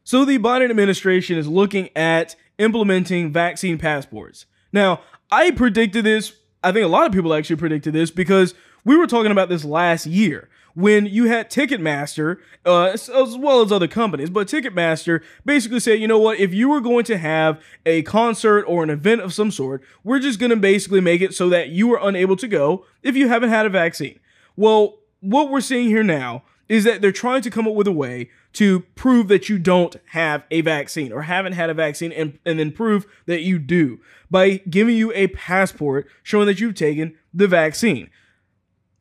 So 0.03 0.25
the 0.25 0.39
Biden 0.39 0.69
administration 0.69 1.37
is 1.37 1.47
looking 1.47 1.89
at 1.95 2.35
implementing 2.57 3.31
vaccine 3.31 3.77
passports. 3.77 4.45
Now, 4.71 5.01
I 5.31 5.51
predicted 5.51 6.05
this 6.05 6.33
I 6.63 6.71
think 6.71 6.85
a 6.85 6.89
lot 6.89 7.05
of 7.05 7.11
people 7.11 7.33
actually 7.33 7.55
predicted 7.55 7.93
this 7.93 8.11
because 8.11 8.53
we 8.83 8.97
were 8.97 9.07
talking 9.07 9.31
about 9.31 9.49
this 9.49 9.63
last 9.63 10.05
year 10.05 10.49
when 10.79 11.05
you 11.05 11.25
had 11.25 11.49
Ticketmaster, 11.49 12.37
uh, 12.65 12.85
as 12.85 13.09
well 13.37 13.61
as 13.61 13.69
other 13.69 13.87
companies, 13.87 14.29
but 14.29 14.47
Ticketmaster 14.47 15.21
basically 15.43 15.81
said, 15.81 15.99
you 15.99 16.07
know 16.07 16.17
what, 16.17 16.39
if 16.39 16.53
you 16.53 16.69
were 16.69 16.79
going 16.79 17.03
to 17.03 17.17
have 17.17 17.61
a 17.85 18.01
concert 18.03 18.63
or 18.63 18.81
an 18.81 18.89
event 18.89 19.19
of 19.19 19.33
some 19.33 19.51
sort, 19.51 19.83
we're 20.05 20.19
just 20.19 20.39
going 20.39 20.51
to 20.51 20.55
basically 20.55 21.01
make 21.01 21.19
it 21.19 21.33
so 21.33 21.49
that 21.49 21.67
you 21.67 21.93
are 21.93 21.99
unable 22.01 22.37
to 22.37 22.47
go 22.47 22.85
if 23.03 23.17
you 23.17 23.27
haven't 23.27 23.49
had 23.49 23.65
a 23.65 23.69
vaccine. 23.69 24.21
Well, 24.55 24.99
what 25.19 25.49
we're 25.49 25.59
seeing 25.59 25.89
here 25.89 26.03
now 26.03 26.43
is 26.69 26.85
that 26.85 27.01
they're 27.01 27.11
trying 27.11 27.41
to 27.41 27.49
come 27.49 27.67
up 27.67 27.73
with 27.73 27.87
a 27.87 27.91
way 27.91 28.29
to 28.53 28.79
prove 28.95 29.27
that 29.27 29.49
you 29.49 29.59
don't 29.59 29.97
have 30.11 30.43
a 30.49 30.61
vaccine 30.61 31.11
or 31.11 31.23
haven't 31.23 31.53
had 31.53 31.69
a 31.69 31.73
vaccine 31.73 32.13
and, 32.13 32.39
and 32.45 32.57
then 32.57 32.71
prove 32.71 33.05
that 33.25 33.41
you 33.41 33.59
do 33.59 33.99
by 34.31 34.61
giving 34.69 34.95
you 34.95 35.11
a 35.13 35.27
passport 35.27 36.07
showing 36.23 36.45
that 36.45 36.61
you've 36.61 36.75
taken 36.75 37.17
the 37.33 37.47
vaccine. 37.47 38.09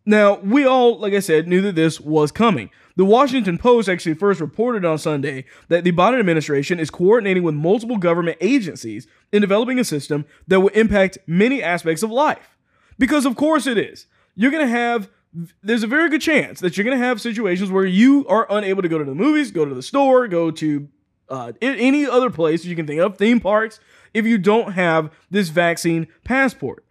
Now, 0.08 0.38
we 0.38 0.64
all, 0.64 0.98
like 0.98 1.12
I 1.12 1.20
said, 1.20 1.46
knew 1.46 1.60
that 1.60 1.74
this 1.74 2.00
was 2.00 2.32
coming. 2.32 2.70
The 2.96 3.04
Washington 3.04 3.58
Post 3.58 3.90
actually 3.90 4.14
first 4.14 4.40
reported 4.40 4.82
on 4.82 4.96
Sunday 4.96 5.44
that 5.68 5.84
the 5.84 5.92
Biden 5.92 6.18
administration 6.18 6.80
is 6.80 6.88
coordinating 6.88 7.42
with 7.42 7.54
multiple 7.54 7.98
government 7.98 8.38
agencies 8.40 9.06
in 9.32 9.42
developing 9.42 9.78
a 9.78 9.84
system 9.84 10.24
that 10.46 10.60
will 10.60 10.70
impact 10.70 11.18
many 11.26 11.62
aspects 11.62 12.02
of 12.02 12.10
life. 12.10 12.56
Because, 12.98 13.26
of 13.26 13.36
course, 13.36 13.66
it 13.66 13.76
is. 13.76 14.06
You're 14.34 14.50
going 14.50 14.66
to 14.66 14.72
have 14.72 15.10
there's 15.62 15.82
a 15.82 15.86
very 15.86 16.08
good 16.08 16.22
chance 16.22 16.60
that 16.60 16.78
you're 16.78 16.86
going 16.86 16.98
to 16.98 17.04
have 17.04 17.20
situations 17.20 17.70
where 17.70 17.84
you 17.84 18.26
are 18.28 18.46
unable 18.48 18.80
to 18.80 18.88
go 18.88 18.96
to 18.96 19.04
the 19.04 19.14
movies, 19.14 19.50
go 19.50 19.66
to 19.66 19.74
the 19.74 19.82
store, 19.82 20.26
go 20.26 20.50
to 20.50 20.88
uh, 21.28 21.52
any 21.60 22.06
other 22.06 22.30
place 22.30 22.64
you 22.64 22.74
can 22.74 22.86
think 22.86 22.98
of, 22.98 23.18
theme 23.18 23.40
parks, 23.40 23.78
if 24.14 24.24
you 24.24 24.38
don't 24.38 24.72
have 24.72 25.12
this 25.30 25.50
vaccine 25.50 26.06
passport. 26.24 26.82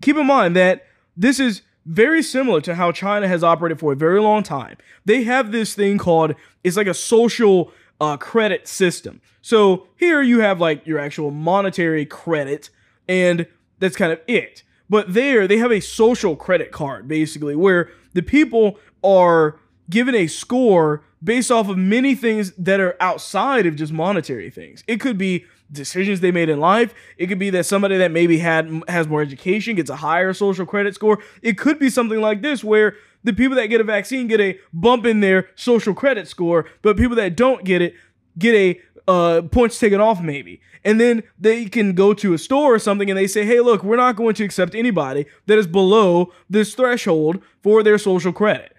Keep 0.00 0.16
in 0.16 0.28
mind 0.28 0.54
that 0.54 0.86
this 1.16 1.40
is 1.40 1.62
very 1.86 2.22
similar 2.22 2.60
to 2.62 2.74
how 2.74 2.92
China 2.92 3.26
has 3.26 3.42
operated 3.42 3.80
for 3.80 3.92
a 3.92 3.96
very 3.96 4.20
long 4.20 4.42
time. 4.42 4.76
They 5.04 5.24
have 5.24 5.52
this 5.52 5.74
thing 5.74 5.98
called, 5.98 6.34
it's 6.62 6.76
like 6.76 6.86
a 6.86 6.94
social 6.94 7.72
uh, 8.00 8.16
credit 8.16 8.68
system. 8.68 9.20
So 9.42 9.88
here 9.96 10.22
you 10.22 10.40
have 10.40 10.60
like 10.60 10.86
your 10.86 10.98
actual 10.98 11.30
monetary 11.30 12.06
credit, 12.06 12.70
and 13.08 13.46
that's 13.78 13.96
kind 13.96 14.12
of 14.12 14.20
it. 14.26 14.62
But 14.88 15.14
there, 15.14 15.46
they 15.46 15.58
have 15.58 15.72
a 15.72 15.80
social 15.80 16.36
credit 16.36 16.72
card, 16.72 17.06
basically, 17.06 17.54
where 17.54 17.90
the 18.12 18.22
people 18.22 18.78
are 19.04 19.58
given 19.88 20.14
a 20.14 20.26
score 20.26 21.04
based 21.22 21.50
off 21.50 21.68
of 21.68 21.78
many 21.78 22.14
things 22.14 22.52
that 22.52 22.80
are 22.80 22.96
outside 23.00 23.66
of 23.66 23.76
just 23.76 23.92
monetary 23.92 24.50
things. 24.50 24.82
It 24.86 25.00
could 25.00 25.18
be 25.18 25.44
decisions 25.72 26.20
they 26.20 26.30
made 26.30 26.48
in 26.48 26.60
life. 26.60 26.94
It 27.16 27.26
could 27.26 27.38
be 27.38 27.50
that 27.50 27.64
somebody 27.64 27.96
that 27.98 28.10
maybe 28.10 28.38
had 28.38 28.82
has 28.88 29.08
more 29.08 29.22
education 29.22 29.76
gets 29.76 29.90
a 29.90 29.96
higher 29.96 30.32
social 30.32 30.66
credit 30.66 30.94
score. 30.94 31.18
It 31.42 31.58
could 31.58 31.78
be 31.78 31.90
something 31.90 32.20
like 32.20 32.42
this 32.42 32.64
where 32.64 32.96
the 33.22 33.32
people 33.32 33.56
that 33.56 33.66
get 33.66 33.80
a 33.80 33.84
vaccine 33.84 34.26
get 34.26 34.40
a 34.40 34.58
bump 34.72 35.06
in 35.06 35.20
their 35.20 35.50
social 35.54 35.94
credit 35.94 36.28
score, 36.28 36.66
but 36.82 36.96
people 36.96 37.16
that 37.16 37.36
don't 37.36 37.64
get 37.64 37.82
it 37.82 37.94
get 38.38 38.54
a 38.54 38.80
uh, 39.08 39.42
points 39.42 39.78
taken 39.78 40.00
off 40.00 40.20
maybe. 40.20 40.60
And 40.84 41.00
then 41.00 41.22
they 41.38 41.66
can 41.66 41.94
go 41.94 42.14
to 42.14 42.32
a 42.32 42.38
store 42.38 42.74
or 42.74 42.78
something 42.78 43.10
and 43.10 43.18
they 43.18 43.26
say, 43.26 43.44
hey, 43.44 43.60
look, 43.60 43.82
we're 43.82 43.96
not 43.96 44.16
going 44.16 44.34
to 44.36 44.44
accept 44.44 44.74
anybody 44.74 45.26
that 45.46 45.58
is 45.58 45.66
below 45.66 46.32
this 46.48 46.74
threshold 46.74 47.42
for 47.62 47.82
their 47.82 47.98
social 47.98 48.32
credit. 48.32 48.74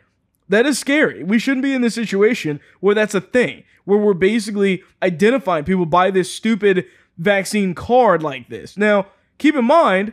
That 0.52 0.66
is 0.66 0.78
scary. 0.78 1.24
We 1.24 1.40
shouldn't 1.40 1.64
be 1.64 1.74
in 1.74 1.82
this 1.82 1.96
situation 1.96 2.60
where 2.82 2.94
that's 2.94 3.16
a 3.16 3.22
thing, 3.22 3.64
where 3.86 3.98
we're 3.98 4.14
basically 4.14 4.84
identifying 5.02 5.64
people 5.64 5.86
by 5.86 6.12
this 6.12 6.30
stupid 6.30 6.86
vaccine 7.18 7.74
card 7.74 8.22
like 8.22 8.50
this. 8.50 8.76
Now, 8.76 9.08
keep 9.38 9.56
in 9.56 9.64
mind, 9.64 10.12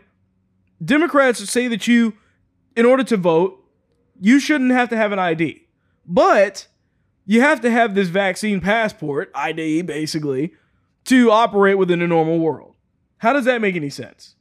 Democrats 0.82 1.40
say 1.50 1.66
that 1.66 1.88
you, 1.88 2.14
in 2.76 2.86
order 2.86 3.02
to 3.02 3.16
vote, 3.16 3.64
you 4.20 4.38
shouldn't 4.38 4.70
have 4.70 4.88
to 4.90 4.96
have 4.96 5.10
an 5.10 5.18
ID. 5.18 5.66
But 6.06 6.68
you 7.26 7.40
have 7.40 7.60
to 7.62 7.70
have 7.70 7.96
this 7.96 8.06
vaccine 8.06 8.60
passport, 8.60 9.32
ID 9.34 9.82
basically, 9.82 10.52
to 11.06 11.32
operate 11.32 11.78
within 11.78 12.00
a 12.00 12.06
normal 12.06 12.38
world. 12.38 12.76
How 13.16 13.32
does 13.32 13.44
that 13.46 13.60
make 13.60 13.74
any 13.74 13.90
sense? 13.90 14.36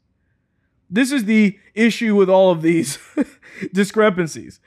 This 0.91 1.11
is 1.11 1.25
the 1.25 1.57
issue 1.73 2.15
with 2.15 2.29
all 2.29 2.51
of 2.51 2.61
these 2.61 2.99
discrepancies. 3.73 4.59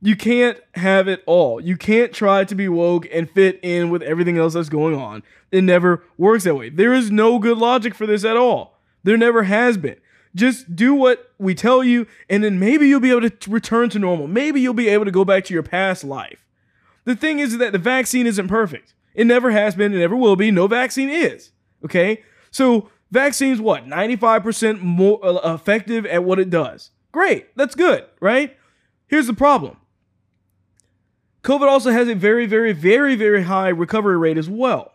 You 0.00 0.16
can't 0.16 0.58
have 0.74 1.08
it 1.08 1.22
all. 1.26 1.60
You 1.60 1.76
can't 1.76 2.12
try 2.12 2.44
to 2.44 2.54
be 2.54 2.68
woke 2.68 3.06
and 3.12 3.28
fit 3.28 3.58
in 3.62 3.90
with 3.90 4.02
everything 4.02 4.38
else 4.38 4.54
that's 4.54 4.68
going 4.68 4.94
on. 4.94 5.24
It 5.50 5.64
never 5.64 6.04
works 6.16 6.44
that 6.44 6.54
way. 6.54 6.68
There 6.68 6.94
is 6.94 7.10
no 7.10 7.38
good 7.38 7.58
logic 7.58 7.94
for 7.94 8.06
this 8.06 8.24
at 8.24 8.36
all. 8.36 8.78
There 9.02 9.16
never 9.16 9.44
has 9.44 9.76
been. 9.76 9.96
Just 10.34 10.76
do 10.76 10.94
what 10.94 11.32
we 11.38 11.54
tell 11.54 11.82
you, 11.82 12.06
and 12.28 12.44
then 12.44 12.60
maybe 12.60 12.86
you'll 12.86 13.00
be 13.00 13.10
able 13.10 13.28
to 13.28 13.50
return 13.50 13.88
to 13.90 13.98
normal. 13.98 14.28
Maybe 14.28 14.60
you'll 14.60 14.74
be 14.74 14.88
able 14.88 15.04
to 15.04 15.10
go 15.10 15.24
back 15.24 15.44
to 15.44 15.54
your 15.54 15.62
past 15.62 16.04
life. 16.04 16.44
The 17.04 17.16
thing 17.16 17.38
is 17.38 17.58
that 17.58 17.72
the 17.72 17.78
vaccine 17.78 18.26
isn't 18.26 18.48
perfect. 18.48 18.94
It 19.14 19.26
never 19.26 19.50
has 19.50 19.74
been, 19.74 19.92
it 19.94 19.98
never 19.98 20.14
will 20.14 20.36
be. 20.36 20.50
No 20.50 20.68
vaccine 20.68 21.08
is. 21.08 21.50
Okay? 21.84 22.22
So, 22.50 22.90
vaccines, 23.10 23.60
what? 23.60 23.86
95% 23.86 24.80
more 24.80 25.18
uh, 25.24 25.54
effective 25.54 26.06
at 26.06 26.22
what 26.22 26.38
it 26.38 26.50
does. 26.50 26.90
Great. 27.10 27.56
That's 27.56 27.74
good, 27.74 28.04
right? 28.20 28.56
Here's 29.08 29.26
the 29.26 29.34
problem 29.34 29.78
COVID 31.48 31.66
also 31.66 31.90
has 31.90 32.08
a 32.08 32.14
very, 32.14 32.44
very, 32.44 32.74
very, 32.74 33.14
very 33.14 33.44
high 33.44 33.68
recovery 33.68 34.18
rate 34.18 34.36
as 34.36 34.50
well. 34.50 34.92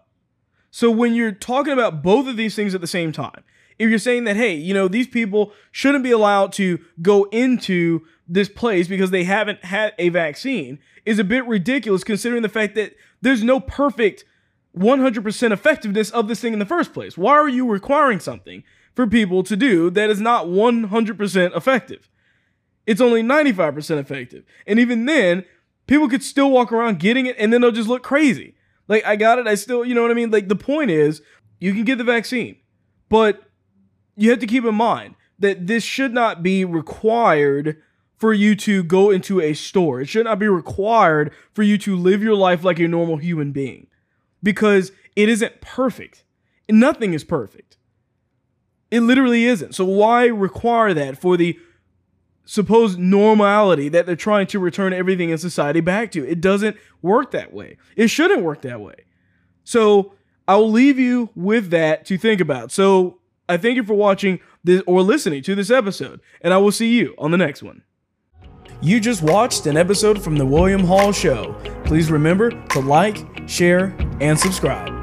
So, 0.69 0.91
when 0.91 1.15
you're 1.15 1.31
talking 1.31 1.73
about 1.73 2.03
both 2.03 2.27
of 2.27 2.37
these 2.37 2.55
things 2.55 2.75
at 2.75 2.81
the 2.81 2.85
same 2.85 3.11
time, 3.11 3.43
if 3.79 3.89
you're 3.89 3.97
saying 3.97 4.25
that, 4.25 4.35
hey, 4.35 4.53
you 4.53 4.71
know, 4.71 4.87
these 4.87 5.07
people 5.07 5.51
shouldn't 5.71 6.03
be 6.03 6.11
allowed 6.11 6.53
to 6.53 6.77
go 7.01 7.23
into 7.31 8.01
this 8.27 8.49
place 8.49 8.87
because 8.87 9.09
they 9.09 9.23
haven't 9.23 9.65
had 9.65 9.93
a 9.97 10.09
vaccine, 10.09 10.77
is 11.07 11.17
a 11.17 11.23
bit 11.23 11.43
ridiculous 11.47 12.03
considering 12.03 12.43
the 12.43 12.49
fact 12.49 12.75
that 12.75 12.95
there's 13.19 13.43
no 13.43 13.59
perfect 13.59 14.23
100% 14.77 15.51
effectiveness 15.51 16.11
of 16.11 16.27
this 16.27 16.39
thing 16.39 16.53
in 16.53 16.59
the 16.59 16.67
first 16.67 16.93
place. 16.93 17.17
Why 17.17 17.33
are 17.33 17.49
you 17.49 17.67
requiring 17.67 18.19
something 18.19 18.63
for 18.93 19.07
people 19.07 19.41
to 19.41 19.55
do 19.55 19.89
that 19.89 20.11
is 20.11 20.21
not 20.21 20.45
100% 20.45 21.57
effective? 21.57 22.09
It's 22.85 23.01
only 23.01 23.23
95% 23.23 23.97
effective. 23.97 24.43
And 24.67 24.77
even 24.77 25.05
then, 25.05 25.45
people 25.87 26.09
could 26.09 26.23
still 26.23 26.51
walk 26.51 26.71
around 26.71 26.99
getting 26.99 27.25
it 27.25 27.35
and 27.37 27.51
then 27.51 27.61
they'll 27.61 27.71
just 27.71 27.89
look 27.89 28.03
crazy. 28.03 28.55
Like, 28.87 29.05
I 29.05 29.15
got 29.15 29.39
it, 29.39 29.47
I 29.47 29.55
still, 29.55 29.85
you 29.85 29.95
know 29.95 30.01
what 30.01 30.11
I 30.11 30.15
mean? 30.15 30.31
Like, 30.31 30.47
the 30.49 30.55
point 30.55 30.91
is, 30.91 31.21
you 31.59 31.73
can 31.73 31.83
get 31.83 31.97
the 31.97 32.03
vaccine, 32.03 32.57
but 33.09 33.43
you 34.15 34.29
have 34.29 34.39
to 34.39 34.47
keep 34.47 34.65
in 34.65 34.75
mind 34.75 35.15
that 35.39 35.67
this 35.67 35.83
should 35.83 36.13
not 36.13 36.43
be 36.43 36.65
required 36.65 37.81
for 38.17 38.33
you 38.33 38.55
to 38.55 38.83
go 38.83 39.09
into 39.09 39.41
a 39.41 39.53
store. 39.53 40.01
It 40.01 40.07
should 40.07 40.25
not 40.25 40.39
be 40.39 40.47
required 40.47 41.31
for 41.53 41.63
you 41.63 41.77
to 41.79 41.95
live 41.95 42.23
your 42.23 42.35
life 42.35 42.63
like 42.63 42.79
a 42.79 42.87
normal 42.87 43.17
human 43.17 43.51
being 43.51 43.87
because 44.41 44.91
it 45.15 45.29
isn't 45.29 45.61
perfect. 45.61 46.23
Nothing 46.69 47.13
is 47.13 47.23
perfect. 47.23 47.77
It 48.89 49.01
literally 49.01 49.45
isn't. 49.45 49.75
So 49.75 49.85
why 49.85 50.27
require 50.27 50.93
that 50.93 51.17
for 51.17 51.35
the 51.35 51.59
supposed 52.45 52.99
normality 52.99 53.89
that 53.89 54.05
they're 54.05 54.15
trying 54.15 54.47
to 54.47 54.59
return 54.59 54.93
everything 54.93 55.29
in 55.29 55.37
society 55.37 55.81
back 55.81 56.11
to? 56.11 56.27
It 56.27 56.41
doesn't 56.41 56.77
work 57.01 57.31
that 57.31 57.53
way. 57.53 57.77
It 57.95 58.07
shouldn't 58.07 58.43
work 58.43 58.61
that 58.61 58.81
way. 58.81 58.95
So 59.63 60.13
I'll 60.47 60.69
leave 60.69 60.99
you 60.99 61.29
with 61.35 61.69
that 61.69 62.05
to 62.05 62.17
think 62.17 62.41
about. 62.41 62.71
So 62.71 63.19
I 63.47 63.57
thank 63.57 63.75
you 63.75 63.83
for 63.83 63.93
watching 63.93 64.39
this 64.63 64.81
or 64.87 65.01
listening 65.01 65.43
to 65.43 65.55
this 65.55 65.69
episode, 65.69 66.21
and 66.41 66.53
I 66.53 66.57
will 66.57 66.71
see 66.71 66.97
you 66.97 67.13
on 67.17 67.31
the 67.31 67.37
next 67.37 67.63
one. 67.63 67.83
You 68.81 68.99
just 68.99 69.21
watched 69.21 69.65
an 69.65 69.77
episode 69.77 70.21
from 70.21 70.37
The 70.37 70.45
William 70.45 70.83
Hall 70.83 71.11
Show. 71.11 71.55
Please 71.85 72.11
remember 72.11 72.49
to 72.49 72.79
like, 72.79 73.17
share, 73.47 73.95
and 74.19 74.37
subscribe. 74.37 75.02